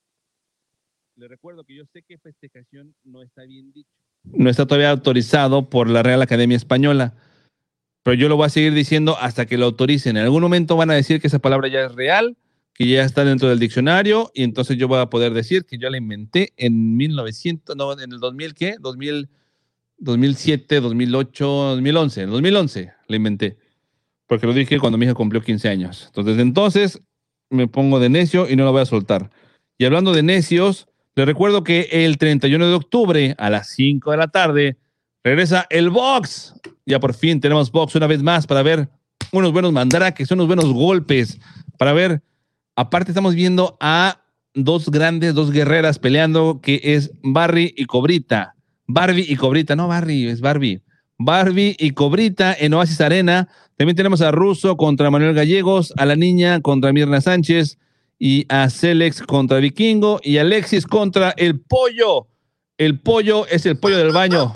Le 1.16 1.28
recuerdo 1.28 1.64
que 1.64 1.74
yo 1.74 1.84
sé 1.92 2.02
que 2.04 2.16
festejación 2.16 2.94
no 3.04 3.20
está 3.22 3.42
bien 3.42 3.70
dicho. 3.72 3.90
No 4.24 4.48
está 4.48 4.64
todavía 4.64 4.90
autorizado 4.90 5.68
por 5.68 5.90
la 5.90 6.02
Real 6.02 6.22
Academia 6.22 6.56
Española 6.56 7.12
pero 8.10 8.18
yo 8.22 8.28
lo 8.28 8.36
voy 8.36 8.46
a 8.46 8.48
seguir 8.48 8.74
diciendo 8.74 9.16
hasta 9.20 9.46
que 9.46 9.56
lo 9.56 9.66
autoricen. 9.66 10.16
En 10.16 10.24
algún 10.24 10.42
momento 10.42 10.74
van 10.74 10.90
a 10.90 10.94
decir 10.94 11.20
que 11.20 11.28
esa 11.28 11.38
palabra 11.38 11.68
ya 11.68 11.82
es 11.82 11.94
real, 11.94 12.36
que 12.74 12.84
ya 12.84 13.04
está 13.04 13.24
dentro 13.24 13.48
del 13.48 13.60
diccionario, 13.60 14.32
y 14.34 14.42
entonces 14.42 14.76
yo 14.76 14.88
voy 14.88 14.98
a 14.98 15.06
poder 15.06 15.32
decir 15.32 15.64
que 15.64 15.78
yo 15.78 15.88
la 15.90 15.96
inventé 15.96 16.52
en 16.56 16.96
1900, 16.96 17.76
no, 17.76 17.92
en 17.92 18.10
el 18.10 18.18
2000, 18.18 18.54
¿qué? 18.54 18.74
2000, 18.80 19.28
2007, 19.98 20.80
2008, 20.80 21.46
2011, 21.46 22.22
en 22.22 22.30
2011 22.30 22.92
la 23.06 23.16
inventé, 23.16 23.58
porque 24.26 24.48
lo 24.48 24.54
dije 24.54 24.80
cuando 24.80 24.98
mi 24.98 25.04
hija 25.04 25.14
cumplió 25.14 25.40
15 25.40 25.68
años. 25.68 26.06
Entonces, 26.08 26.36
entonces 26.40 27.00
me 27.48 27.68
pongo 27.68 28.00
de 28.00 28.08
necio 28.08 28.50
y 28.50 28.56
no 28.56 28.64
lo 28.64 28.72
voy 28.72 28.82
a 28.82 28.86
soltar. 28.86 29.30
Y 29.78 29.84
hablando 29.84 30.12
de 30.12 30.24
necios, 30.24 30.88
les 31.14 31.26
recuerdo 31.26 31.62
que 31.62 31.86
el 31.92 32.18
31 32.18 32.66
de 32.66 32.74
octubre 32.74 33.34
a 33.38 33.50
las 33.50 33.68
5 33.68 34.10
de 34.10 34.16
la 34.16 34.26
tarde 34.26 34.78
regresa 35.22 35.68
el 35.70 35.90
box 35.90 36.54
ya 36.90 37.00
por 37.00 37.14
fin 37.14 37.40
tenemos 37.40 37.70
box 37.70 37.94
una 37.94 38.06
vez 38.06 38.22
más 38.22 38.46
para 38.46 38.62
ver 38.62 38.88
unos 39.32 39.52
buenos 39.52 39.72
mandraques, 39.72 40.30
unos 40.30 40.46
buenos 40.46 40.66
golpes, 40.72 41.38
para 41.78 41.92
ver, 41.92 42.22
aparte 42.76 43.12
estamos 43.12 43.34
viendo 43.34 43.76
a 43.80 44.20
dos 44.54 44.90
grandes, 44.90 45.34
dos 45.34 45.52
guerreras 45.52 45.98
peleando, 45.98 46.60
que 46.60 46.80
es 46.82 47.12
Barry 47.22 47.72
y 47.76 47.84
Cobrita. 47.84 48.56
Barbie 48.86 49.24
y 49.28 49.36
Cobrita, 49.36 49.76
no 49.76 49.86
Barry, 49.86 50.28
es 50.28 50.40
Barbie. 50.40 50.82
Barbie 51.16 51.76
y 51.78 51.92
Cobrita 51.92 52.54
en 52.58 52.74
Oasis 52.74 53.00
Arena. 53.00 53.48
También 53.76 53.96
tenemos 53.96 54.20
a 54.20 54.32
Russo 54.32 54.76
contra 54.76 55.10
Manuel 55.10 55.34
Gallegos, 55.34 55.94
a 55.96 56.06
la 56.06 56.16
niña 56.16 56.60
contra 56.60 56.92
Mirna 56.92 57.20
Sánchez 57.20 57.78
y 58.18 58.46
a 58.48 58.68
Celex 58.68 59.22
contra 59.22 59.58
Vikingo 59.58 60.20
y 60.22 60.38
Alexis 60.38 60.86
contra 60.86 61.30
el 61.36 61.60
pollo. 61.60 62.26
El 62.78 62.98
pollo 62.98 63.46
es 63.46 63.64
el 63.66 63.78
pollo 63.78 63.98
del 63.98 64.12
baño. 64.12 64.52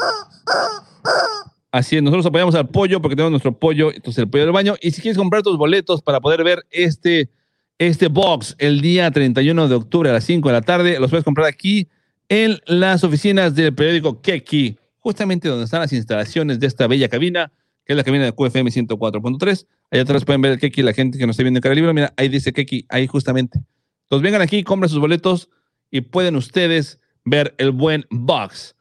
Así 1.75 1.97
es, 1.97 2.05
nosotros 2.05 2.25
apoyamos 2.27 2.55
al 2.55 2.69
pollo 2.69 3.03
porque 3.03 3.17
tenemos 3.17 3.33
nuestro 3.33 3.59
pollo, 3.59 3.93
entonces 3.93 4.23
el 4.23 4.31
pollo 4.31 4.45
del 4.45 4.53
baño. 4.53 4.77
Y 4.81 4.93
si 4.93 5.03
quieres 5.03 5.19
comprar 5.19 5.43
tus 5.43 5.59
boletos 5.59 6.03
para 6.03 6.21
poder 6.21 6.45
ver 6.45 6.65
este, 6.71 7.31
este 7.79 8.07
box 8.07 8.55
el 8.59 8.81
día 8.81 9.11
31 9.11 9.67
de 9.67 9.75
octubre 9.75 10.09
a 10.09 10.13
las 10.13 10.23
5 10.23 10.49
de 10.49 10.53
la 10.53 10.63
tarde, 10.63 11.01
los 11.01 11.11
puedes 11.11 11.25
comprar 11.25 11.49
aquí 11.49 11.89
en 12.29 12.61
las 12.67 13.03
oficinas 13.03 13.57
del 13.57 13.75
periódico 13.75 14.23
Keki, 14.23 14.79
justamente 15.01 15.49
donde 15.49 15.65
están 15.65 15.81
las 15.81 15.93
instalaciones 15.93 16.61
de 16.61 16.69
esta 16.69 16.87
bella 16.87 17.09
cabina, 17.09 17.51
que 17.85 17.95
es 17.95 17.97
la 17.97 18.05
cabina 18.05 18.25
de 18.27 18.31
QFM 18.31 18.71
104.3. 18.71 19.67
Allá 19.91 20.03
atrás 20.03 20.25
pueden 20.25 20.43
ver 20.43 20.53
el 20.53 20.61
Keki, 20.61 20.81
la 20.81 20.93
gente 20.93 21.19
que 21.19 21.27
nos 21.27 21.35
está 21.35 21.43
viendo 21.43 21.59
en 21.59 21.63
cara 21.63 21.75
libre. 21.75 21.93
Mira, 21.93 22.15
ahí 22.17 22.29
dice 22.29 22.53
Keki, 22.53 22.87
ahí 22.89 23.09
justamente. 23.09 23.59
Entonces 24.05 24.23
vengan 24.23 24.43
aquí, 24.43 24.63
compren 24.63 24.89
sus 24.89 25.01
boletos 25.01 25.49
y 25.91 26.03
pueden 26.03 26.37
ustedes 26.37 27.01
ver 27.25 27.53
el 27.59 27.73
buen 27.73 28.07
box. 28.11 28.74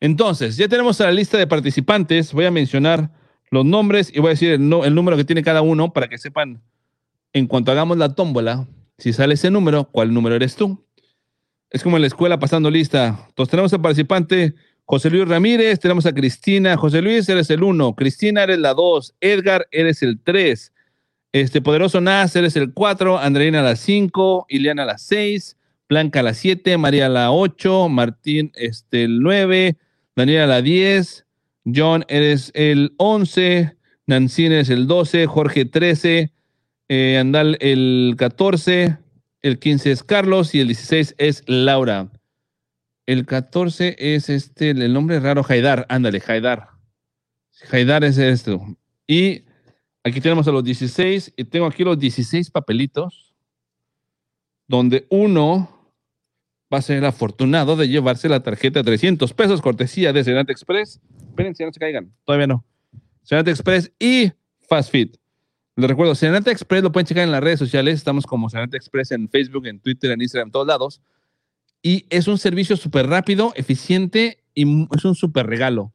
Entonces, 0.00 0.56
ya 0.56 0.68
tenemos 0.68 1.00
a 1.00 1.06
la 1.06 1.12
lista 1.12 1.38
de 1.38 1.46
participantes. 1.46 2.32
Voy 2.32 2.44
a 2.44 2.50
mencionar 2.50 3.10
los 3.50 3.64
nombres 3.64 4.10
y 4.14 4.20
voy 4.20 4.28
a 4.28 4.30
decir 4.30 4.50
el, 4.50 4.68
número 4.68 5.16
que 5.16 5.24
tiene 5.24 5.42
cada 5.42 5.62
uno 5.62 5.92
para 5.92 6.08
que 6.08 6.18
sepan, 6.18 6.62
en 7.32 7.46
cuanto 7.46 7.72
hagamos 7.72 7.96
la 7.96 8.14
tómbola, 8.14 8.66
si 8.98 9.12
sale 9.12 9.34
ese 9.34 9.50
número, 9.50 9.84
cuál 9.84 10.12
número 10.12 10.34
eres 10.36 10.56
tú. 10.56 10.84
Es 11.70 11.82
como 11.82 11.96
en 11.96 12.02
la 12.02 12.06
escuela 12.06 12.38
pasando 12.38 12.70
lista. 12.70 13.26
Entonces, 13.28 13.50
tenemos 13.50 13.72
al 13.72 13.80
participante 13.80 14.54
José 14.86 15.08
Luis 15.08 15.26
Ramírez, 15.26 15.80
tenemos 15.80 16.04
a 16.04 16.12
Cristina. 16.12 16.76
José 16.76 17.00
Luis, 17.00 17.28
eres 17.28 17.48
el 17.50 17.62
1. 17.62 17.94
Cristina, 17.94 18.42
eres 18.42 18.58
la 18.58 18.74
2. 18.74 19.14
Edgar, 19.20 19.66
eres 19.70 20.02
el 20.02 20.20
3. 20.20 20.72
Este 21.32 21.62
Poderoso 21.62 22.00
Naz, 22.00 22.36
eres 22.36 22.54
el 22.56 22.72
4. 22.72 23.18
Andreina, 23.18 23.62
la 23.62 23.76
5. 23.76 24.46
Ileana, 24.48 24.84
la 24.84 24.98
6. 24.98 25.56
Blanca, 25.88 26.22
la 26.22 26.34
7. 26.34 26.76
María, 26.76 27.08
la 27.08 27.32
8. 27.32 27.88
Martín, 27.88 28.52
este, 28.56 29.04
el 29.04 29.20
9. 29.20 29.78
Daniela 30.16 30.46
la 30.46 30.62
10, 30.62 31.26
John 31.74 32.04
eres 32.08 32.52
el 32.54 32.94
11, 32.98 33.76
Nancy 34.06 34.46
eres 34.46 34.70
el 34.70 34.86
12, 34.86 35.26
Jorge 35.26 35.64
13, 35.64 36.32
eh, 36.88 37.18
Andal 37.18 37.56
el 37.60 38.14
14, 38.16 38.98
el 39.42 39.58
15 39.58 39.90
es 39.90 40.02
Carlos 40.04 40.54
y 40.54 40.60
el 40.60 40.68
16 40.68 41.16
es 41.18 41.42
Laura. 41.46 42.10
El 43.06 43.26
14 43.26 43.96
es 43.98 44.28
este, 44.28 44.70
el 44.70 44.92
nombre 44.92 45.18
raro, 45.18 45.44
Haidar, 45.46 45.84
ándale, 45.88 46.22
Haidar. 46.26 46.68
Haidar 47.70 48.04
es 48.04 48.16
esto. 48.16 48.64
Y 49.06 49.44
aquí 50.04 50.20
tenemos 50.20 50.46
a 50.46 50.52
los 50.52 50.62
16 50.62 51.34
y 51.36 51.44
tengo 51.44 51.66
aquí 51.66 51.82
los 51.82 51.98
16 51.98 52.50
papelitos, 52.50 53.34
donde 54.68 55.06
uno 55.10 55.73
va 56.74 56.78
a 56.78 56.82
ser 56.82 57.04
afortunado 57.04 57.76
de 57.76 57.88
llevarse 57.88 58.28
la 58.28 58.42
tarjeta 58.42 58.80
de 58.80 58.84
300 58.84 59.32
pesos 59.32 59.62
cortesía 59.62 60.12
de 60.12 60.24
Senate 60.24 60.52
Express. 60.52 61.00
Espérense, 61.28 61.64
no 61.64 61.72
se 61.72 61.78
caigan. 61.78 62.12
Todavía 62.24 62.48
no. 62.48 62.64
Senate 63.22 63.52
Express 63.52 63.92
y 63.98 64.32
Fast 64.68 64.90
Fit. 64.90 65.16
Les 65.76 65.88
recuerdo, 65.88 66.14
Senate 66.14 66.50
Express 66.50 66.82
lo 66.82 66.92
pueden 66.92 67.06
checar 67.06 67.24
en 67.24 67.30
las 67.30 67.42
redes 67.42 67.60
sociales. 67.60 67.94
Estamos 67.94 68.26
como 68.26 68.50
Senate 68.50 68.76
Express 68.76 69.12
en 69.12 69.28
Facebook, 69.28 69.66
en 69.66 69.78
Twitter, 69.78 70.10
en 70.10 70.20
Instagram, 70.20 70.48
en 70.48 70.52
todos 70.52 70.66
lados. 70.66 71.00
Y 71.80 72.06
es 72.10 72.26
un 72.26 72.38
servicio 72.38 72.76
súper 72.76 73.06
rápido, 73.06 73.52
eficiente 73.56 74.42
y 74.54 74.86
es 74.94 75.04
un 75.04 75.14
súper 75.14 75.46
regalo. 75.46 75.92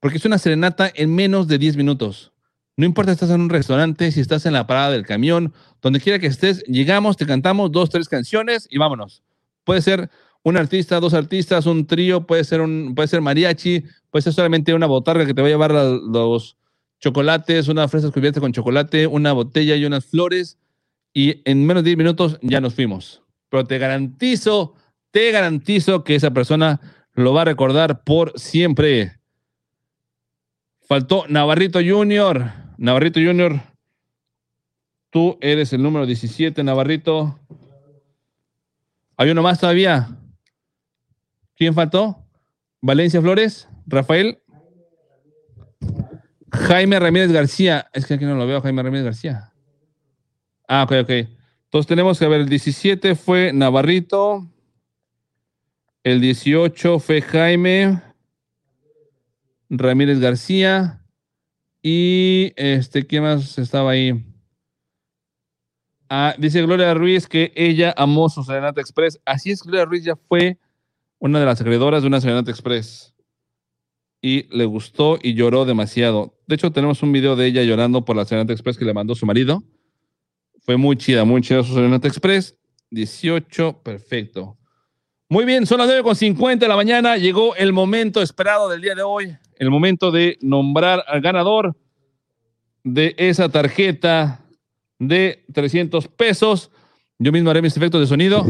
Porque 0.00 0.18
es 0.18 0.24
una 0.26 0.38
serenata 0.38 0.90
en 0.94 1.14
menos 1.14 1.48
de 1.48 1.58
10 1.58 1.76
minutos. 1.76 2.32
No 2.76 2.84
importa 2.84 3.12
si 3.12 3.14
estás 3.14 3.30
en 3.30 3.40
un 3.40 3.50
restaurante, 3.50 4.12
si 4.12 4.20
estás 4.20 4.46
en 4.46 4.52
la 4.52 4.66
parada 4.66 4.90
del 4.90 5.06
camión, 5.06 5.52
donde 5.80 6.00
quiera 6.00 6.18
que 6.18 6.26
estés, 6.26 6.62
llegamos, 6.64 7.16
te 7.16 7.26
cantamos 7.26 7.72
dos, 7.72 7.90
tres 7.90 8.08
canciones 8.08 8.68
y 8.70 8.78
vámonos. 8.78 9.22
Puede 9.68 9.82
ser 9.82 10.08
un 10.44 10.56
artista, 10.56 10.98
dos 10.98 11.12
artistas, 11.12 11.66
un 11.66 11.86
trío, 11.86 12.26
puede 12.26 12.42
ser 12.42 12.62
un, 12.62 12.94
puede 12.94 13.06
ser 13.06 13.20
mariachi, 13.20 13.84
puede 14.10 14.22
ser 14.22 14.32
solamente 14.32 14.72
una 14.72 14.86
botarga 14.86 15.26
que 15.26 15.34
te 15.34 15.42
va 15.42 15.48
a 15.48 15.50
llevar 15.50 15.72
los 15.72 16.56
chocolates, 17.00 17.68
una 17.68 17.86
fresa 17.86 18.10
cubierta 18.10 18.40
con 18.40 18.54
chocolate, 18.54 19.06
una 19.06 19.34
botella 19.34 19.76
y 19.76 19.84
unas 19.84 20.06
flores, 20.06 20.56
y 21.12 21.42
en 21.44 21.66
menos 21.66 21.84
de 21.84 21.90
10 21.90 21.98
minutos 21.98 22.38
ya 22.40 22.62
nos 22.62 22.72
fuimos. 22.72 23.22
Pero 23.50 23.66
te 23.66 23.76
garantizo, 23.76 24.72
te 25.10 25.32
garantizo 25.32 26.02
que 26.02 26.14
esa 26.14 26.30
persona 26.30 26.80
lo 27.12 27.34
va 27.34 27.42
a 27.42 27.44
recordar 27.44 28.04
por 28.04 28.32
siempre. 28.40 29.20
Faltó 30.80 31.26
Navarrito 31.28 31.80
Junior. 31.86 32.52
Navarrito 32.78 33.20
Junior, 33.20 33.60
tú 35.10 35.36
eres 35.42 35.74
el 35.74 35.82
número 35.82 36.06
17, 36.06 36.64
Navarrito. 36.64 37.38
¿Hay 39.20 39.30
uno 39.30 39.42
más 39.42 39.58
todavía? 39.58 40.16
¿Quién 41.56 41.74
faltó? 41.74 42.24
Valencia 42.80 43.20
Flores, 43.20 43.68
Rafael. 43.84 44.38
Jaime 46.52 47.00
Ramírez 47.00 47.32
García. 47.32 47.88
Es 47.92 48.06
que 48.06 48.14
aquí 48.14 48.24
no 48.24 48.36
lo 48.36 48.46
veo, 48.46 48.60
Jaime 48.60 48.80
Ramírez 48.80 49.04
García. 49.04 49.52
Ah, 50.68 50.84
ok, 50.84 50.92
ok. 51.02 51.10
Entonces 51.10 51.88
tenemos 51.88 52.16
que 52.16 52.28
ver, 52.28 52.42
el 52.42 52.48
17 52.48 53.16
fue 53.16 53.52
Navarrito. 53.52 54.46
El 56.04 56.20
18 56.20 57.00
fue 57.00 57.20
Jaime 57.20 58.00
Ramírez 59.68 60.20
García. 60.20 61.04
Y 61.82 62.52
este, 62.54 63.04
¿quién 63.04 63.24
más 63.24 63.58
estaba 63.58 63.90
ahí? 63.90 64.24
Ah, 66.10 66.34
dice 66.38 66.62
Gloria 66.62 66.94
Ruiz 66.94 67.26
que 67.26 67.52
ella 67.54 67.94
amó 67.96 68.28
su 68.30 68.42
Serenata 68.42 68.80
Express. 68.80 69.20
Así 69.24 69.50
es, 69.50 69.62
Gloria 69.62 69.84
Ruiz 69.84 70.04
ya 70.04 70.16
fue 70.16 70.58
una 71.18 71.40
de 71.40 71.46
las 71.46 71.60
acreedoras 71.60 72.02
de 72.02 72.08
una 72.08 72.20
Serenata 72.20 72.50
Express. 72.50 73.14
Y 74.20 74.44
le 74.56 74.64
gustó 74.64 75.18
y 75.22 75.34
lloró 75.34 75.64
demasiado. 75.64 76.34
De 76.46 76.54
hecho, 76.54 76.72
tenemos 76.72 77.02
un 77.02 77.12
video 77.12 77.36
de 77.36 77.46
ella 77.46 77.62
llorando 77.62 78.04
por 78.04 78.16
la 78.16 78.24
Serenata 78.24 78.52
Express 78.52 78.78
que 78.78 78.84
le 78.84 78.94
mandó 78.94 79.14
su 79.14 79.26
marido. 79.26 79.62
Fue 80.60 80.76
muy 80.76 80.96
chida, 80.96 81.24
muy 81.24 81.42
chida 81.42 81.62
su 81.62 81.74
Serenata 81.74 82.08
Express. 82.08 82.56
18, 82.90 83.82
perfecto. 83.82 84.56
Muy 85.28 85.44
bien, 85.44 85.66
son 85.66 85.78
las 85.78 85.90
9.50 85.90 86.58
de 86.58 86.68
la 86.68 86.76
mañana. 86.76 87.18
Llegó 87.18 87.54
el 87.54 87.74
momento 87.74 88.22
esperado 88.22 88.68
del 88.70 88.80
día 88.80 88.94
de 88.94 89.02
hoy. 89.02 89.36
El 89.56 89.70
momento 89.70 90.10
de 90.10 90.38
nombrar 90.40 91.04
al 91.06 91.20
ganador 91.20 91.76
de 92.82 93.14
esa 93.18 93.50
tarjeta 93.50 94.47
de 94.98 95.44
300 95.52 96.08
pesos. 96.08 96.70
Yo 97.18 97.32
mismo 97.32 97.50
haré 97.50 97.62
mis 97.62 97.76
efectos 97.76 98.00
de 98.00 98.06
sonido. 98.06 98.44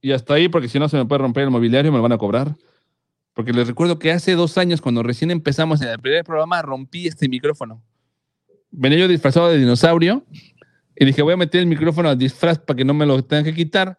Y 0.00 0.12
hasta 0.12 0.34
ahí, 0.34 0.48
porque 0.48 0.68
si 0.68 0.78
no 0.78 0.88
se 0.88 0.96
me 0.96 1.04
puede 1.04 1.22
romper 1.22 1.44
el 1.44 1.50
mobiliario, 1.50 1.90
me 1.90 1.98
lo 1.98 2.02
van 2.02 2.12
a 2.12 2.18
cobrar. 2.18 2.56
Porque 3.34 3.52
les 3.52 3.66
recuerdo 3.66 3.98
que 3.98 4.12
hace 4.12 4.32
dos 4.32 4.56
años, 4.56 4.80
cuando 4.80 5.02
recién 5.02 5.30
empezamos 5.30 5.82
en 5.82 5.88
el 5.88 5.98
primer 5.98 6.24
programa, 6.24 6.62
rompí 6.62 7.06
este 7.06 7.28
micrófono. 7.28 7.82
Venía 8.70 8.98
yo 8.98 9.08
disfrazado 9.08 9.48
de 9.48 9.58
dinosaurio 9.58 10.24
y 10.96 11.04
dije, 11.04 11.22
voy 11.22 11.34
a 11.34 11.36
meter 11.36 11.60
el 11.60 11.66
micrófono 11.66 12.08
al 12.08 12.18
disfraz 12.18 12.58
para 12.58 12.76
que 12.76 12.84
no 12.84 12.94
me 12.94 13.04
lo 13.04 13.22
tengan 13.22 13.44
que 13.44 13.54
quitar. 13.54 13.98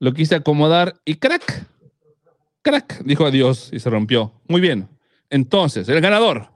Lo 0.00 0.12
quise 0.12 0.34
acomodar 0.34 1.00
y 1.04 1.14
crack, 1.14 1.68
crack, 2.62 3.04
dijo 3.04 3.24
adiós 3.24 3.70
y 3.72 3.78
se 3.78 3.88
rompió. 3.88 4.32
Muy 4.48 4.60
bien. 4.60 4.88
Entonces, 5.30 5.88
el 5.88 6.00
ganador. 6.00 6.48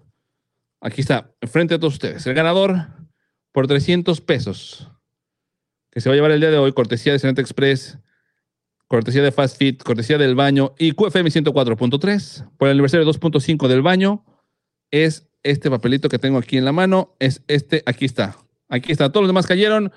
Aquí 0.80 1.00
está, 1.00 1.30
frente 1.42 1.74
a 1.74 1.78
todos 1.78 1.94
ustedes. 1.94 2.26
El 2.26 2.34
ganador 2.34 2.88
por 3.56 3.66
300 3.66 4.20
pesos. 4.20 4.86
Que 5.90 6.02
se 6.02 6.10
va 6.10 6.12
a 6.12 6.16
llevar 6.16 6.30
el 6.30 6.40
día 6.40 6.50
de 6.50 6.58
hoy, 6.58 6.74
cortesía 6.74 7.14
de 7.14 7.18
Senate 7.18 7.40
Express, 7.40 7.98
cortesía 8.86 9.22
de 9.22 9.32
Fast 9.32 9.56
Fit, 9.56 9.82
cortesía 9.82 10.18
del 10.18 10.34
baño 10.34 10.74
y 10.78 10.92
QFM 10.92 11.30
104.3. 11.30 12.50
Por 12.58 12.68
el 12.68 12.72
aniversario 12.72 13.06
2.5 13.10 13.66
del 13.66 13.80
baño, 13.80 14.26
es 14.90 15.26
este 15.42 15.70
papelito 15.70 16.10
que 16.10 16.18
tengo 16.18 16.36
aquí 16.36 16.58
en 16.58 16.66
la 16.66 16.72
mano. 16.72 17.16
Es 17.18 17.42
este, 17.48 17.82
aquí 17.86 18.04
está. 18.04 18.36
Aquí 18.68 18.92
está. 18.92 19.10
Todos 19.10 19.22
los 19.22 19.30
demás 19.30 19.46
cayeron. 19.46 19.90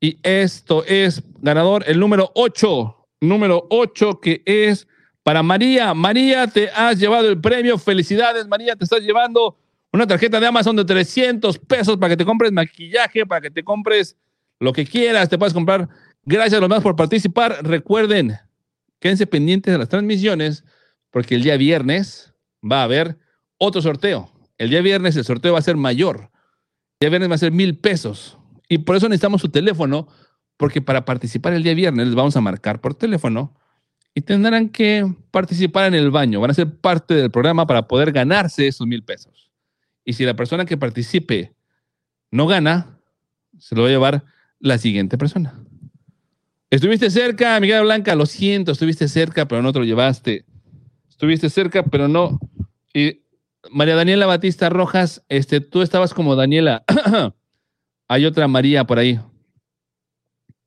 Y 0.00 0.18
esto 0.22 0.82
es 0.86 1.22
ganador, 1.42 1.84
el 1.86 2.00
número 2.00 2.32
8. 2.34 3.08
Número 3.20 3.66
8 3.68 4.20
que 4.22 4.42
es 4.46 4.88
para 5.22 5.42
María. 5.42 5.92
María, 5.92 6.46
te 6.46 6.70
has 6.70 6.98
llevado 6.98 7.28
el 7.28 7.38
premio. 7.38 7.76
Felicidades, 7.76 8.48
María. 8.48 8.74
Te 8.74 8.84
estás 8.84 9.02
llevando 9.02 9.58
una 9.96 10.06
tarjeta 10.06 10.38
de 10.38 10.46
Amazon 10.46 10.76
de 10.76 10.84
300 10.84 11.58
pesos 11.58 11.96
para 11.96 12.10
que 12.10 12.16
te 12.16 12.24
compres 12.24 12.52
maquillaje, 12.52 13.26
para 13.26 13.40
que 13.40 13.50
te 13.50 13.64
compres 13.64 14.16
lo 14.60 14.72
que 14.72 14.84
quieras. 14.84 15.28
Te 15.28 15.38
puedes 15.38 15.54
comprar. 15.54 15.88
Gracias 16.24 16.54
a 16.54 16.60
los 16.60 16.68
demás 16.68 16.82
por 16.82 16.96
participar. 16.96 17.58
Recuerden, 17.62 18.36
quédense 19.00 19.26
pendientes 19.26 19.72
de 19.72 19.78
las 19.78 19.88
transmisiones 19.88 20.64
porque 21.10 21.34
el 21.36 21.42
día 21.42 21.56
viernes 21.56 22.34
va 22.62 22.80
a 22.80 22.84
haber 22.84 23.18
otro 23.58 23.80
sorteo. 23.80 24.30
El 24.58 24.70
día 24.70 24.82
viernes 24.82 25.16
el 25.16 25.24
sorteo 25.24 25.54
va 25.54 25.58
a 25.58 25.62
ser 25.62 25.76
mayor. 25.76 26.30
El 26.98 27.06
día 27.06 27.10
viernes 27.10 27.30
va 27.30 27.34
a 27.34 27.38
ser 27.38 27.52
mil 27.52 27.78
pesos. 27.78 28.38
Y 28.68 28.78
por 28.78 28.96
eso 28.96 29.08
necesitamos 29.08 29.40
su 29.40 29.48
teléfono, 29.48 30.08
porque 30.56 30.82
para 30.82 31.04
participar 31.04 31.52
el 31.52 31.62
día 31.62 31.74
viernes 31.74 32.06
les 32.06 32.14
vamos 32.14 32.36
a 32.36 32.40
marcar 32.40 32.80
por 32.80 32.94
teléfono 32.94 33.54
y 34.14 34.22
tendrán 34.22 34.70
que 34.70 35.06
participar 35.30 35.86
en 35.86 35.94
el 35.94 36.10
baño. 36.10 36.40
Van 36.40 36.50
a 36.50 36.54
ser 36.54 36.74
parte 36.80 37.14
del 37.14 37.30
programa 37.30 37.66
para 37.66 37.86
poder 37.86 38.12
ganarse 38.12 38.66
esos 38.66 38.86
mil 38.86 39.04
pesos. 39.04 39.45
Y 40.06 40.14
si 40.14 40.24
la 40.24 40.34
persona 40.34 40.64
que 40.64 40.78
participe 40.78 41.52
no 42.30 42.46
gana, 42.46 43.00
se 43.58 43.74
lo 43.74 43.82
va 43.82 43.88
a 43.88 43.90
llevar 43.90 44.24
la 44.60 44.78
siguiente 44.78 45.18
persona. 45.18 45.60
Estuviste 46.70 47.10
cerca, 47.10 47.58
Miguel 47.60 47.82
Blanca, 47.82 48.14
lo 48.14 48.24
siento, 48.24 48.72
estuviste 48.72 49.08
cerca, 49.08 49.46
pero 49.46 49.62
no 49.62 49.72
te 49.72 49.80
lo 49.80 49.84
llevaste. 49.84 50.46
Estuviste 51.10 51.50
cerca, 51.50 51.82
pero 51.82 52.06
no. 52.06 52.38
Y 52.94 53.22
María 53.70 53.96
Daniela 53.96 54.26
Batista 54.26 54.68
Rojas, 54.68 55.24
este, 55.28 55.60
tú 55.60 55.82
estabas 55.82 56.14
como 56.14 56.36
Daniela. 56.36 56.84
Hay 58.08 58.26
otra 58.26 58.46
María 58.46 58.84
por 58.84 58.98
ahí. 58.98 59.18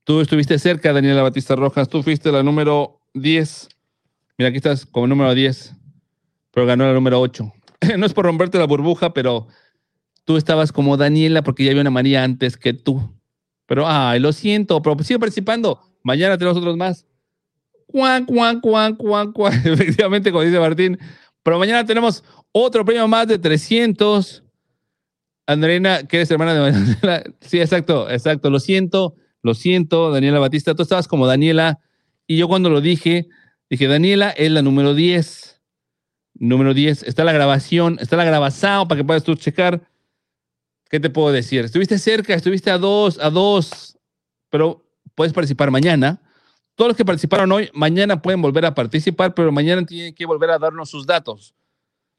Tú 0.04 0.20
estuviste 0.20 0.60
cerca, 0.60 0.92
Daniela 0.92 1.24
Batista 1.24 1.56
Rojas. 1.56 1.88
Tú 1.88 2.04
fuiste 2.04 2.32
la 2.32 2.44
número 2.44 3.02
10. 3.14 3.70
Mira, 4.38 4.50
aquí 4.50 4.58
estás 4.58 4.86
como 4.86 5.08
número 5.08 5.34
10, 5.34 5.76
pero 6.52 6.66
ganó 6.66 6.86
la 6.86 6.94
número 6.94 7.22
8. 7.22 7.54
no 7.98 8.06
es 8.06 8.14
por 8.14 8.26
romperte 8.26 8.58
la 8.58 8.66
burbuja, 8.66 9.14
pero 9.14 9.48
tú 10.26 10.38
estabas 10.38 10.72
como 10.72 10.98
Daniela 10.98 11.44
porque 11.44 11.64
ya 11.64 11.72
había 11.72 11.82
una 11.82 11.90
María 11.90 12.24
antes 12.24 12.58
que 12.58 12.74
tú. 12.74 13.16
Pero, 13.66 13.88
ay, 13.88 14.20
lo 14.20 14.34
siento, 14.34 14.82
pero 14.82 14.98
sigue 15.04 15.20
participando. 15.20 15.80
Mañana 16.04 16.38
tenemos 16.38 16.58
otros 16.58 16.76
más. 16.76 17.06
Cuan, 17.86 18.26
cuan, 18.26 18.62
cuan, 18.62 18.96
cuan, 18.96 19.32
cuan. 19.32 19.54
Efectivamente, 19.66 20.32
como 20.32 20.44
dice 20.44 20.60
Martín. 20.60 20.98
Pero 21.44 21.60
mañana 21.60 21.86
tenemos 21.86 22.24
otro 22.52 22.84
premio 22.86 23.08
más 23.08 23.28
de 23.28 23.38
300. 23.38 24.44
Andreina, 25.48 26.04
que 26.04 26.18
eres 26.18 26.32
hermana 26.32 26.54
de 26.54 26.60
Daniela. 26.60 27.24
Sí, 27.42 27.60
exacto, 27.60 28.10
exacto. 28.10 28.50
Lo 28.50 28.60
siento, 28.60 29.16
lo 29.42 29.54
siento, 29.54 30.12
Daniela 30.12 30.40
Batista. 30.40 30.76
Tú 30.76 30.84
estabas 30.84 31.08
como 31.08 31.26
Daniela. 31.26 31.80
Y 32.28 32.38
yo 32.38 32.48
cuando 32.48 32.70
lo 32.70 32.82
dije, 32.82 33.28
dije, 33.70 33.88
Daniela 33.88 34.30
es 34.30 34.52
la 34.52 34.62
número 34.62 34.94
10. 34.94 35.59
Número 36.40 36.74
10. 36.74 37.04
Está 37.04 37.26
la 37.26 37.34
grabación, 37.34 37.98
está 38.00 38.16
la 38.16 38.24
grabación 38.24 38.88
para 38.88 39.00
que 39.00 39.06
puedas 39.06 39.24
tú 39.24 39.36
checar. 39.36 39.82
¿Qué 40.90 41.00
te 41.00 41.10
puedo 41.10 41.32
decir? 41.32 41.66
Estuviste 41.66 42.00
cerca, 42.00 42.34
estuviste 42.34 42.72
a 42.72 42.78
dos, 42.78 43.20
a 43.20 43.30
dos, 43.30 43.98
pero 44.50 44.84
puedes 45.14 45.34
participar 45.34 45.70
mañana. 45.70 46.22
Todos 46.76 46.90
los 46.90 46.98
que 46.98 47.06
participaron 47.06 47.52
hoy, 47.52 47.70
mañana 47.74 48.22
pueden 48.22 48.42
volver 48.42 48.66
a 48.66 48.74
participar, 48.74 49.36
pero 49.36 49.52
mañana 49.52 49.86
tienen 49.86 50.16
que 50.16 50.26
volver 50.26 50.50
a 50.50 50.58
darnos 50.58 50.90
sus 50.90 51.06
datos. 51.06 51.54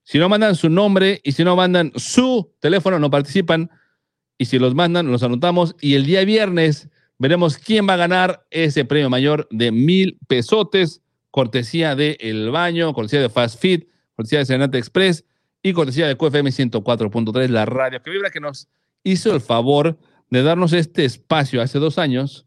Si 0.05 0.19
no 0.19 0.29
mandan 0.29 0.55
su 0.55 0.69
nombre 0.69 1.21
y 1.25 1.33
si 1.33 1.43
no 1.43 1.57
mandan 1.57 1.93
su 1.97 2.53
teléfono, 2.61 2.99
no 2.99 3.11
participan. 3.11 3.71
Y 4.37 4.45
si 4.45 4.59
los 4.59 4.75
mandan, 4.75 5.11
los 5.11 5.23
anotamos. 5.23 5.75
Y 5.81 5.95
el 5.95 6.05
día 6.05 6.25
viernes 6.25 6.89
veremos 7.19 7.59
quién 7.59 7.89
va 7.89 7.95
a 7.95 7.99
ganar 7.99 8.47
ese 8.51 8.85
premio 8.85 9.09
mayor 9.11 9.49
de 9.51 9.73
mil 9.73 10.19
pesotes, 10.29 11.03
cortesía 11.31 11.97
de 11.97 12.17
El 12.21 12.51
Baño, 12.51 12.93
cortesía 12.93 13.21
de 13.21 13.29
Fast 13.31 13.61
Fit, 13.61 13.90
cortesía 14.21 14.41
de 14.41 14.45
Senate 14.45 14.77
Express 14.77 15.25
y 15.63 15.73
cortesía 15.73 16.07
de 16.07 16.15
QFM 16.15 16.51
104.3, 16.51 17.49
la 17.49 17.65
radio 17.65 18.03
que 18.03 18.11
vibra, 18.11 18.31
que 18.31 18.41
nos 18.41 18.69
hizo 19.03 19.35
el 19.35 19.41
favor 19.41 19.99
de 20.29 20.43
darnos 20.43 20.75
este 20.75 21.07
espacio 21.07 21.63
hace 21.63 21.79
dos 21.79 21.97
años, 21.97 22.47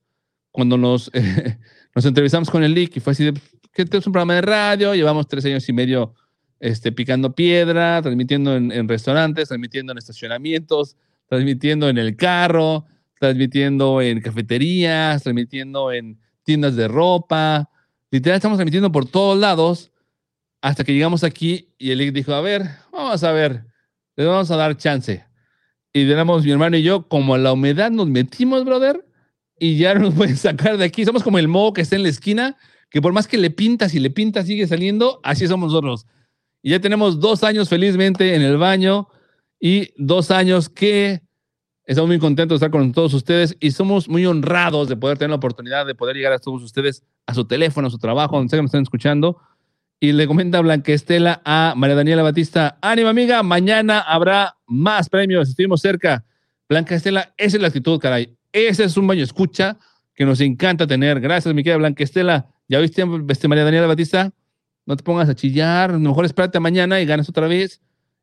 cuando 0.51 0.77
nos, 0.77 1.09
nos 1.95 2.05
entrevistamos 2.05 2.51
con 2.51 2.63
el 2.63 2.75
LIC 2.75 2.97
y 2.97 2.99
fue 2.99 3.13
así 3.13 3.25
de, 3.25 3.33
que 3.73 3.81
este 3.81 3.97
es 3.97 4.05
un 4.05 4.13
programa 4.13 4.35
de 4.35 4.43
radio, 4.43 4.93
llevamos 4.93 5.27
tres 5.27 5.45
años 5.45 5.67
y 5.67 5.73
medio 5.73 6.13
este, 6.59 6.91
picando 6.91 7.33
piedra, 7.33 8.03
transmitiendo 8.03 8.55
en, 8.55 8.71
en, 8.71 8.87
restaurantes, 8.87 9.47
transmitiendo 9.47 9.93
en 9.93 9.97
estacionamientos, 9.97 10.95
transmitiendo 11.27 11.89
en 11.89 11.97
el 11.97 12.15
carro, 12.15 12.85
transmitiendo 13.19 13.99
en 13.99 14.21
cafeterías, 14.21 15.23
transmitiendo 15.23 15.91
en 15.91 16.19
tiendas 16.43 16.75
de 16.75 16.87
ropa. 16.87 17.67
Literal, 18.11 18.35
estamos 18.35 18.57
transmitiendo 18.57 18.91
por 18.91 19.07
todos 19.07 19.39
lados 19.39 19.91
hasta 20.63 20.85
que 20.85 20.93
llegamos 20.93 21.25
aquí 21.25 21.73
y 21.77 21.91
el 21.91 21.97
LIC 21.97 22.13
dijo, 22.13 22.33
a 22.33 22.39
ver, 22.39 22.63
vamos 22.89 23.21
a 23.25 23.33
ver, 23.33 23.65
le 24.15 24.23
vamos 24.23 24.49
a 24.49 24.55
dar 24.55 24.77
chance. 24.77 25.25
Y 25.91 26.09
éramos 26.09 26.45
mi 26.45 26.51
hermano 26.51 26.77
y 26.77 26.83
yo, 26.83 27.09
como 27.09 27.35
a 27.35 27.37
la 27.37 27.51
humedad 27.51 27.91
nos 27.91 28.07
metimos, 28.07 28.63
brother, 28.63 29.05
y 29.59 29.75
ya 29.75 29.93
no 29.93 30.05
nos 30.05 30.13
pueden 30.15 30.37
sacar 30.37 30.77
de 30.77 30.85
aquí. 30.85 31.03
Somos 31.03 31.21
como 31.21 31.37
el 31.37 31.49
moho 31.49 31.73
que 31.73 31.81
está 31.81 31.97
en 31.97 32.03
la 32.03 32.09
esquina, 32.09 32.55
que 32.89 33.01
por 33.01 33.11
más 33.11 33.27
que 33.27 33.37
le 33.37 33.49
pintas 33.49 33.93
y 33.93 33.99
le 33.99 34.09
pintas 34.09 34.47
sigue 34.47 34.65
saliendo, 34.65 35.19
así 35.23 35.45
somos 35.47 35.73
nosotros. 35.73 36.07
Y 36.61 36.69
ya 36.69 36.79
tenemos 36.79 37.19
dos 37.19 37.43
años 37.43 37.67
felizmente 37.67 38.33
en 38.33 38.41
el 38.41 38.55
baño 38.55 39.09
y 39.59 39.89
dos 39.97 40.31
años 40.31 40.69
que 40.69 41.23
estamos 41.85 42.07
muy 42.07 42.19
contentos 42.19 42.61
de 42.61 42.65
estar 42.65 42.71
con 42.71 42.93
todos 42.93 43.13
ustedes 43.13 43.57
y 43.59 43.71
somos 43.71 44.07
muy 44.07 44.25
honrados 44.25 44.87
de 44.87 44.95
poder 44.95 45.17
tener 45.17 45.31
la 45.31 45.35
oportunidad 45.35 45.85
de 45.85 45.93
poder 45.93 46.15
llegar 46.15 46.31
a 46.31 46.39
todos 46.39 46.63
ustedes 46.63 47.03
a 47.25 47.33
su 47.33 47.43
teléfono, 47.43 47.87
a 47.89 47.91
su 47.91 47.97
trabajo, 47.97 48.37
donde 48.37 48.49
sea 48.49 48.59
que 48.59 48.61
nos 48.61 48.69
estén 48.69 48.83
escuchando. 48.83 49.41
Y 50.03 50.11
le 50.11 50.27
comenta 50.27 50.59
Blanca 50.59 50.91
Estela 50.91 51.41
a 51.45 51.75
María 51.77 51.95
Daniela 51.95 52.23
Batista, 52.23 52.77
ánimo 52.81 53.07
amiga, 53.07 53.41
mañana 53.41 54.01
habrá 54.01 54.57
más 54.67 55.07
premios, 55.07 55.47
estuvimos 55.47 55.79
cerca. 55.79 56.25
Blanca 56.67 56.93
Estela, 56.93 57.33
esa 57.37 57.55
es 57.55 57.61
la 57.61 57.69
actitud, 57.69 58.01
caray. 58.01 58.35
Ese 58.51 58.83
es 58.83 58.97
un 58.97 59.07
baño 59.07 59.23
escucha 59.23 59.77
que 60.13 60.25
nos 60.25 60.41
encanta 60.41 60.85
tener. 60.85 61.21
Gracias, 61.21 61.55
mi 61.55 61.63
querida 61.63 61.77
Blanca 61.77 62.03
Estela. 62.03 62.49
¿Ya 62.67 62.81
viste, 62.81 63.05
este, 63.29 63.47
María 63.47 63.63
Daniela 63.63 63.87
Batista? 63.87 64.33
No 64.85 64.97
te 64.97 65.03
pongas 65.05 65.29
a 65.29 65.35
chillar, 65.35 65.91
a 65.91 65.93
lo 65.93 65.99
mejor 65.99 66.25
espérate 66.25 66.59
mañana 66.59 66.99
y 66.99 67.05
ganas 67.05 67.29
otra 67.29 67.47
vez. 67.47 67.79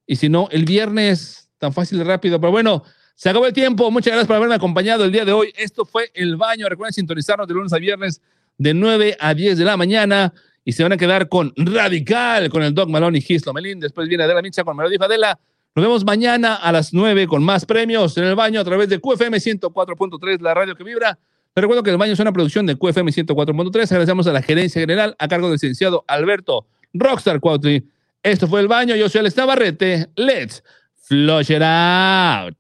Y 0.06 0.16
si 0.16 0.28
no, 0.28 0.50
el 0.50 0.66
viernes, 0.66 1.48
tan 1.56 1.72
fácil 1.72 1.98
y 1.98 2.02
rápido. 2.02 2.38
Pero 2.38 2.50
bueno, 2.50 2.82
se 3.14 3.30
acabó 3.30 3.46
el 3.46 3.54
tiempo. 3.54 3.90
Muchas 3.90 4.12
gracias 4.12 4.26
por 4.26 4.36
haberme 4.36 4.54
acompañado 4.54 5.06
el 5.06 5.12
día 5.12 5.24
de 5.24 5.32
hoy. 5.32 5.50
Esto 5.56 5.86
fue 5.86 6.10
El 6.12 6.36
Baño. 6.36 6.68
Recuerden 6.68 6.92
sintonizarnos 6.92 7.48
de 7.48 7.54
lunes 7.54 7.72
a 7.72 7.78
viernes 7.78 8.20
de 8.58 8.74
9 8.74 9.16
a 9.18 9.32
10 9.32 9.56
de 9.56 9.64
la 9.64 9.78
mañana. 9.78 10.34
Y 10.64 10.72
se 10.72 10.82
van 10.82 10.92
a 10.92 10.96
quedar 10.96 11.28
con 11.28 11.52
Radical, 11.56 12.50
con 12.50 12.62
el 12.62 12.74
Doc 12.74 12.88
Malone 12.88 13.18
y 13.18 13.20
Gislo 13.20 13.52
Melín. 13.52 13.80
Después 13.80 14.08
viene 14.08 14.24
Adela 14.24 14.42
Micha 14.42 14.64
con 14.64 14.76
Melodía 14.76 14.98
Fadela. 14.98 15.38
Nos 15.74 15.84
vemos 15.84 16.04
mañana 16.04 16.56
a 16.56 16.72
las 16.72 16.92
9 16.92 17.26
con 17.26 17.44
más 17.44 17.64
premios 17.64 18.16
en 18.18 18.24
el 18.24 18.34
baño 18.34 18.60
a 18.60 18.64
través 18.64 18.88
de 18.88 19.00
QFM 19.00 19.38
104.3, 19.38 20.40
la 20.40 20.52
radio 20.52 20.74
que 20.74 20.82
vibra. 20.84 21.18
Les 21.54 21.62
recuerdo 21.62 21.82
que 21.82 21.90
el 21.90 21.96
baño 21.96 22.12
es 22.12 22.20
una 22.20 22.32
producción 22.32 22.66
de 22.66 22.76
QFM 22.76 23.10
104.3. 23.10 23.90
Agradecemos 23.90 24.26
a 24.26 24.32
la 24.32 24.42
gerencia 24.42 24.80
general 24.80 25.16
a 25.18 25.28
cargo 25.28 25.46
del 25.46 25.54
licenciado 25.54 26.04
Alberto 26.06 26.66
Rockstar 26.92 27.40
Cuautli. 27.40 27.84
Esto 28.22 28.46
fue 28.46 28.60
el 28.60 28.68
baño. 28.68 28.96
Yo 28.96 29.08
soy 29.08 29.20
Alex 29.20 29.36
Navarrete. 29.36 30.10
Let's 30.16 30.62
flush 30.94 31.50
it 31.50 31.62
out. 31.62 32.56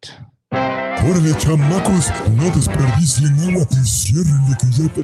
Chamacos, 1.38 2.12
no 2.36 2.50
desperdicien 2.50 3.32
agua 3.48 3.66
y 3.70 4.56
que 4.56 4.66
ya. 4.70 5.02